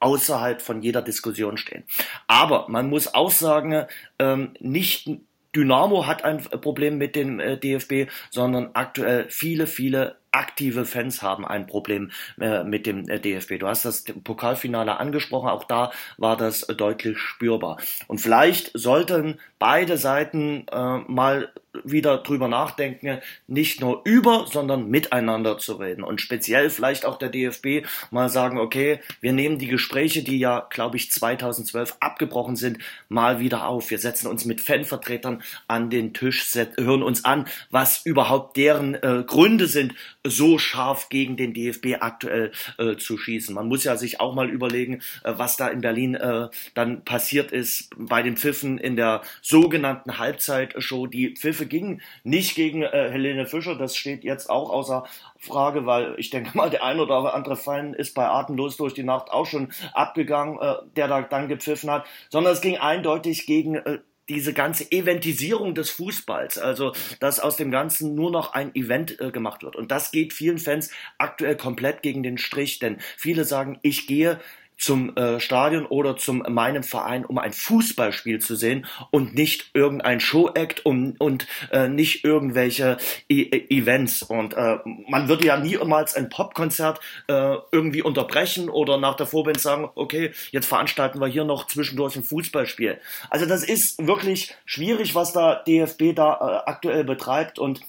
außerhalb 0.00 0.62
von 0.62 0.82
jeder 0.82 1.02
Diskussion 1.02 1.56
stehen. 1.56 1.84
Aber 2.26 2.66
man 2.68 2.88
muss 2.88 3.14
auch 3.14 3.30
sagen, 3.30 3.86
ähm, 4.18 4.54
nicht 4.60 5.08
Dynamo 5.54 6.06
hat 6.06 6.24
ein 6.24 6.42
Problem 6.42 6.98
mit 6.98 7.16
dem 7.16 7.40
äh, 7.40 7.56
DFB, 7.56 8.10
sondern 8.30 8.70
aktuell 8.74 9.26
viele, 9.30 9.66
viele 9.66 10.16
aktive 10.36 10.84
Fans 10.84 11.22
haben 11.22 11.46
ein 11.46 11.66
Problem 11.66 12.10
äh, 12.38 12.62
mit 12.62 12.86
dem 12.86 13.08
äh, 13.08 13.18
DFB. 13.18 13.58
Du 13.58 13.66
hast 13.66 13.86
das 13.86 14.04
Pokalfinale 14.04 15.00
angesprochen, 15.00 15.48
auch 15.48 15.64
da 15.64 15.92
war 16.18 16.36
das 16.36 16.60
deutlich 16.60 17.18
spürbar. 17.18 17.78
Und 18.06 18.18
vielleicht 18.18 18.70
sollten 18.74 19.40
beide 19.58 19.96
Seiten 19.98 20.66
äh, 20.68 20.98
mal 21.06 21.52
wieder 21.84 22.18
drüber 22.18 22.48
nachdenken, 22.48 23.20
nicht 23.46 23.80
nur 23.80 24.02
über, 24.04 24.46
sondern 24.46 24.88
miteinander 24.88 25.58
zu 25.58 25.74
reden. 25.74 26.02
Und 26.04 26.20
speziell 26.20 26.70
vielleicht 26.70 27.04
auch 27.04 27.18
der 27.18 27.28
DFB 27.28 27.86
mal 28.10 28.28
sagen, 28.28 28.58
okay, 28.58 29.00
wir 29.20 29.32
nehmen 29.32 29.58
die 29.58 29.66
Gespräche, 29.66 30.22
die 30.22 30.38
ja, 30.38 30.66
glaube 30.70 30.96
ich, 30.96 31.10
2012 31.10 31.96
abgebrochen 32.00 32.56
sind, 32.56 32.78
mal 33.08 33.40
wieder 33.40 33.66
auf. 33.66 33.90
Wir 33.90 33.98
setzen 33.98 34.26
uns 34.26 34.44
mit 34.44 34.60
Fanvertretern 34.60 35.42
an 35.68 35.90
den 35.90 36.14
Tisch, 36.14 36.46
hören 36.76 37.02
uns 37.02 37.24
an, 37.24 37.46
was 37.70 38.04
überhaupt 38.04 38.56
deren 38.56 38.94
äh, 38.94 39.24
Gründe 39.26 39.66
sind, 39.66 39.94
so 40.24 40.58
scharf 40.58 41.08
gegen 41.08 41.36
den 41.36 41.54
DFB 41.54 41.96
aktuell 42.00 42.52
äh, 42.78 42.96
zu 42.96 43.16
schießen. 43.18 43.54
Man 43.54 43.68
muss 43.68 43.84
ja 43.84 43.96
sich 43.96 44.20
auch 44.20 44.34
mal 44.34 44.50
überlegen, 44.50 45.02
äh, 45.24 45.32
was 45.36 45.56
da 45.56 45.68
in 45.68 45.80
Berlin 45.80 46.14
äh, 46.14 46.48
dann 46.74 47.04
passiert 47.04 47.52
ist 47.52 47.90
bei 47.96 48.22
den 48.22 48.36
Pfiffen 48.36 48.78
in 48.78 48.96
der 48.96 49.22
sogenannten 49.46 50.18
Halbzeitshow. 50.18 51.06
Die 51.06 51.36
Pfiffe 51.36 51.66
gingen 51.66 52.02
nicht 52.24 52.56
gegen 52.56 52.82
äh, 52.82 53.10
Helene 53.10 53.46
Fischer, 53.46 53.76
das 53.76 53.96
steht 53.96 54.24
jetzt 54.24 54.50
auch 54.50 54.70
außer 54.70 55.04
Frage, 55.38 55.86
weil 55.86 56.14
ich 56.18 56.30
denke 56.30 56.56
mal, 56.56 56.68
der 56.68 56.82
ein 56.82 56.98
oder 56.98 57.32
andere 57.32 57.56
Fan 57.56 57.94
ist 57.94 58.14
bei 58.14 58.26
Atemlos 58.26 58.76
durch 58.76 58.94
die 58.94 59.04
Nacht 59.04 59.30
auch 59.30 59.46
schon 59.46 59.72
abgegangen, 59.92 60.58
äh, 60.60 60.74
der 60.96 61.06
da 61.06 61.22
dann 61.22 61.46
gepfiffen 61.46 61.90
hat, 61.90 62.06
sondern 62.28 62.52
es 62.54 62.60
ging 62.60 62.76
eindeutig 62.78 63.46
gegen 63.46 63.76
äh, 63.76 63.98
diese 64.28 64.52
ganze 64.52 64.90
Eventisierung 64.90 65.76
des 65.76 65.90
Fußballs, 65.90 66.58
also 66.58 66.92
dass 67.20 67.38
aus 67.38 67.54
dem 67.54 67.70
Ganzen 67.70 68.16
nur 68.16 68.32
noch 68.32 68.52
ein 68.52 68.74
Event 68.74 69.20
äh, 69.20 69.30
gemacht 69.30 69.62
wird. 69.62 69.76
Und 69.76 69.92
das 69.92 70.10
geht 70.10 70.32
vielen 70.32 70.58
Fans 70.58 70.90
aktuell 71.18 71.56
komplett 71.56 72.02
gegen 72.02 72.24
den 72.24 72.38
Strich, 72.38 72.80
denn 72.80 72.98
viele 73.16 73.44
sagen, 73.44 73.78
ich 73.82 74.08
gehe 74.08 74.40
zum 74.76 75.16
äh, 75.16 75.40
Stadion 75.40 75.86
oder 75.86 76.16
zum 76.16 76.44
meinem 76.48 76.82
Verein, 76.82 77.24
um 77.24 77.38
ein 77.38 77.52
Fußballspiel 77.52 78.40
zu 78.40 78.56
sehen 78.56 78.86
und 79.10 79.34
nicht 79.34 79.70
irgendein 79.74 80.20
Show-Act 80.20 80.84
um, 80.84 81.14
und 81.18 81.46
äh, 81.70 81.88
nicht 81.88 82.24
irgendwelche 82.24 82.98
e 83.28 83.42
e 83.42 83.66
Events. 83.70 84.22
Und 84.22 84.54
äh, 84.54 84.78
man 85.08 85.28
würde 85.28 85.46
ja 85.46 85.56
niemals 85.56 86.14
ein 86.14 86.28
Popkonzert 86.28 87.00
äh, 87.28 87.56
irgendwie 87.72 88.02
unterbrechen 88.02 88.68
oder 88.68 88.98
nach 88.98 89.16
der 89.16 89.26
Vorband 89.26 89.60
sagen, 89.60 89.88
okay, 89.94 90.32
jetzt 90.50 90.66
veranstalten 90.66 91.20
wir 91.20 91.26
hier 91.26 91.44
noch 91.44 91.66
zwischendurch 91.66 92.16
ein 92.16 92.24
Fußballspiel. 92.24 92.98
Also 93.30 93.46
das 93.46 93.64
ist 93.64 94.06
wirklich 94.06 94.54
schwierig, 94.64 95.14
was 95.14 95.32
da 95.32 95.56
DFB 95.66 96.14
da 96.14 96.34
äh, 96.34 96.70
aktuell 96.70 97.04
betreibt 97.04 97.58
und 97.58 97.80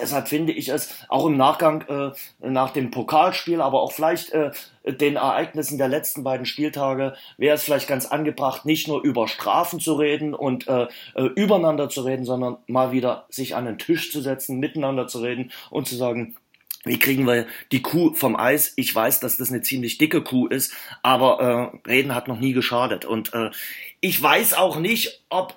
Deshalb 0.00 0.28
finde 0.28 0.52
ich 0.52 0.68
es 0.68 0.94
auch 1.08 1.26
im 1.26 1.36
Nachgang 1.36 1.82
äh, 1.88 2.10
nach 2.40 2.70
dem 2.70 2.90
Pokalspiel, 2.90 3.60
aber 3.60 3.82
auch 3.82 3.92
vielleicht 3.92 4.32
äh, 4.32 4.50
den 4.84 5.16
Ereignissen 5.16 5.78
der 5.78 5.88
letzten 5.88 6.24
beiden 6.24 6.46
Spieltage, 6.46 7.14
wäre 7.36 7.54
es 7.54 7.62
vielleicht 7.62 7.88
ganz 7.88 8.06
angebracht, 8.06 8.64
nicht 8.64 8.88
nur 8.88 9.02
über 9.02 9.28
Strafen 9.28 9.80
zu 9.80 9.94
reden 9.94 10.34
und 10.34 10.68
äh, 10.68 10.88
äh, 11.14 11.24
übereinander 11.34 11.88
zu 11.88 12.02
reden, 12.02 12.24
sondern 12.24 12.58
mal 12.66 12.92
wieder 12.92 13.26
sich 13.28 13.54
an 13.54 13.66
den 13.66 13.78
Tisch 13.78 14.12
zu 14.12 14.20
setzen, 14.20 14.58
miteinander 14.58 15.06
zu 15.06 15.20
reden 15.20 15.50
und 15.70 15.86
zu 15.86 15.96
sagen, 15.96 16.36
wie 16.88 16.98
kriegen 16.98 17.26
wir 17.26 17.46
die 17.70 17.82
Kuh 17.82 18.14
vom 18.14 18.36
Eis? 18.36 18.72
Ich 18.76 18.94
weiß, 18.94 19.20
dass 19.20 19.36
das 19.36 19.50
eine 19.50 19.62
ziemlich 19.62 19.98
dicke 19.98 20.22
Kuh 20.22 20.46
ist, 20.46 20.74
aber 21.02 21.72
äh, 21.84 21.88
Reden 21.88 22.14
hat 22.14 22.28
noch 22.28 22.40
nie 22.40 22.52
geschadet. 22.52 23.04
Und 23.04 23.32
äh, 23.34 23.50
ich 24.00 24.22
weiß 24.22 24.54
auch 24.54 24.78
nicht, 24.78 25.24
ob 25.28 25.56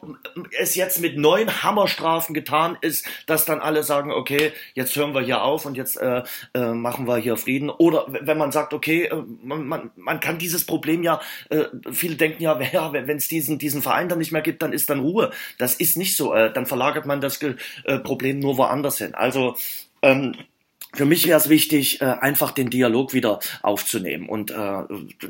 es 0.60 0.74
jetzt 0.74 1.00
mit 1.00 1.16
neun 1.16 1.62
Hammerstrafen 1.64 2.34
getan 2.34 2.76
ist, 2.82 3.08
dass 3.28 3.46
dann 3.46 3.60
alle 3.60 3.84
sagen, 3.84 4.12
okay, 4.12 4.52
jetzt 4.74 4.96
hören 4.96 5.14
wir 5.14 5.22
hier 5.22 5.44
auf 5.44 5.66
und 5.66 5.78
jetzt 5.78 6.02
äh, 6.02 6.24
äh, 6.56 6.74
machen 6.74 7.08
wir 7.08 7.18
hier 7.18 7.38
Frieden. 7.38 7.70
Oder 7.70 8.06
wenn 8.10 8.40
man 8.40 8.52
sagt, 8.52 8.74
okay, 8.74 9.06
äh, 9.06 9.24
man, 9.44 9.68
man, 9.68 9.92
man 9.96 10.20
kann 10.20 10.40
dieses 10.40 10.66
Problem 10.66 11.04
ja, 11.04 11.22
äh, 11.50 11.66
viele 11.92 12.16
denken 12.16 12.42
ja, 12.42 12.60
ja 12.74 12.92
wenn 12.94 13.18
es 13.18 13.28
diesen, 13.28 13.60
diesen 13.60 13.84
Verein 13.84 14.10
dann 14.10 14.18
nicht 14.18 14.32
mehr 14.32 14.42
gibt, 14.42 14.64
dann 14.64 14.74
ist 14.74 14.90
dann 14.90 15.02
Ruhe. 15.02 15.32
Das 15.60 15.76
ist 15.76 15.96
nicht 15.96 16.18
so. 16.18 16.34
Äh, 16.34 16.52
dann 16.52 16.66
verlagert 16.66 17.06
man 17.06 17.22
das 17.22 17.40
äh, 17.44 18.00
Problem 18.00 18.40
nur 18.40 18.58
woanders 18.58 18.98
hin. 18.98 19.14
Also 19.14 19.56
ähm, 20.02 20.36
für 20.94 21.06
mich 21.06 21.28
wäre 21.28 21.40
es 21.40 21.50
wichtig, 21.50 22.02
äh, 22.02 22.06
einfach 22.06 22.52
den 22.52 22.70
Dialog 22.70 23.14
wieder 23.14 23.40
aufzunehmen. 23.62 24.28
Und 24.28 24.52
äh, 24.52 24.84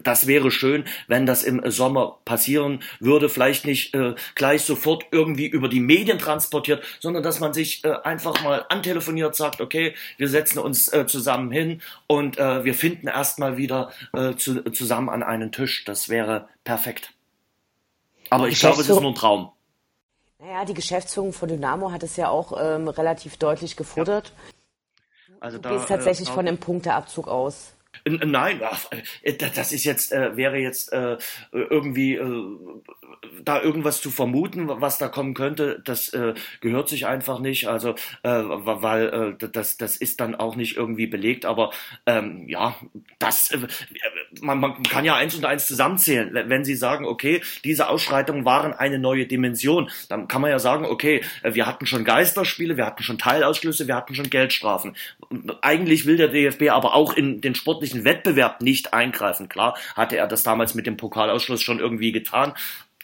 das 0.04 0.28
wäre 0.28 0.50
schön, 0.52 0.86
wenn 1.08 1.26
das 1.26 1.44
im 1.44 1.62
Sommer 1.70 2.18
passieren 2.26 2.82
würde. 3.00 3.30
Vielleicht 3.30 3.66
nicht 3.66 3.94
äh, 3.94 4.16
gleich 4.36 4.64
sofort 4.64 5.06
irgendwie 5.12 5.48
über 5.48 5.70
die 5.70 5.80
Medien 5.80 6.18
transportiert, 6.18 6.84
sondern 7.00 7.24
dass 7.24 7.40
man 7.40 7.54
sich 7.54 7.84
äh, 7.84 7.94
einfach 8.04 8.44
mal 8.44 8.66
antelefoniert, 8.70 9.36
sagt, 9.36 9.62
okay, 9.62 9.94
wir 10.18 10.30
setzen 10.30 10.60
uns 10.60 10.92
äh, 10.92 11.06
zusammen 11.06 11.52
hin 11.52 11.82
und 12.08 12.38
äh, 12.38 12.64
wir 12.64 12.74
finden 12.74 13.08
erstmal 13.08 13.58
wieder 13.58 13.92
äh, 14.14 14.36
zu, 14.36 14.64
zusammen 14.72 15.10
an 15.10 15.22
einen 15.22 15.52
Tisch. 15.52 15.86
Das 15.86 16.10
wäre 16.10 16.48
perfekt. 16.64 17.14
Aber 18.30 18.48
ich 18.48 18.60
glaube, 18.60 18.82
es 18.82 18.90
ist 18.90 19.00
nur 19.00 19.12
ein 19.12 19.16
Traum. 19.16 19.52
Naja, 20.40 20.66
die 20.66 20.74
Geschäftsführung 20.74 21.34
von 21.34 21.50
Dynamo 21.50 21.92
hat 21.92 22.02
es 22.02 22.16
ja 22.16 22.30
auch 22.30 22.54
ähm, 22.60 22.88
relativ 22.88 23.38
deutlich 23.38 23.76
gefordert. 23.76 24.34
Ja. 24.36 24.51
Also 25.42 25.58
du 25.58 25.64
da, 25.64 25.72
gehst 25.72 25.90
tatsächlich 25.90 26.30
äh, 26.30 26.32
von 26.32 26.46
dem 26.46 26.58
Punkteabzug 26.58 27.28
aus. 27.28 27.74
Nein, 28.06 28.62
ach, 28.64 28.86
äh, 29.22 29.34
das 29.34 29.72
ist 29.72 29.84
jetzt, 29.84 30.12
äh, 30.12 30.36
wäre 30.36 30.58
jetzt 30.58 30.92
äh, 30.94 31.18
irgendwie 31.52 32.16
äh, 32.16 32.58
da 33.44 33.62
irgendwas 33.62 34.02
zu 34.02 34.10
vermuten, 34.10 34.68
was 34.68 34.98
da 34.98 35.08
kommen 35.08 35.34
könnte. 35.34 35.82
Das 35.86 36.10
äh, 36.10 36.34
gehört 36.62 36.90
sich 36.90 37.06
einfach 37.06 37.40
nicht. 37.40 37.68
Also, 37.68 37.92
äh, 38.24 38.30
weil 38.32 39.38
äh, 39.42 39.48
das, 39.52 39.78
das 39.78 39.98
ist 39.98 40.20
dann 40.20 40.36
auch 40.36 40.56
nicht 40.56 40.78
irgendwie 40.78 41.08
belegt. 41.08 41.46
Aber 41.46 41.72
ähm, 42.06 42.48
ja, 42.48 42.76
das, 43.20 43.52
äh, 43.52 43.60
man, 44.42 44.60
man 44.60 44.84
kann 44.84 45.06
ja 45.06 45.16
eins 45.16 45.36
und 45.36 45.46
eins 45.46 45.68
zusammenzählen. 45.68 46.32
Wenn 46.34 46.66
Sie 46.66 46.76
sagen, 46.76 47.06
okay, 47.06 47.42
diese 47.64 47.90
Ausschreitungen 47.90 48.46
waren 48.46 48.74
eine 48.74 49.00
neue 49.00 49.28
Dimension, 49.28 49.90
dann 50.10 50.28
kann 50.28 50.42
man 50.42 50.52
ja 50.52 50.60
sagen, 50.60 50.86
okay, 50.86 51.22
wir 51.44 51.68
hatten 51.68 51.86
schon 51.86 52.04
Geisterspiele, 52.04 52.78
wir 52.78 52.86
hatten 52.86 53.04
schon 53.04 53.18
Teilausschlüsse, 53.18 53.88
wir 53.88 53.96
hatten 53.96 54.16
schon 54.16 54.30
Geldstrafen. 54.30 54.96
Eigentlich 55.62 56.06
will 56.06 56.18
der 56.18 56.30
DFB 56.30 56.70
aber 56.70 56.96
auch 56.96 57.14
in 57.14 57.42
den 57.42 57.56
sportlichen 57.82 58.06
Wettbewerb 58.06 58.62
nicht 58.62 58.94
eingreifen. 58.94 59.50
Klar 59.50 59.76
hatte 59.96 60.18
er 60.18 60.28
das 60.28 60.44
damals 60.44 60.76
mit 60.76 60.86
dem 60.86 60.98
Pokalausschluss 60.98 61.62
schon 61.62 61.80
irgendwie 61.80 62.12
getan, 62.12 62.54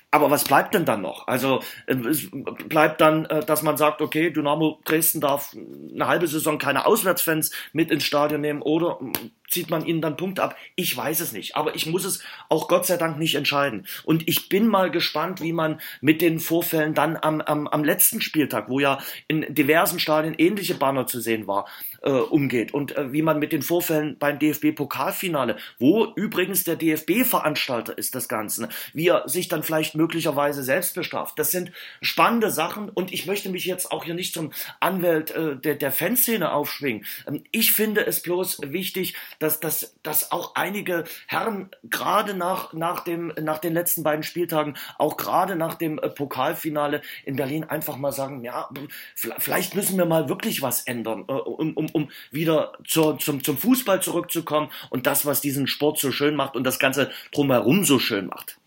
aber 0.10 0.32
was 0.32 0.46
bleibt 0.46 0.74
denn 0.74 0.86
dann 0.86 1.02
noch? 1.02 1.28
Also 1.28 1.62
es 1.86 2.30
bleibt 2.70 3.02
dann, 3.02 3.26
äh, 3.26 3.44
dass 3.44 3.62
man 3.62 3.76
sagt, 3.76 4.02
okay, 4.02 4.32
Dynamo 4.32 4.80
Dresden 4.86 5.20
darf 5.20 5.54
eine 5.54 6.08
halbe 6.08 6.28
Saison 6.28 6.58
keine 6.58 6.86
Auswärtsfans 6.86 7.52
mit 7.74 7.92
ins 7.92 8.06
Stadion 8.06 8.42
nehmen 8.42 8.62
oder 8.62 9.00
zieht 9.48 9.70
man 9.70 9.86
ihnen 9.86 10.02
dann 10.02 10.18
Punkte 10.18 10.44
ab? 10.44 10.56
Ich 10.76 10.96
weiß 10.96 11.20
es 11.20 11.32
nicht, 11.32 11.56
aber 11.56 11.76
ich 11.76 11.86
muss 11.86 12.06
es 12.06 12.24
auch 12.50 12.68
Gott 12.68 12.86
sei 12.86 12.98
Dank 12.98 13.18
nicht 13.18 13.36
entscheiden. 13.36 13.88
Und 14.04 14.28
ich 14.28 14.50
bin 14.50 14.68
mal 14.68 14.92
gespannt, 14.92 15.42
wie 15.42 15.54
man 15.54 15.80
mit 16.02 16.22
den 16.22 16.40
Vorfällen 16.40 16.94
dann 16.94 17.18
am, 17.18 17.42
am, 17.42 17.68
am 17.68 17.84
letzten 17.84 18.22
Spieltag, 18.22 18.70
wo 18.70 18.80
ja 18.80 19.00
in 19.28 19.54
diversen 19.54 20.00
Stadien 20.00 20.36
ähnliche 20.38 20.76
Banner 20.76 21.08
zu 21.08 21.20
sehen 21.20 21.48
war, 21.48 21.66
äh, 22.02 22.12
umgeht 22.12 22.74
und 22.74 22.96
äh, 22.96 23.12
wie 23.12 23.22
man 23.22 23.40
mit 23.40 23.52
den 23.52 23.62
Vorfällen 23.62 24.18
beim 24.18 24.40
DFB-Pokalfinale, 24.40 25.58
wo 25.80 26.06
übrigens 26.16 26.64
der 26.64 26.76
DFB 26.76 27.24
Veranstalter 27.24 27.98
ist 27.98 28.16
des 28.16 28.28
Ganzen, 28.28 28.68
wie 28.94 29.08
er 29.08 29.28
sich 29.28 29.48
dann 29.48 29.64
vielleicht 29.64 29.96
möglicherweise 29.96 30.64
selbst 30.64 30.96
bestraft. 30.96 31.40
Das 31.40 31.52
sind 31.52 31.72
spannende 32.02 32.52
Sachen 32.52 32.90
und 32.90 33.14
ich 33.14 33.26
möchte 33.26 33.50
mich 33.50 33.66
jetzt 33.66 33.92
auch 33.92 34.04
hier 34.04 34.14
nicht 34.14 34.34
zum 34.34 34.52
Anwalt 34.80 35.32
äh, 35.32 35.56
der, 35.58 35.76
der 35.76 35.92
Fanszene 35.92 36.52
aufschwingen. 36.52 37.06
Ähm, 37.28 37.44
ich 37.52 37.72
finde 37.72 38.06
es 38.06 38.22
bloß 38.22 38.60
wichtig, 38.66 39.16
dass, 39.40 39.60
dass, 39.60 39.96
dass 40.04 40.32
auch 40.32 40.56
einige 40.56 41.04
Herren 41.28 41.70
gerade 41.84 42.34
nach, 42.34 42.74
nach, 42.74 43.02
dem, 43.02 43.34
nach 43.40 43.60
den 43.60 43.74
letzten 43.74 44.04
beiden 44.04 44.24
Spieltagen, 44.24 44.76
auch 44.98 45.18
gerade 45.18 45.56
nach 45.56 45.76
dem 45.76 46.00
äh, 46.00 46.10
Pokalfinale 46.10 47.02
in 47.26 47.36
Berlin 47.36 47.64
einfach 47.64 47.98
mal 47.98 48.12
sagen, 48.12 48.44
ja, 48.44 48.70
vielleicht 49.16 49.76
müssen 49.76 49.98
wir 49.98 50.06
mal 50.06 50.30
wirklich 50.30 50.62
was 50.62 50.82
ändern, 50.82 51.26
äh, 51.28 51.34
um, 51.34 51.74
um, 51.74 51.90
um 51.92 52.12
wieder 52.32 52.74
zur, 52.86 53.20
zum, 53.20 53.44
zum 53.44 53.58
Fußball 53.58 54.02
zurückzukommen 54.02 54.70
und 54.90 55.08
das, 55.08 55.26
was 55.26 55.42
diesen 55.42 55.68
Sport 55.68 56.00
so 56.00 56.12
schön 56.12 56.36
macht 56.36 56.56
und 56.56 56.64
das 56.64 56.80
Ganze 56.80 57.12
drumherum 57.32 57.84
so 57.84 58.00
schön 58.00 58.28
macht. 58.28 58.58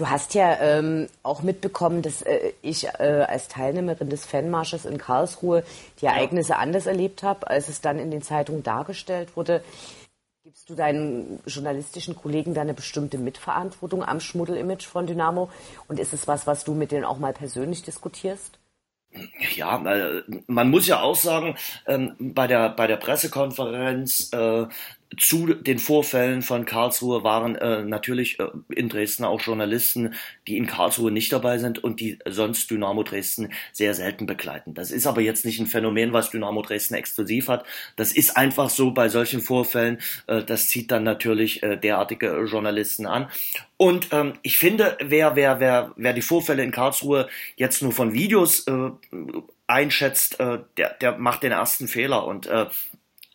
Du 0.00 0.08
hast 0.08 0.32
ja 0.32 0.58
ähm, 0.60 1.08
auch 1.22 1.42
mitbekommen, 1.42 2.00
dass 2.00 2.22
äh, 2.22 2.52
ich 2.62 2.86
äh, 2.86 3.26
als 3.28 3.48
Teilnehmerin 3.48 4.08
des 4.08 4.24
Fanmarsches 4.24 4.86
in 4.86 4.96
Karlsruhe 4.96 5.62
die 6.00 6.06
Ereignisse 6.06 6.52
ja. 6.52 6.58
anders 6.58 6.86
erlebt 6.86 7.22
habe, 7.22 7.50
als 7.50 7.68
es 7.68 7.82
dann 7.82 7.98
in 7.98 8.10
den 8.10 8.22
Zeitungen 8.22 8.62
dargestellt 8.62 9.36
wurde. 9.36 9.62
Du 10.70 10.76
deinen 10.76 11.40
journalistischen 11.46 12.14
Kollegen 12.14 12.54
da 12.54 12.60
eine 12.60 12.74
bestimmte 12.74 13.18
Mitverantwortung 13.18 14.04
am 14.04 14.20
Schmuddelimage 14.20 14.86
von 14.86 15.04
Dynamo? 15.04 15.50
Und 15.88 15.98
ist 15.98 16.12
es 16.12 16.28
was, 16.28 16.46
was 16.46 16.62
du 16.62 16.74
mit 16.74 16.92
denen 16.92 17.04
auch 17.04 17.18
mal 17.18 17.32
persönlich 17.32 17.82
diskutierst? 17.82 18.60
Ja, 19.56 19.82
man 20.46 20.70
muss 20.70 20.86
ja 20.86 21.00
auch 21.00 21.16
sagen, 21.16 21.56
ähm, 21.88 22.14
bei 22.20 22.46
der 22.46 22.68
bei 22.68 22.86
der 22.86 22.98
Pressekonferenz 22.98 24.32
äh, 24.32 24.66
zu 25.18 25.54
den 25.54 25.78
Vorfällen 25.78 26.42
von 26.42 26.64
Karlsruhe 26.64 27.24
waren 27.24 27.56
äh, 27.56 27.82
natürlich 27.82 28.38
äh, 28.38 28.46
in 28.68 28.88
Dresden 28.88 29.24
auch 29.24 29.40
Journalisten, 29.40 30.14
die 30.46 30.56
in 30.56 30.66
Karlsruhe 30.66 31.10
nicht 31.10 31.32
dabei 31.32 31.58
sind 31.58 31.82
und 31.82 32.00
die 32.00 32.18
sonst 32.26 32.70
Dynamo 32.70 33.02
Dresden 33.02 33.52
sehr 33.72 33.94
selten 33.94 34.26
begleiten. 34.26 34.74
Das 34.74 34.90
ist 34.90 35.06
aber 35.06 35.20
jetzt 35.20 35.44
nicht 35.44 35.58
ein 35.58 35.66
Phänomen, 35.66 36.12
was 36.12 36.30
Dynamo 36.30 36.62
Dresden 36.62 36.94
exklusiv 36.94 37.48
hat. 37.48 37.64
Das 37.96 38.12
ist 38.12 38.36
einfach 38.36 38.70
so 38.70 38.92
bei 38.92 39.08
solchen 39.08 39.40
Vorfällen. 39.40 39.98
Äh, 40.28 40.44
das 40.44 40.68
zieht 40.68 40.90
dann 40.92 41.02
natürlich 41.02 41.62
äh, 41.62 41.76
derartige 41.76 42.44
Journalisten 42.44 43.06
an. 43.06 43.28
Und 43.76 44.08
ähm, 44.12 44.34
ich 44.42 44.58
finde, 44.58 44.96
wer, 45.02 45.34
wer, 45.34 45.58
wer, 45.58 45.92
wer 45.96 46.12
die 46.12 46.22
Vorfälle 46.22 46.62
in 46.62 46.70
Karlsruhe 46.70 47.28
jetzt 47.56 47.82
nur 47.82 47.92
von 47.92 48.12
Videos 48.12 48.66
äh, 48.68 48.90
einschätzt, 49.66 50.40
äh, 50.40 50.58
der, 50.76 50.90
der 50.94 51.16
macht 51.16 51.42
den 51.42 51.52
ersten 51.52 51.88
Fehler. 51.88 52.26
Und 52.26 52.46
äh, 52.46 52.66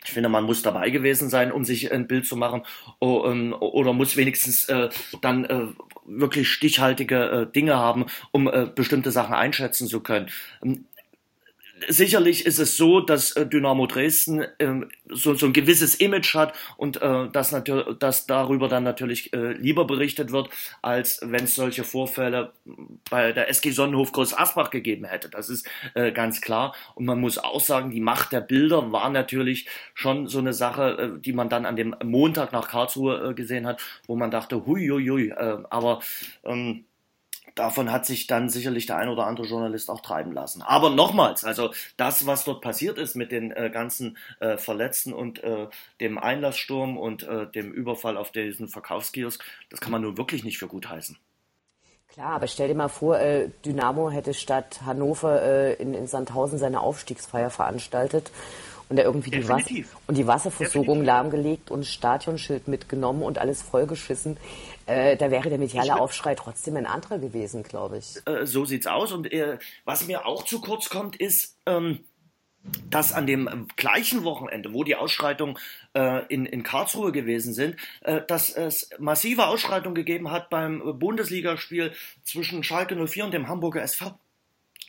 ich 0.06 0.12
finde, 0.12 0.30
man 0.30 0.44
muss 0.44 0.62
dabei 0.62 0.90
gewesen 0.92 1.30
sein, 1.30 1.52
um 1.52 1.66
sich 1.66 1.92
ein 1.92 2.08
Bild 2.08 2.26
zu 2.26 2.38
machen, 2.38 2.62
ähm, 3.02 3.54
oder 3.60 3.92
muss 3.94 4.16
wenigstens 4.16 4.70
äh, 4.70 4.90
dann 5.22 5.46
äh, 5.46 5.68
wirklich 6.06 6.50
stichhaltige 6.50 7.48
äh, 7.48 7.52
Dinge 7.52 7.76
haben, 7.76 8.06
um 8.32 8.50
bestimmte 8.76 9.12
Sachen 9.12 9.34
einschätzen 9.34 9.88
zu 9.88 10.02
können. 10.02 10.30
Sicherlich 11.90 12.46
ist 12.46 12.58
es 12.58 12.78
so, 12.78 13.02
dass 13.02 13.34
äh, 13.34 13.46
Dynamo 13.46 13.86
Dresden 13.86 14.46
ähm, 14.60 14.90
so, 15.10 15.34
so 15.34 15.46
ein 15.46 15.52
gewisses 15.52 15.96
Image 15.96 16.34
hat 16.34 16.54
und 16.78 17.02
äh, 17.02 17.30
dass, 17.30 17.54
dass 18.00 18.26
darüber 18.26 18.70
dann 18.70 18.84
natürlich 18.84 19.34
äh, 19.34 19.52
lieber 19.52 19.86
berichtet 19.86 20.32
wird, 20.32 20.50
als 20.82 21.20
wenn 21.22 21.44
es 21.44 21.56
solche 21.56 21.84
Vorfälle 21.84 22.54
bei 23.10 23.34
der 23.34 23.50
SG 23.50 23.72
Sonnenhof 23.72 24.14
Groß 24.14 24.38
Asbach 24.38 24.70
gegeben 24.70 25.04
hätte. 25.04 25.30
Das 25.30 25.50
ist 25.50 25.68
äh, 25.96 26.14
ganz 26.14 26.40
klar. 26.40 26.74
Und 26.96 27.06
man 27.06 27.20
muss 27.20 27.38
auch 27.38 27.60
sagen, 27.60 27.92
die 27.92 28.00
Macht 28.00 28.32
der 28.32 28.42
Bilder 28.42 28.94
war 28.94 29.10
natürlich 29.10 29.68
schon 29.94 30.28
so 30.28 30.40
eine 30.40 30.54
Sache, 30.54 31.16
äh, 31.18 31.20
die 31.20 31.34
man 31.34 31.50
dann 31.50 31.66
an 31.66 31.76
dem 31.76 31.94
Montag 32.04 32.54
nach 32.54 32.70
Karlsruhe 32.70 33.32
äh, 33.32 33.34
gesehen 33.34 33.68
hat, 33.68 33.82
wo 34.08 34.16
man 34.16 34.32
dachte, 34.32 34.66
hui, 34.66 34.88
hui, 34.88 35.08
hui. 35.10 35.34
Aber 35.34 36.00
ähm, 36.46 36.86
davon 37.56 37.92
hat 37.92 38.06
sich 38.06 38.28
dann 38.28 38.50
sicherlich 38.50 38.86
der 38.86 38.98
ein 38.98 39.10
oder 39.10 39.26
andere 39.26 39.48
Journalist 39.48 39.90
auch 39.90 40.02
treiben 40.02 40.34
lassen. 40.34 40.62
Aber 40.62 40.90
nochmals, 40.90 41.44
also 41.44 41.72
das, 41.98 42.28
was 42.28 42.44
dort 42.44 42.62
passiert 42.62 42.98
ist 42.98 43.16
mit 43.16 43.32
den 43.32 43.52
äh, 43.52 43.70
ganzen 43.74 44.18
äh, 44.40 44.58
Verletzten 44.58 45.14
und 45.14 45.44
äh, 45.44 45.68
dem 46.02 46.18
Einlasssturm 46.18 46.98
und 46.98 47.24
äh, 47.24 47.48
dem 47.48 47.72
Überfall 47.72 48.18
auf 48.18 48.32
diesen 48.32 48.68
Verkaufskiosk, 48.68 49.44
das 49.70 49.80
kann 49.80 49.92
man 49.92 50.02
nun 50.02 50.18
wirklich 50.18 50.44
nicht 50.44 50.58
für 50.58 50.68
gut 50.68 50.90
heißen. 50.90 51.18
Klar, 52.10 52.36
aber 52.36 52.48
stell 52.48 52.70
dir 52.70 52.76
mal 52.76 52.88
vor, 52.88 53.20
äh, 53.20 53.50
Dynamo 53.66 54.10
hätte 54.10 54.34
statt 54.34 54.82
Hannover 54.86 55.42
äh, 55.42 55.74
in, 55.74 55.94
in 55.94 56.08
Sandhausen 56.08 56.60
seine 56.60 56.80
Aufstiegsfeier 56.80 57.50
veranstaltet 57.50 58.32
und 58.88 58.98
er 58.98 59.06
irgendwie 59.06 59.32
die, 59.32 59.48
Wasser 59.48 59.74
und 60.08 60.18
die 60.18 60.28
Wasserversorgung 60.28 61.00
Definitiv. 61.00 61.08
lahmgelegt 61.08 61.72
und 61.72 61.86
Stadionschild 61.86 62.68
mitgenommen 62.68 63.24
und 63.24 63.38
alles 63.38 63.62
vollgeschissen. 63.62 64.38
Äh, 64.86 65.18
da 65.18 65.32
wäre 65.32 65.50
der 65.50 65.58
mediale 65.58 66.00
Aufschrei 66.00 66.36
trotzdem 66.36 66.76
ein 66.78 66.86
anderer 66.86 67.20
gewesen, 67.20 67.64
glaube 67.64 67.98
ich. 67.98 68.22
Äh, 68.26 68.46
so 68.46 68.66
sieht's 68.66 68.88
aus. 68.88 69.12
Und 69.12 69.32
äh, 69.32 69.58
was 69.84 70.08
mir 70.08 70.26
auch 70.26 70.44
zu 70.44 70.62
kurz 70.62 70.90
kommt, 70.90 71.16
ist, 71.16 71.58
ähm, 71.66 72.00
dass 72.90 73.14
an 73.14 73.28
dem 73.28 73.68
gleichen 73.76 74.24
Wochenende, 74.24 74.74
wo 74.74 74.84
die 74.84 74.96
Ausschreitungen 74.96 75.58
äh, 75.94 76.26
in, 76.28 76.46
in 76.46 76.64
Karlsruhe 76.64 77.12
gewesen 77.12 77.54
sind, 77.54 77.76
äh, 78.02 78.22
dass 78.28 78.50
es 78.50 78.90
massive 78.98 79.48
Ausschreitungen 79.48 79.96
gegeben 79.96 80.32
hat 80.32 80.50
beim 80.50 81.00
Bundesligaspiel 81.00 81.94
zwischen 82.24 82.64
Schalke 82.64 82.96
04 82.96 83.26
und 83.26 83.34
dem 83.34 83.48
Hamburger 83.48 83.82
SV. 83.84 84.18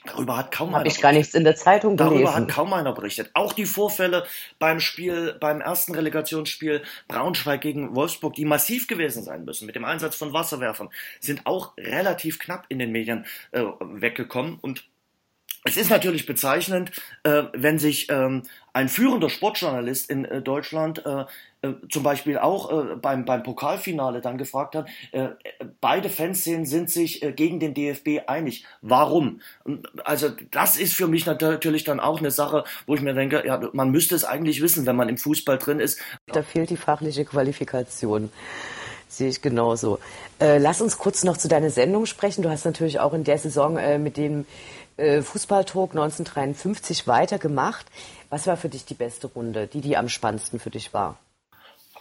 Darüber 0.05 0.37
hat 0.37 0.53
kaum 0.53 0.73
Hab 0.73 0.81
einer. 0.81 0.91
ich 0.91 1.01
gar 1.01 1.13
nichts 1.13 1.35
in 1.35 1.45
der 1.45 1.57
Zeitung 1.57 1.97
gelesen. 1.97 2.15
Darüber 2.15 2.35
hat 2.35 2.49
kaum 2.49 2.73
einer 2.73 2.93
berichtet. 2.93 3.31
Auch 3.35 3.53
die 3.53 3.67
Vorfälle 3.67 4.27
beim 4.59 4.81
Spiel, 4.81 5.37
beim 5.41 5.61
ersten 5.61 5.95
Relegationsspiel 5.95 6.83
Braunschweig 7.09 7.61
gegen 7.61 7.95
Wolfsburg, 7.95 8.35
die 8.35 8.45
massiv 8.45 8.87
gewesen 8.87 9.23
sein 9.23 9.45
müssen, 9.45 9.67
mit 9.67 9.75
dem 9.75 9.85
Einsatz 9.85 10.17
von 10.17 10.33
Wasserwerfern, 10.33 10.91
sind 11.21 11.47
auch 11.47 11.77
relativ 11.77 12.39
knapp 12.39 12.67
in 12.69 12.79
den 12.79 12.93
Medien 12.93 13.27
äh, 13.53 13.63
weggekommen 13.81 14.59
und 14.61 14.85
es 15.67 15.77
ist 15.77 15.91
natürlich 15.91 16.27
bezeichnend, 16.27 16.93
äh, 17.25 17.43
wenn 17.53 17.79
sich 17.79 18.09
ähm, 18.11 18.43
ein 18.73 18.89
führender 18.89 19.29
Sportjournalist 19.29 20.09
in 20.09 20.25
äh, 20.25 20.41
Deutschland 20.41 21.05
äh, 21.05 21.25
äh 21.63 21.75
zum 21.91 22.03
Beispiel 22.03 22.39
auch 22.39 22.71
äh, 22.71 22.97
beim, 22.97 23.25
beim 23.25 23.43
Pokalfinale 23.43 24.21
dann 24.21 24.39
gefragt 24.39 24.77
hat, 24.77 24.89
äh, 25.13 25.29
beide 25.81 26.09
Fanszenen 26.09 26.67
sind 26.67 26.91
sich 26.91 27.21
gegen 27.35 27.59
den 27.59 27.75
DFB 27.75 28.29
einig. 28.29 28.65
Warum? 28.81 29.41
Also 30.05 30.31
das 30.51 30.77
ist 30.77 30.95
für 30.95 31.09
mich 31.09 31.27
natürlich 31.27 31.85
dann 31.85 32.01
auch 32.01 32.21
eine 32.21 32.31
Sache, 32.31 32.65
wo 32.87 32.95
ich 32.95 33.01
mir 33.01 33.15
denke, 33.15 33.43
ja, 33.45 33.61
man 33.73 33.91
müsste 33.91 34.15
es 34.15 34.25
eigentlich 34.25 34.63
wissen, 34.63 34.87
wenn 34.87 34.97
man 34.97 35.09
im 35.09 35.19
Fußball 35.19 35.59
drin 35.59 35.81
ist. 35.81 36.01
Da 36.27 36.43
fehlt 36.43 36.71
die 36.71 36.77
fachliche 36.77 37.25
Qualifikation. 37.25 38.31
Sehe 39.09 39.29
ich 39.29 39.41
genauso. 39.41 39.99
Äh, 40.41 40.59
lass 40.59 40.81
uns 40.81 40.99
kurz 40.99 41.25
noch 41.25 41.37
zu 41.37 41.49
deiner 41.49 41.71
Sendung 41.71 42.07
sprechen. 42.07 42.43
Du 42.43 42.51
hast 42.51 42.65
natürlich 42.65 43.01
auch 43.01 43.15
in 43.15 43.25
der 43.25 43.39
Saison 43.39 43.79
äh, 43.79 43.99
mit 43.99 44.17
dem 44.17 44.45
äh, 44.97 45.23
Fußballtalk 45.23 45.91
1953 45.91 47.07
weitergemacht. 47.07 47.87
Was 48.31 48.47
war 48.47 48.57
für 48.57 48.69
dich 48.69 48.85
die 48.85 48.95
beste 48.95 49.27
Runde, 49.29 49.67
die, 49.67 49.81
die 49.81 49.97
am 49.97 50.09
spannendsten 50.09 50.59
für 50.59 50.71
dich 50.71 50.93
war? 50.95 51.19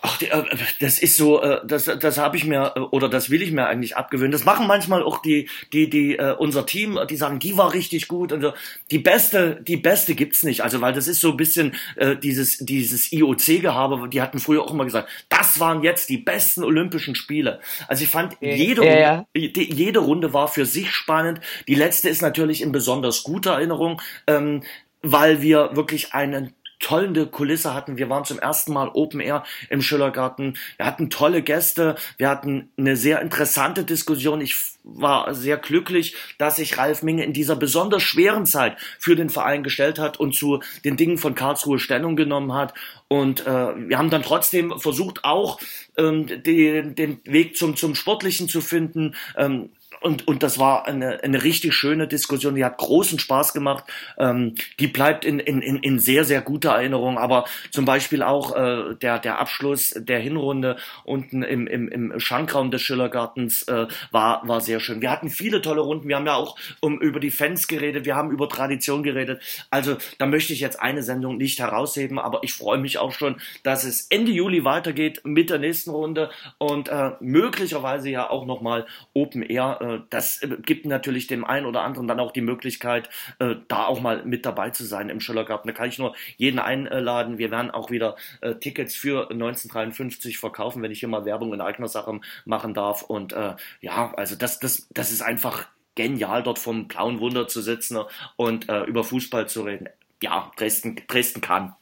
Ach, 0.01 0.21
äh, 0.21 0.43
das 0.79 0.99
ist 0.99 1.17
so, 1.17 1.41
äh, 1.41 1.62
das, 1.65 1.86
das 1.86 2.17
habe 2.17 2.38
ich 2.38 2.45
mir 2.45 2.73
äh, 2.75 2.79
oder 2.79 3.10
das 3.10 3.29
will 3.29 3.41
ich 3.41 3.51
mir 3.51 3.67
eigentlich 3.67 3.97
abgewöhnen. 3.97 4.31
Das 4.31 4.45
machen 4.45 4.67
manchmal 4.67 5.03
auch 5.03 5.21
die, 5.21 5.49
die, 5.73 5.89
die 5.89 6.17
unser 6.38 6.65
Team, 6.65 6.99
die 7.10 7.15
sagen, 7.15 7.39
die 7.39 7.58
war 7.58 7.73
richtig 7.73 8.08
gut. 8.08 8.31
Und 8.31 8.53
die 8.91 8.99
beste, 8.99 9.62
die 9.62 9.77
beste 9.77 10.15
gibt's 10.15 10.43
nicht. 10.43 10.62
Also 10.62 10.81
weil 10.81 10.93
das 10.93 11.08
ist 11.08 11.21
so 11.21 11.31
ein 11.31 11.38
bisschen 11.38 11.75
äh, 11.95 12.15
dieses 12.15 12.58
dieses 12.60 13.12
IOC-Gehabe. 13.12 14.10
Die 14.10 14.21
hatten 14.21 14.39
früher 14.39 14.63
auch 14.63 14.71
immer 14.71 14.86
gesagt, 14.86 15.10
das 15.29 15.60
waren 15.60 15.84
jetzt 15.84 16.10
die 16.10 16.17
besten 16.17 16.63
Olympischen 16.63 17.15
Spiele. 17.15 17.60
Also 17.88 18.03
ich 18.03 18.10
fand 18.10 18.38
jede 18.41 18.86
ja, 18.86 18.99
ja. 18.99 19.25
Runde, 19.36 19.62
jede 19.62 19.99
Runde 19.99 20.34
war 20.34 20.47
für 20.47 20.65
sich 20.65 20.91
spannend. 20.91 21.41
Die 21.67 21.76
letzte 21.76 22.09
ist 22.09 22.22
natürlich 22.22 22.61
in 22.61 22.72
besonders 22.72 23.24
guter 23.24 23.53
Erinnerung. 23.53 24.01
Ähm, 24.28 24.61
weil 25.07 25.41
wir 25.41 25.76
wirklich 25.76 26.13
einen 26.13 26.53
tolle 26.80 27.26
Kulisse 27.28 27.73
hatten. 27.73 27.97
Wir 27.97 28.09
waren 28.09 28.26
zum 28.26 28.39
ersten 28.39 28.73
Mal 28.73 28.89
Open 28.93 29.19
Air 29.19 29.43
im 29.69 29.82
Schillergarten. 29.82 30.57
Wir 30.78 30.86
hatten 30.86 31.09
tolle 31.09 31.41
Gäste. 31.41 31.95
Wir 32.17 32.30
hatten 32.30 32.69
eine 32.78 32.95
sehr 32.95 33.21
interessante 33.21 33.84
Diskussion. 33.84 34.41
Ich 34.41 34.55
war 34.84 35.34
sehr 35.34 35.57
glücklich, 35.57 36.15
dass 36.38 36.57
sich 36.57 36.78
Ralf 36.78 37.01
Minge 37.01 37.23
in 37.23 37.34
dieser 37.34 37.55
besonders 37.55 38.03
schweren 38.03 38.45
Zeit 38.45 38.78
für 38.99 39.15
den 39.15 39.30
Verein 39.30 39.63
gestellt 39.63 39.99
hat 39.99 40.19
und 40.19 40.36
zu 40.36 40.61
den 40.84 40.95
Dingen 40.95 41.17
von 41.17 41.36
Karlsruhe 41.36 41.80
Stellung 41.80 42.15
genommen 42.15 42.53
hat. 42.53 42.73
Und 43.07 43.45
äh, 43.45 43.89
wir 43.89 43.97
haben 43.97 44.09
dann 44.09 44.23
trotzdem 44.23 44.80
versucht, 44.80 45.23
auch 45.23 45.59
ähm, 45.97 46.28
den, 46.43 46.95
den 46.95 47.19
Weg 47.23 47.55
zum, 47.57 47.76
zum 47.76 47.95
Sportlichen 47.95 48.47
zu 48.47 48.61
finden. 48.61 49.15
Ähm, 49.38 49.69
und, 50.06 50.28
und 50.28 50.43
das 50.43 50.60
war 50.60 50.86
eine, 50.86 51.24
eine 51.24 51.43
richtig 51.43 51.74
schöne 51.74 52.08
Diskussion, 52.08 52.53
die 52.53 52.64
hat 52.64 52.78
großen 52.78 53.18
Spaß 53.18 53.53
gemacht. 53.53 53.86
Ähm, 54.20 54.53
die 54.80 54.86
bleibt 54.86 55.26
in, 55.26 55.39
in, 55.39 55.62
in 55.62 55.97
sehr, 55.97 56.26
sehr 56.26 56.41
guter 56.41 56.74
Erinnerung. 56.74 57.18
Aber 57.18 57.45
zum 57.72 57.86
Beispiel 57.86 58.22
auch 58.22 58.56
äh, 58.56 58.93
der, 59.01 59.18
der 59.18 59.39
Abschluss 59.39 59.95
der 59.97 60.20
Hinrunde 60.20 60.78
unten 61.06 61.41
im, 61.41 61.66
im, 61.66 61.88
im 61.88 62.20
Schankraum 62.20 62.70
des 62.70 62.84
Schillergartens 62.84 63.64
äh, 63.64 63.88
war, 64.12 64.47
war 64.47 64.62
sehr 64.62 64.80
schön. 64.80 65.01
Wir 65.01 65.10
hatten 65.10 65.32
viele 65.32 65.64
tolle 65.64 65.82
Runden. 65.82 66.08
Wir 66.08 66.18
haben 66.18 66.28
ja 66.28 66.36
auch 66.36 66.56
um, 66.82 67.01
über 67.01 67.20
die 67.20 67.32
Fans 67.32 67.68
geredet, 67.68 68.06
wir 68.06 68.16
haben 68.16 68.30
über 68.30 68.47
Tradition 68.47 69.01
geredet. 69.01 69.41
Also 69.72 69.97
da 70.20 70.28
möchte 70.28 70.53
ich 70.53 70.60
jetzt 70.60 70.80
eine 70.80 71.01
Sendung 71.01 71.38
nicht 71.38 71.58
herausheben, 71.58 72.20
aber 72.20 72.43
ich 72.43 72.53
freue 72.53 72.78
mich 72.78 72.99
auch 72.99 73.12
schon, 73.12 73.38
dass 73.64 73.84
es 73.84 74.06
Ende 74.12 74.32
Juli 74.32 74.64
weitergeht 74.66 75.22
mit 75.24 75.49
der 75.49 75.58
nächsten 75.58 75.89
Runde 75.89 76.30
und 76.60 76.89
äh, 76.89 77.14
möglicherweise 77.22 78.12
ja 78.12 78.30
auch 78.30 78.45
nochmal 78.45 78.86
Open 79.16 79.41
Air. 79.41 79.80
Äh, 79.82 79.95
das 80.10 80.41
äh, 80.41 80.58
gibt 80.62 80.86
natürlich 80.86 81.28
dem 81.28 81.46
einen 81.46 81.66
oder 81.66 81.82
anderen 81.82 82.08
dann 82.08 82.20
auch 82.20 82.32
die 82.32 82.41
Möglichkeit, 82.41 83.10
äh, 83.39 83.56
da 83.68 83.86
auch 83.86 84.02
mal 84.02 84.24
mit 84.26 84.46
dabei 84.46 84.70
zu 84.70 84.86
sein 84.86 85.10
im 85.10 85.20
Schillergarten. 85.20 85.68
Da 85.68 85.74
kann 85.74 85.89
ich 85.89 86.00
nur 86.00 86.16
jeden 86.38 86.60
einladen. 86.60 87.38
Wir 87.38 87.52
werden 87.52 87.72
auch 87.72 87.91
wieder 87.91 88.16
äh, 88.41 88.56
Tickets 88.56 88.96
für 88.96 89.30
1953 89.32 90.38
verkaufen, 90.38 90.82
wenn 90.82 90.91
ich 90.91 91.00
hier 91.00 91.10
mal 91.10 91.26
Werbung 91.26 91.54
in 91.54 91.62
eigener 91.62 91.88
Sache 91.88 92.20
machen 92.46 92.74
darf. 92.74 93.04
Und 93.04 93.36
ja, 93.82 94.14
also 94.16 94.36
das, 94.36 94.60
das, 94.60 94.88
das 94.91 95.12
ist 95.12 95.22
einfach 95.22 95.68
genial, 95.96 96.43
dort 96.43 96.60
vom 96.60 96.88
blauen 96.88 97.20
Wunder 97.20 97.48
zu 97.48 97.62
sitzen 97.62 97.98
und 98.36 98.70
über 98.70 99.04
Fußball 99.04 99.48
zu 99.48 99.64
reden. 99.64 99.89
Ja, 100.22 100.52
Dresden, 100.56 101.02
Dresden 101.08 101.41
kann. 101.41 101.76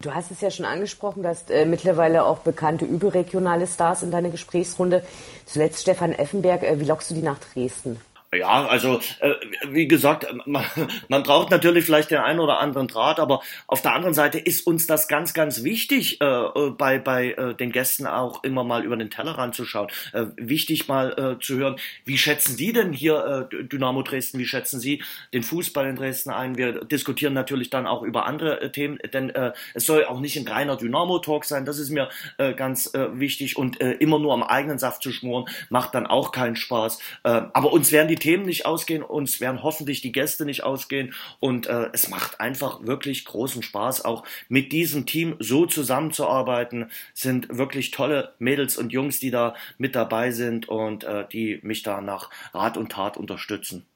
Du 0.00 0.14
hast 0.14 0.30
es 0.30 0.40
ja 0.40 0.50
schon 0.50 0.64
angesprochen, 0.64 1.22
du 1.22 1.28
hast 1.28 1.50
äh, 1.50 1.66
mittlerweile 1.66 2.24
auch 2.24 2.38
bekannte 2.38 2.86
überregionale 2.86 3.66
Stars 3.66 4.02
in 4.02 4.10
deiner 4.10 4.30
Gesprächsrunde. 4.30 5.04
Zuletzt 5.44 5.82
Stefan 5.82 6.12
Effenberg. 6.12 6.62
Äh, 6.62 6.80
wie 6.80 6.84
lockst 6.84 7.10
du 7.10 7.14
die 7.14 7.22
nach 7.22 7.38
Dresden? 7.38 8.00
Ja, 8.34 8.66
also 8.66 9.00
äh, 9.20 9.34
wie 9.68 9.86
gesagt, 9.86 10.26
man, 10.46 10.64
man 11.08 11.22
braucht 11.22 11.50
natürlich 11.50 11.84
vielleicht 11.84 12.10
den 12.10 12.18
einen 12.18 12.40
oder 12.40 12.60
anderen 12.60 12.88
Draht, 12.88 13.20
aber 13.20 13.42
auf 13.66 13.82
der 13.82 13.92
anderen 13.92 14.14
Seite 14.14 14.38
ist 14.38 14.66
uns 14.66 14.86
das 14.86 15.06
ganz, 15.06 15.34
ganz 15.34 15.64
wichtig, 15.64 16.18
äh, 16.22 16.24
äh 16.24 16.70
bei, 16.70 16.98
bei 16.98 17.32
äh, 17.32 17.54
den 17.54 17.72
Gästen 17.72 18.06
auch 18.06 18.42
immer 18.42 18.64
mal 18.64 18.84
über 18.84 18.96
den 18.96 19.10
Tellerrand 19.10 19.54
zu 19.54 19.66
schauen. 19.66 19.88
Äh, 20.14 20.26
wichtig 20.36 20.88
mal 20.88 21.36
äh, 21.38 21.44
zu 21.44 21.56
hören, 21.56 21.76
wie 22.06 22.16
schätzen 22.16 22.56
Sie 22.56 22.72
denn 22.72 22.94
hier 22.94 23.48
Dynamo 23.50 24.02
Dresden, 24.02 24.38
wie 24.38 24.46
schätzen 24.46 24.80
Sie 24.80 25.02
den 25.34 25.42
Fußball 25.42 25.86
in 25.86 25.96
Dresden 25.96 26.30
ein? 26.30 26.56
Wir 26.56 26.84
diskutieren 26.84 27.34
natürlich 27.34 27.68
dann 27.68 27.86
auch 27.86 28.02
über 28.02 28.24
andere 28.24 28.72
Themen, 28.72 28.98
denn 29.12 29.32
es 29.74 29.86
soll 29.86 30.04
auch 30.04 30.20
nicht 30.20 30.36
ein 30.36 30.46
reiner 30.46 30.76
Dynamo-Talk 30.76 31.44
sein, 31.44 31.64
das 31.64 31.78
ist 31.78 31.90
mir 31.90 32.08
ganz 32.56 32.92
wichtig 32.94 33.56
und 33.56 33.76
immer 33.76 34.18
nur 34.18 34.32
am 34.32 34.42
eigenen 34.42 34.78
Saft 34.78 35.02
zu 35.02 35.12
schmoren, 35.12 35.46
macht 35.70 35.94
dann 35.94 36.06
auch 36.06 36.32
keinen 36.32 36.56
Spaß. 36.56 36.98
Äh, 37.24 37.42
aber 37.52 37.72
uns 37.72 37.92
werden 37.92 38.08
die 38.08 38.16
Themen 38.22 38.46
nicht 38.46 38.66
ausgehen, 38.66 39.02
uns 39.02 39.40
werden 39.40 39.64
hoffentlich 39.64 40.00
die 40.00 40.12
Gäste 40.12 40.44
nicht 40.44 40.62
ausgehen 40.62 41.12
und 41.40 41.66
äh, 41.66 41.88
es 41.92 42.08
macht 42.08 42.40
einfach 42.40 42.86
wirklich 42.86 43.24
großen 43.24 43.64
Spaß, 43.64 44.04
auch 44.04 44.22
mit 44.48 44.70
diesem 44.70 45.06
Team 45.06 45.34
so 45.40 45.66
zusammenzuarbeiten. 45.66 46.88
Sind 47.14 47.58
wirklich 47.58 47.90
tolle 47.90 48.34
Mädels 48.38 48.76
und 48.76 48.92
Jungs, 48.92 49.18
die 49.18 49.32
da 49.32 49.56
mit 49.76 49.96
dabei 49.96 50.30
sind 50.30 50.68
und 50.68 51.02
äh, 51.02 51.26
die 51.32 51.58
mich 51.62 51.82
da 51.82 52.00
nach 52.00 52.30
Rat 52.54 52.76
und 52.76 52.92
Tat 52.92 53.16
unterstützen. 53.16 53.86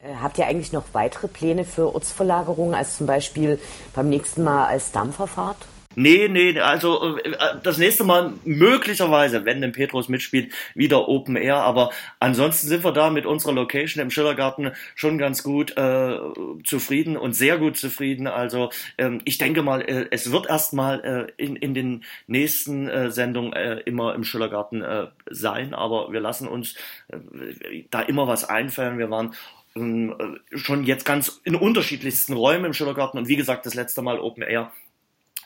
Äh, 0.00 0.14
habt 0.20 0.36
ihr 0.38 0.48
eigentlich 0.48 0.72
noch 0.72 0.86
weitere 0.92 1.28
Pläne 1.28 1.64
für 1.64 1.94
Ortsverlagerungen, 1.94 2.74
als 2.74 2.96
zum 2.96 3.06
Beispiel 3.06 3.60
beim 3.94 4.08
nächsten 4.08 4.42
Mal 4.42 4.66
als 4.66 4.90
Dampferfahrt? 4.90 5.68
Nee, 5.96 6.28
nee, 6.28 6.56
also 6.60 7.18
äh, 7.18 7.32
das 7.64 7.76
nächste 7.78 8.04
Mal 8.04 8.32
möglicherweise, 8.44 9.44
wenn 9.44 9.60
denn 9.60 9.72
Petrus 9.72 10.08
mitspielt, 10.08 10.52
wieder 10.76 11.08
Open 11.08 11.34
Air. 11.34 11.56
Aber 11.56 11.90
ansonsten 12.20 12.68
sind 12.68 12.84
wir 12.84 12.92
da 12.92 13.10
mit 13.10 13.26
unserer 13.26 13.52
Location 13.52 14.00
im 14.00 14.12
Schillergarten 14.12 14.70
schon 14.94 15.18
ganz 15.18 15.42
gut 15.42 15.76
äh, 15.76 16.16
zufrieden 16.62 17.16
und 17.16 17.32
sehr 17.34 17.58
gut 17.58 17.76
zufrieden. 17.76 18.28
Also 18.28 18.70
ähm, 18.98 19.20
ich 19.24 19.38
denke 19.38 19.62
mal, 19.62 19.80
äh, 19.80 20.06
es 20.12 20.30
wird 20.30 20.48
erstmal 20.48 21.00
äh, 21.36 21.42
in, 21.44 21.56
in 21.56 21.74
den 21.74 22.04
nächsten 22.28 22.88
äh, 22.88 23.10
Sendungen 23.10 23.52
äh, 23.52 23.80
immer 23.80 24.14
im 24.14 24.22
Schillergarten 24.22 24.82
äh, 24.82 25.08
sein. 25.28 25.74
Aber 25.74 26.12
wir 26.12 26.20
lassen 26.20 26.46
uns 26.46 26.76
äh, 27.08 27.82
da 27.90 28.00
immer 28.00 28.28
was 28.28 28.48
einfallen. 28.48 28.98
Wir 28.98 29.10
waren 29.10 29.34
ähm, 29.74 30.14
äh, 30.52 30.56
schon 30.56 30.84
jetzt 30.84 31.04
ganz 31.04 31.40
in 31.42 31.56
unterschiedlichsten 31.56 32.34
Räumen 32.34 32.66
im 32.66 32.74
Schillergarten 32.74 33.18
und 33.18 33.26
wie 33.26 33.36
gesagt, 33.36 33.66
das 33.66 33.74
letzte 33.74 34.02
Mal 34.02 34.20
Open 34.20 34.44
Air 34.44 34.70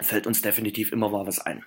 fällt 0.01 0.27
uns 0.27 0.43
definitiv 0.43 0.93
immer 0.93 1.09
mal 1.09 1.27
was 1.27 1.39
ein. 1.41 1.65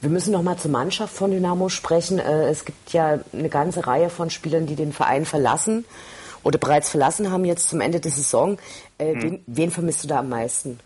Wir 0.00 0.10
müssen 0.10 0.32
noch 0.32 0.42
mal 0.42 0.56
zur 0.56 0.70
Mannschaft 0.70 1.14
von 1.14 1.30
Dynamo 1.30 1.68
sprechen. 1.68 2.18
Äh, 2.18 2.48
es 2.48 2.64
gibt 2.64 2.92
ja 2.92 3.20
eine 3.32 3.48
ganze 3.50 3.86
Reihe 3.86 4.08
von 4.08 4.30
Spielern, 4.30 4.66
die 4.66 4.76
den 4.76 4.92
Verein 4.92 5.26
verlassen 5.26 5.84
oder 6.42 6.58
bereits 6.58 6.88
verlassen 6.88 7.30
haben 7.30 7.44
jetzt 7.44 7.68
zum 7.68 7.80
Ende 7.80 8.00
der 8.00 8.10
Saison. 8.10 8.58
Äh, 8.98 9.12
hm. 9.12 9.22
Wen, 9.22 9.44
wen 9.46 9.70
vermisst 9.70 10.04
du 10.04 10.08
da 10.08 10.20
am 10.20 10.30
meisten? 10.30 10.80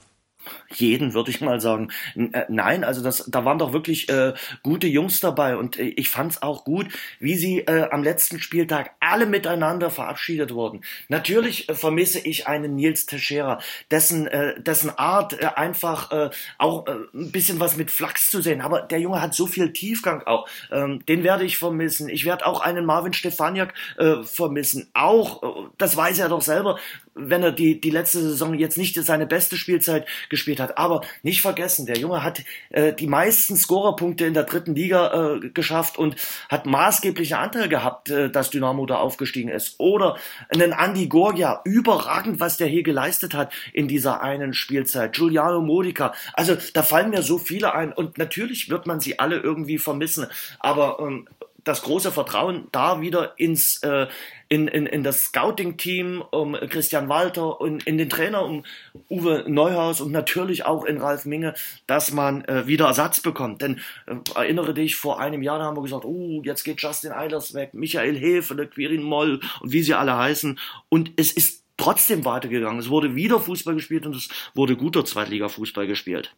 Jeden, 0.77 1.15
würde 1.15 1.31
ich 1.31 1.41
mal 1.41 1.61
sagen. 1.61 1.91
Äh, 2.15 2.45
nein, 2.49 2.85
also 2.85 3.03
das, 3.03 3.25
da 3.29 3.45
waren 3.45 3.59
doch 3.59 3.73
wirklich 3.73 4.09
äh, 4.09 4.35
gute 4.63 4.87
Jungs 4.87 5.21
dabei 5.21 5.57
und 5.57 5.79
äh, 5.79 5.85
ich 5.97 6.09
fand 6.09 6.33
es 6.33 6.43
auch 6.43 6.65
gut, 6.65 6.89
wie 7.21 7.35
sie 7.37 7.61
äh, 7.61 7.89
am 7.91 8.03
letzten 8.03 8.41
Spieltag 8.41 8.93
alle 9.01 9.27
miteinander 9.27 9.91
verabschiedet 9.91 10.53
wurden. 10.53 10.83
Natürlich 11.09 11.69
äh, 11.69 11.75
vermisse 11.75 12.21
ich 12.21 12.47
einen 12.47 12.75
Nils 12.75 13.07
Teixeira, 13.07 13.61
dessen, 13.91 14.27
äh, 14.27 14.61
dessen 14.61 14.91
Art 14.99 15.41
äh, 15.41 15.47
einfach 15.55 16.11
äh, 16.13 16.31
auch 16.59 16.87
äh, 16.87 16.93
ein 17.15 17.33
bisschen 17.33 17.61
was 17.61 17.77
mit 17.77 17.91
Flachs 17.91 18.31
zu 18.31 18.41
sehen, 18.41 18.61
aber 18.61 18.83
der 18.83 19.01
Junge 19.01 19.21
hat 19.21 19.35
so 19.35 19.47
viel 19.47 19.73
Tiefgang 19.73 20.23
auch. 20.27 20.49
Ähm, 20.71 21.05
den 21.07 21.23
werde 21.23 21.45
ich 21.45 21.59
vermissen. 21.59 22.09
Ich 22.09 22.25
werde 22.25 22.47
auch 22.47 22.61
einen 22.61 22.85
Marvin 22.85 23.13
Stefaniak 23.13 23.75
äh, 23.99 24.23
vermissen. 24.23 24.91
Auch, 24.95 25.43
äh, 25.43 25.69
das 25.79 25.97
weiß 25.97 26.19
er 26.19 26.29
doch 26.29 26.43
selber, 26.43 26.79
wenn 27.15 27.43
er 27.43 27.53
die, 27.53 27.81
die 27.81 27.91
letzte 27.91 28.21
Saison 28.21 28.55
jetzt 28.55 28.79
nicht 28.79 28.95
seine 28.95 29.27
beste 29.27 29.57
Spielzeit 29.57 30.07
gespielt 30.29 30.61
hat. 30.61 30.64
Aber 30.77 31.03
nicht 31.23 31.43
vergessen, 31.43 31.87
der 31.87 31.99
Junge 31.99 32.23
hat 32.23 32.43
äh, 32.71 32.93
die 32.93 33.07
meisten 33.07 33.57
Scorerpunkte 33.57 34.27
in 34.27 34.35
der 34.35 34.45
dritten 34.45 34.75
Liga 34.75 35.37
äh, 35.37 35.49
geschafft 35.51 35.99
und 35.99 36.17
hat 36.49 36.67
maßgeblichen 36.67 37.37
Anteil 37.37 37.69
gehabt, 37.69 38.11
äh, 38.11 38.31
dass 38.31 38.51
Dynamo 38.51 38.87
da 38.87 38.97
aufgestiegen 38.97 39.51
ist. 39.51 39.77
Oder 39.79 40.17
einen 40.49 40.73
Andy 40.73 41.09
Gorgia, 41.09 41.61
überragend, 41.65 42.41
was 42.41 42.57
der 42.57 42.67
hier 42.67 42.83
geleistet 42.83 43.35
hat 43.35 43.53
in 43.73 43.89
dieser 43.89 44.23
einen 44.23 44.55
Spielzeit. 44.55 45.15
Giuliano 45.15 45.61
Modica. 45.61 46.15
Also 46.33 46.57
da 46.73 46.83
fallen 46.83 47.11
mir 47.11 47.23
so 47.23 47.39
viele 47.39 47.75
ein 47.75 47.93
und 47.93 48.19
natürlich 48.19 48.71
wird 48.71 48.87
man 48.87 49.01
sie 49.01 49.19
alle 49.19 49.39
irgendwie 49.39 49.79
vermissen. 49.79 50.27
Aber 50.59 50.99
ähm, 51.01 51.29
das 51.65 51.83
große 51.83 52.13
Vertrauen 52.13 52.69
da 52.73 53.01
wieder 53.01 53.39
ins 53.39 53.83
äh, 53.83 54.07
in, 54.55 54.69
in, 54.69 54.87
in 54.87 55.03
das 55.03 55.25
Scouting-Team 55.25 56.23
um 56.31 56.55
Christian 56.55 57.09
Walter 57.09 57.61
und 57.61 57.85
in 57.89 57.99
den 57.99 58.09
Trainer 58.09 58.45
um 58.45 58.65
Uwe 59.11 59.45
Neuhaus 59.49 60.01
und 60.01 60.13
natürlich 60.13 60.65
auch 60.65 60.85
in 60.85 61.01
Ralf 61.01 61.25
Minge, 61.25 61.55
dass 61.89 62.13
man 62.13 62.45
äh, 62.45 62.69
wieder 62.69 62.87
Ersatz 62.87 63.19
bekommt. 63.19 63.63
Denn 63.63 63.81
äh, 64.07 64.15
erinnere 64.37 64.73
dich, 64.73 64.95
vor 64.95 65.19
einem 65.19 65.43
Jahr 65.43 65.61
haben 65.61 65.77
wir 65.77 65.83
gesagt, 65.83 66.05
oh, 66.05 66.41
jetzt 66.45 66.63
geht 66.63 66.81
Justin 66.81 67.11
Eilers 67.11 67.55
weg, 67.55 67.75
Michael 67.75 68.17
Hefe, 68.17 68.55
der 68.55 68.67
Quirin 68.67 69.03
Moll 69.03 69.41
und 69.61 69.73
wie 69.73 69.83
sie 69.83 69.95
alle 69.95 70.17
heißen. 70.17 70.57
Und 70.89 71.11
es 71.17 71.33
ist 71.33 71.65
trotzdem 71.77 72.25
weitergegangen. 72.25 72.79
Es 72.79 72.89
wurde 72.89 73.17
wieder 73.17 73.41
Fußball 73.41 73.75
gespielt 73.75 74.07
und 74.07 74.15
es 74.15 74.29
wurde 74.55 74.77
guter 74.77 75.05
Zweitliga-Fußball 75.05 75.89
gespielt. 75.89 76.33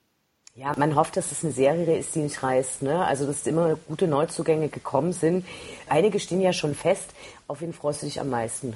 Ja, 0.57 0.73
man 0.79 0.95
hofft, 0.95 1.19
dass 1.19 1.33
es 1.33 1.45
eine 1.45 1.53
Serie 1.53 1.99
ist, 1.99 2.15
die 2.15 2.21
nicht 2.21 2.43
reißt. 2.43 2.81
Ne? 2.81 3.05
Also, 3.05 3.27
dass 3.27 3.47
immer 3.47 3.77
gute 3.89 4.09
Neuzugänge 4.09 4.71
gekommen 4.71 5.13
sind. 5.13 5.45
Einige 5.87 6.19
stehen 6.19 6.41
ja 6.41 6.55
schon 6.55 6.75
fest. 6.75 7.11
Auf 7.47 7.61
wen 7.61 7.75
freust 7.75 8.01
du 8.01 8.07
dich 8.07 8.21
am 8.21 8.31
meisten? 8.31 8.75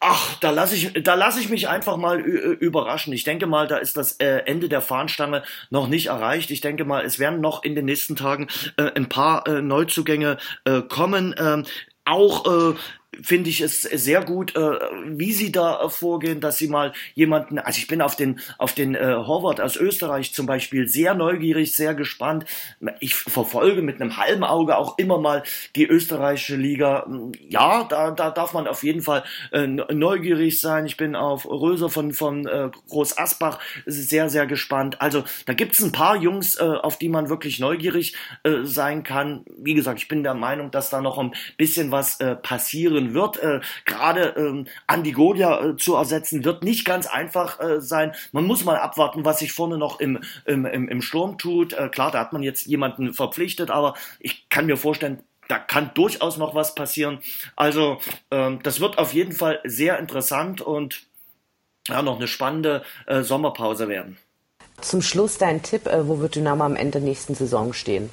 Ach, 0.00 0.36
da 0.40 0.50
lasse 0.50 0.74
ich, 0.74 0.92
da 1.02 1.28
ich 1.38 1.50
mich 1.50 1.68
einfach 1.68 1.96
mal 1.96 2.20
überraschen. 2.20 3.12
Ich 3.12 3.24
denke 3.24 3.46
mal, 3.46 3.68
da 3.68 3.78
ist 3.78 3.96
das 3.96 4.12
äh, 4.14 4.42
Ende 4.46 4.68
der 4.68 4.80
Fahnenstange 4.80 5.44
noch 5.70 5.88
nicht 5.88 6.06
erreicht. 6.06 6.50
Ich 6.50 6.60
denke 6.60 6.84
mal, 6.84 7.04
es 7.04 7.20
werden 7.20 7.40
noch 7.40 7.62
in 7.62 7.76
den 7.76 7.84
nächsten 7.84 8.16
Tagen 8.16 8.48
äh, 8.76 8.90
ein 8.94 9.08
paar 9.08 9.46
äh, 9.46 9.60
Neuzugänge 9.62 10.38
äh, 10.64 10.82
kommen. 10.82 11.34
Ähm, 11.38 11.64
auch 12.04 12.46
äh, 12.46 12.74
finde 13.22 13.50
ich 13.50 13.60
es 13.60 13.82
sehr 13.82 14.24
gut, 14.24 14.56
äh, 14.56 14.78
wie 15.06 15.32
sie 15.32 15.52
da 15.52 15.82
äh, 15.82 15.88
vorgehen, 15.88 16.40
dass 16.40 16.58
sie 16.58 16.68
mal 16.68 16.92
jemanden, 17.14 17.58
also 17.58 17.78
ich 17.78 17.86
bin 17.86 18.00
auf 18.00 18.16
den 18.16 18.40
auf 18.58 18.74
den 18.74 18.94
äh, 18.94 19.14
Horvath 19.14 19.60
aus 19.60 19.76
Österreich 19.76 20.32
zum 20.32 20.46
Beispiel 20.46 20.88
sehr 20.88 21.14
neugierig, 21.14 21.74
sehr 21.74 21.94
gespannt. 21.94 22.44
Ich 23.00 23.14
verfolge 23.14 23.82
mit 23.82 24.00
einem 24.00 24.16
halben 24.16 24.44
Auge 24.44 24.76
auch 24.76 24.98
immer 24.98 25.18
mal 25.18 25.42
die 25.76 25.86
österreichische 25.86 26.56
Liga. 26.56 27.06
Ja, 27.48 27.84
da, 27.84 28.10
da 28.10 28.30
darf 28.30 28.52
man 28.52 28.66
auf 28.66 28.82
jeden 28.82 29.02
Fall 29.02 29.24
äh, 29.52 29.66
neugierig 29.66 30.60
sein. 30.60 30.86
Ich 30.86 30.96
bin 30.96 31.16
auf 31.16 31.46
Röser 31.46 31.88
von 31.88 32.12
von 32.12 32.46
äh, 32.46 32.70
Groß 32.88 33.18
Asbach 33.18 33.58
sehr 33.86 34.28
sehr 34.28 34.46
gespannt. 34.46 35.00
Also 35.00 35.24
da 35.46 35.54
gibt's 35.54 35.82
ein 35.82 35.92
paar 35.92 36.16
Jungs, 36.16 36.56
äh, 36.56 36.62
auf 36.62 36.98
die 36.98 37.08
man 37.08 37.28
wirklich 37.28 37.58
neugierig 37.58 38.14
äh, 38.44 38.62
sein 38.62 39.02
kann. 39.02 39.44
Wie 39.56 39.74
gesagt, 39.74 40.00
ich 40.00 40.08
bin 40.08 40.22
der 40.22 40.34
Meinung, 40.34 40.70
dass 40.70 40.90
da 40.90 41.00
noch 41.00 41.18
ein 41.18 41.32
bisschen 41.56 41.90
was 41.90 42.20
äh, 42.20 42.36
passieren 42.36 43.07
wird. 43.14 43.42
Äh, 43.42 43.60
Gerade 43.84 44.34
ähm, 44.36 44.66
Andi 44.86 45.12
Godia 45.12 45.64
äh, 45.64 45.76
zu 45.76 45.94
ersetzen, 45.94 46.44
wird 46.44 46.62
nicht 46.62 46.84
ganz 46.84 47.06
einfach 47.06 47.60
äh, 47.60 47.80
sein. 47.80 48.14
Man 48.32 48.46
muss 48.46 48.64
mal 48.64 48.78
abwarten, 48.78 49.24
was 49.24 49.38
sich 49.40 49.52
vorne 49.52 49.78
noch 49.78 50.00
im, 50.00 50.20
im, 50.44 50.66
im, 50.66 50.88
im 50.88 51.02
Sturm 51.02 51.38
tut. 51.38 51.72
Äh, 51.72 51.88
klar, 51.88 52.10
da 52.10 52.20
hat 52.20 52.32
man 52.32 52.42
jetzt 52.42 52.66
jemanden 52.66 53.14
verpflichtet, 53.14 53.70
aber 53.70 53.94
ich 54.20 54.48
kann 54.48 54.66
mir 54.66 54.76
vorstellen, 54.76 55.22
da 55.48 55.58
kann 55.58 55.90
durchaus 55.94 56.36
noch 56.36 56.54
was 56.54 56.74
passieren. 56.74 57.20
Also 57.56 57.98
ähm, 58.30 58.60
das 58.62 58.80
wird 58.80 58.98
auf 58.98 59.14
jeden 59.14 59.32
Fall 59.32 59.60
sehr 59.64 59.98
interessant 59.98 60.60
und 60.60 61.02
ja, 61.88 62.02
noch 62.02 62.16
eine 62.16 62.28
spannende 62.28 62.84
äh, 63.06 63.22
Sommerpause 63.22 63.88
werden. 63.88 64.18
Zum 64.80 65.02
Schluss 65.02 65.38
dein 65.38 65.62
Tipp, 65.62 65.86
äh, 65.86 66.06
wo 66.06 66.20
wird 66.20 66.36
Dynamo 66.36 66.64
am 66.64 66.76
Ende 66.76 66.92
der 66.92 67.00
nächsten 67.00 67.34
Saison 67.34 67.72
stehen? 67.72 68.10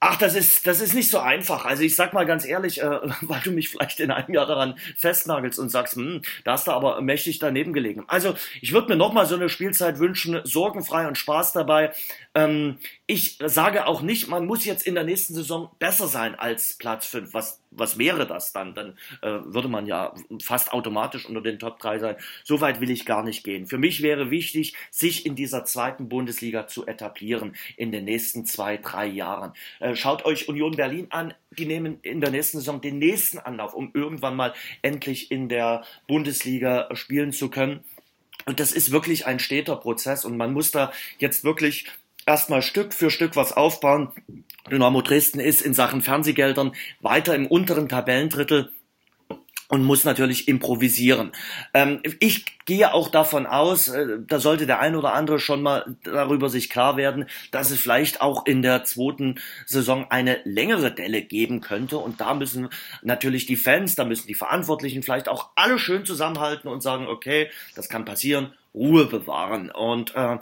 Ach, 0.00 0.16
das 0.16 0.36
ist, 0.36 0.64
das 0.64 0.80
ist 0.80 0.94
nicht 0.94 1.10
so 1.10 1.18
einfach. 1.18 1.64
Also 1.64 1.82
ich 1.82 1.96
sag 1.96 2.12
mal 2.12 2.24
ganz 2.24 2.44
ehrlich, 2.44 2.80
äh, 2.80 3.00
weil 3.22 3.40
du 3.42 3.50
mich 3.50 3.68
vielleicht 3.68 3.98
in 3.98 4.12
einem 4.12 4.32
Jahr 4.32 4.46
daran 4.46 4.78
festnagelst 4.96 5.58
und 5.58 5.70
sagst, 5.70 5.96
hm, 5.96 6.22
da 6.44 6.52
hast 6.52 6.68
du 6.68 6.72
aber 6.72 7.00
mächtig 7.00 7.40
daneben 7.40 7.72
gelegen. 7.72 8.04
Also 8.06 8.34
ich 8.60 8.72
würde 8.72 8.90
mir 8.90 8.96
nochmal 8.96 9.26
so 9.26 9.34
eine 9.34 9.48
Spielzeit 9.48 9.98
wünschen, 9.98 10.40
sorgenfrei 10.44 11.08
und 11.08 11.18
Spaß 11.18 11.52
dabei. 11.52 11.92
Ähm, 12.34 12.78
ich 13.06 13.38
sage 13.44 13.86
auch 13.86 14.00
nicht, 14.02 14.28
man 14.28 14.46
muss 14.46 14.64
jetzt 14.64 14.86
in 14.86 14.94
der 14.94 15.04
nächsten 15.04 15.34
Saison 15.34 15.70
besser 15.80 16.06
sein 16.06 16.36
als 16.36 16.74
Platz 16.78 17.06
5. 17.06 17.34
Was, 17.34 17.60
was 17.70 17.98
wäre 17.98 18.26
das 18.26 18.52
dann? 18.52 18.74
Dann 18.74 18.98
äh, 19.22 19.38
würde 19.44 19.68
man 19.68 19.86
ja 19.86 20.14
fast 20.42 20.72
automatisch 20.72 21.26
unter 21.26 21.40
den 21.40 21.58
Top 21.58 21.78
3 21.78 21.98
sein. 21.98 22.16
So 22.44 22.60
weit 22.60 22.80
will 22.80 22.90
ich 22.90 23.06
gar 23.06 23.22
nicht 23.22 23.44
gehen. 23.44 23.66
Für 23.66 23.78
mich 23.78 24.02
wäre 24.02 24.30
wichtig, 24.30 24.74
sich 24.90 25.26
in 25.26 25.34
dieser 25.34 25.64
zweiten 25.64 26.08
Bundesliga 26.08 26.66
zu 26.66 26.86
etablieren 26.86 27.54
in 27.76 27.92
den 27.92 28.04
nächsten 28.04 28.46
zwei, 28.46 28.76
drei 28.76 29.06
Jahren. 29.06 29.52
Äh, 29.80 29.94
schaut 29.96 30.24
euch 30.24 30.48
Union 30.48 30.76
Berlin 30.76 31.08
an. 31.10 31.34
Die 31.50 31.66
nehmen 31.66 31.98
in 32.02 32.20
der 32.20 32.30
nächsten 32.30 32.58
Saison 32.58 32.80
den 32.80 32.98
nächsten 32.98 33.38
Anlauf, 33.38 33.74
um 33.74 33.90
irgendwann 33.94 34.36
mal 34.36 34.54
endlich 34.82 35.30
in 35.30 35.48
der 35.48 35.84
Bundesliga 36.06 36.88
spielen 36.94 37.32
zu 37.32 37.50
können. 37.50 37.84
Und 38.46 38.60
das 38.60 38.72
ist 38.72 38.90
wirklich 38.90 39.26
ein 39.26 39.40
steter 39.40 39.76
Prozess 39.76 40.24
und 40.24 40.36
man 40.36 40.52
muss 40.52 40.70
da 40.70 40.92
jetzt 41.18 41.44
wirklich 41.44 41.86
erstmal 42.28 42.60
Stück 42.60 42.92
für 42.92 43.10
Stück 43.10 43.36
was 43.36 43.54
aufbauen. 43.54 44.10
Dynamo 44.70 45.00
Dresden 45.00 45.40
ist 45.40 45.62
in 45.62 45.72
Sachen 45.72 46.02
Fernsehgeldern 46.02 46.72
weiter 47.00 47.34
im 47.34 47.46
unteren 47.46 47.88
Tabellendrittel 47.88 48.70
und 49.68 49.82
muss 49.82 50.04
natürlich 50.04 50.46
improvisieren. 50.46 51.32
Ähm, 51.72 52.02
ich 52.20 52.44
gehe 52.66 52.92
auch 52.92 53.10
davon 53.10 53.46
aus, 53.46 53.88
äh, 53.88 54.18
da 54.26 54.40
sollte 54.40 54.66
der 54.66 54.80
ein 54.80 54.94
oder 54.94 55.14
andere 55.14 55.38
schon 55.38 55.62
mal 55.62 55.96
darüber 56.04 56.50
sich 56.50 56.68
klar 56.68 56.98
werden, 56.98 57.26
dass 57.50 57.70
es 57.70 57.80
vielleicht 57.80 58.20
auch 58.20 58.44
in 58.44 58.60
der 58.60 58.84
zweiten 58.84 59.36
Saison 59.64 60.06
eine 60.10 60.40
längere 60.44 60.94
Delle 60.94 61.22
geben 61.22 61.60
könnte. 61.62 61.96
Und 61.96 62.20
da 62.20 62.34
müssen 62.34 62.68
natürlich 63.02 63.46
die 63.46 63.56
Fans, 63.56 63.94
da 63.94 64.04
müssen 64.04 64.26
die 64.26 64.34
Verantwortlichen 64.34 65.02
vielleicht 65.02 65.28
auch 65.28 65.50
alle 65.54 65.78
schön 65.78 66.04
zusammenhalten 66.04 66.68
und 66.68 66.82
sagen, 66.82 67.06
okay, 67.06 67.50
das 67.74 67.88
kann 67.88 68.04
passieren, 68.04 68.52
Ruhe 68.74 69.06
bewahren. 69.06 69.70
Und 69.70 70.14
äh, 70.14 70.38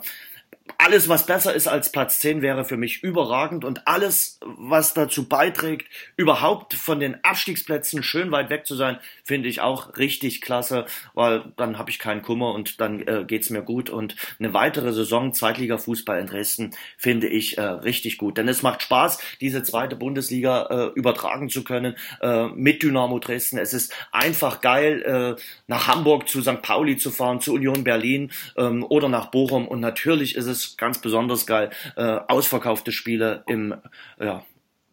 alles, 0.77 1.09
was 1.09 1.25
besser 1.25 1.53
ist 1.53 1.67
als 1.67 1.91
Platz 1.91 2.19
10, 2.19 2.41
wäre 2.41 2.65
für 2.65 2.77
mich 2.77 3.03
überragend 3.03 3.65
und 3.65 3.87
alles, 3.87 4.39
was 4.41 4.93
dazu 4.93 5.27
beiträgt, 5.27 5.87
überhaupt 6.15 6.73
von 6.73 6.99
den 6.99 7.23
Abstiegsplätzen 7.23 8.03
schön 8.03 8.31
weit 8.31 8.49
weg 8.49 8.65
zu 8.65 8.75
sein, 8.75 8.99
finde 9.23 9.49
ich 9.49 9.61
auch 9.61 9.97
richtig 9.97 10.41
klasse, 10.41 10.85
weil 11.13 11.43
dann 11.57 11.77
habe 11.77 11.89
ich 11.89 11.99
keinen 11.99 12.21
Kummer 12.21 12.53
und 12.53 12.79
dann 12.81 13.05
äh, 13.07 13.25
geht's 13.25 13.49
mir 13.49 13.61
gut 13.61 13.89
und 13.89 14.15
eine 14.39 14.53
weitere 14.53 14.93
Saison 14.93 15.33
Zweitliga-Fußball 15.33 16.19
in 16.19 16.27
Dresden 16.27 16.71
finde 16.97 17.27
ich 17.27 17.57
äh, 17.57 17.61
richtig 17.61 18.17
gut, 18.17 18.37
denn 18.37 18.47
es 18.47 18.61
macht 18.61 18.81
Spaß, 18.81 19.19
diese 19.41 19.63
zweite 19.63 19.95
Bundesliga 19.95 20.67
äh, 20.69 20.85
übertragen 20.95 21.49
zu 21.49 21.63
können 21.63 21.95
äh, 22.21 22.47
mit 22.47 22.83
Dynamo 22.83 23.19
Dresden. 23.19 23.57
Es 23.57 23.73
ist 23.73 23.93
einfach 24.11 24.61
geil, 24.61 25.01
äh, 25.37 25.41
nach 25.67 25.87
Hamburg 25.87 26.27
zu 26.27 26.41
St. 26.41 26.61
Pauli 26.61 26.97
zu 26.97 27.11
fahren, 27.11 27.41
zu 27.41 27.53
Union 27.53 27.83
Berlin 27.83 28.31
ähm, 28.55 28.83
oder 28.83 29.09
nach 29.09 29.27
Bochum 29.27 29.67
und 29.67 29.79
natürlich 29.79 30.35
ist 30.35 30.45
es 30.45 30.56
ganz 30.77 30.99
besonders 30.99 31.45
geil, 31.45 31.69
äh, 31.95 32.19
ausverkaufte 32.27 32.91
Spiele 32.91 33.43
im 33.47 33.75
ja, 34.19 34.43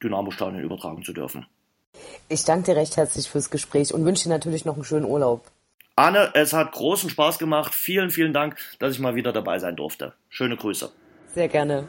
Dynamo-Stadion 0.03 0.63
übertragen 0.63 1.03
zu 1.03 1.13
dürfen. 1.13 1.47
Ich 2.29 2.45
danke 2.45 2.73
dir 2.73 2.77
recht 2.77 2.97
herzlich 2.97 3.29
fürs 3.29 3.51
Gespräch 3.51 3.95
und 3.95 4.05
wünsche 4.05 4.25
dir 4.25 4.31
natürlich 4.31 4.65
noch 4.65 4.75
einen 4.75 4.85
schönen 4.85 5.07
Urlaub. 5.07 5.51
Anne, 5.97 6.31
es 6.35 6.53
hat 6.53 6.73
großen 6.73 7.09
Spaß 7.09 7.39
gemacht. 7.39 7.73
Vielen, 7.75 8.11
vielen 8.11 8.33
Dank, 8.33 8.57
dass 8.81 8.93
ich 8.93 8.99
mal 8.99 9.15
wieder 9.15 9.33
dabei 9.33 9.59
sein 9.59 9.77
durfte. 9.77 10.13
Schöne 10.29 10.57
Grüße. 10.57 10.91
Sehr 11.35 11.49
gerne. 11.49 11.89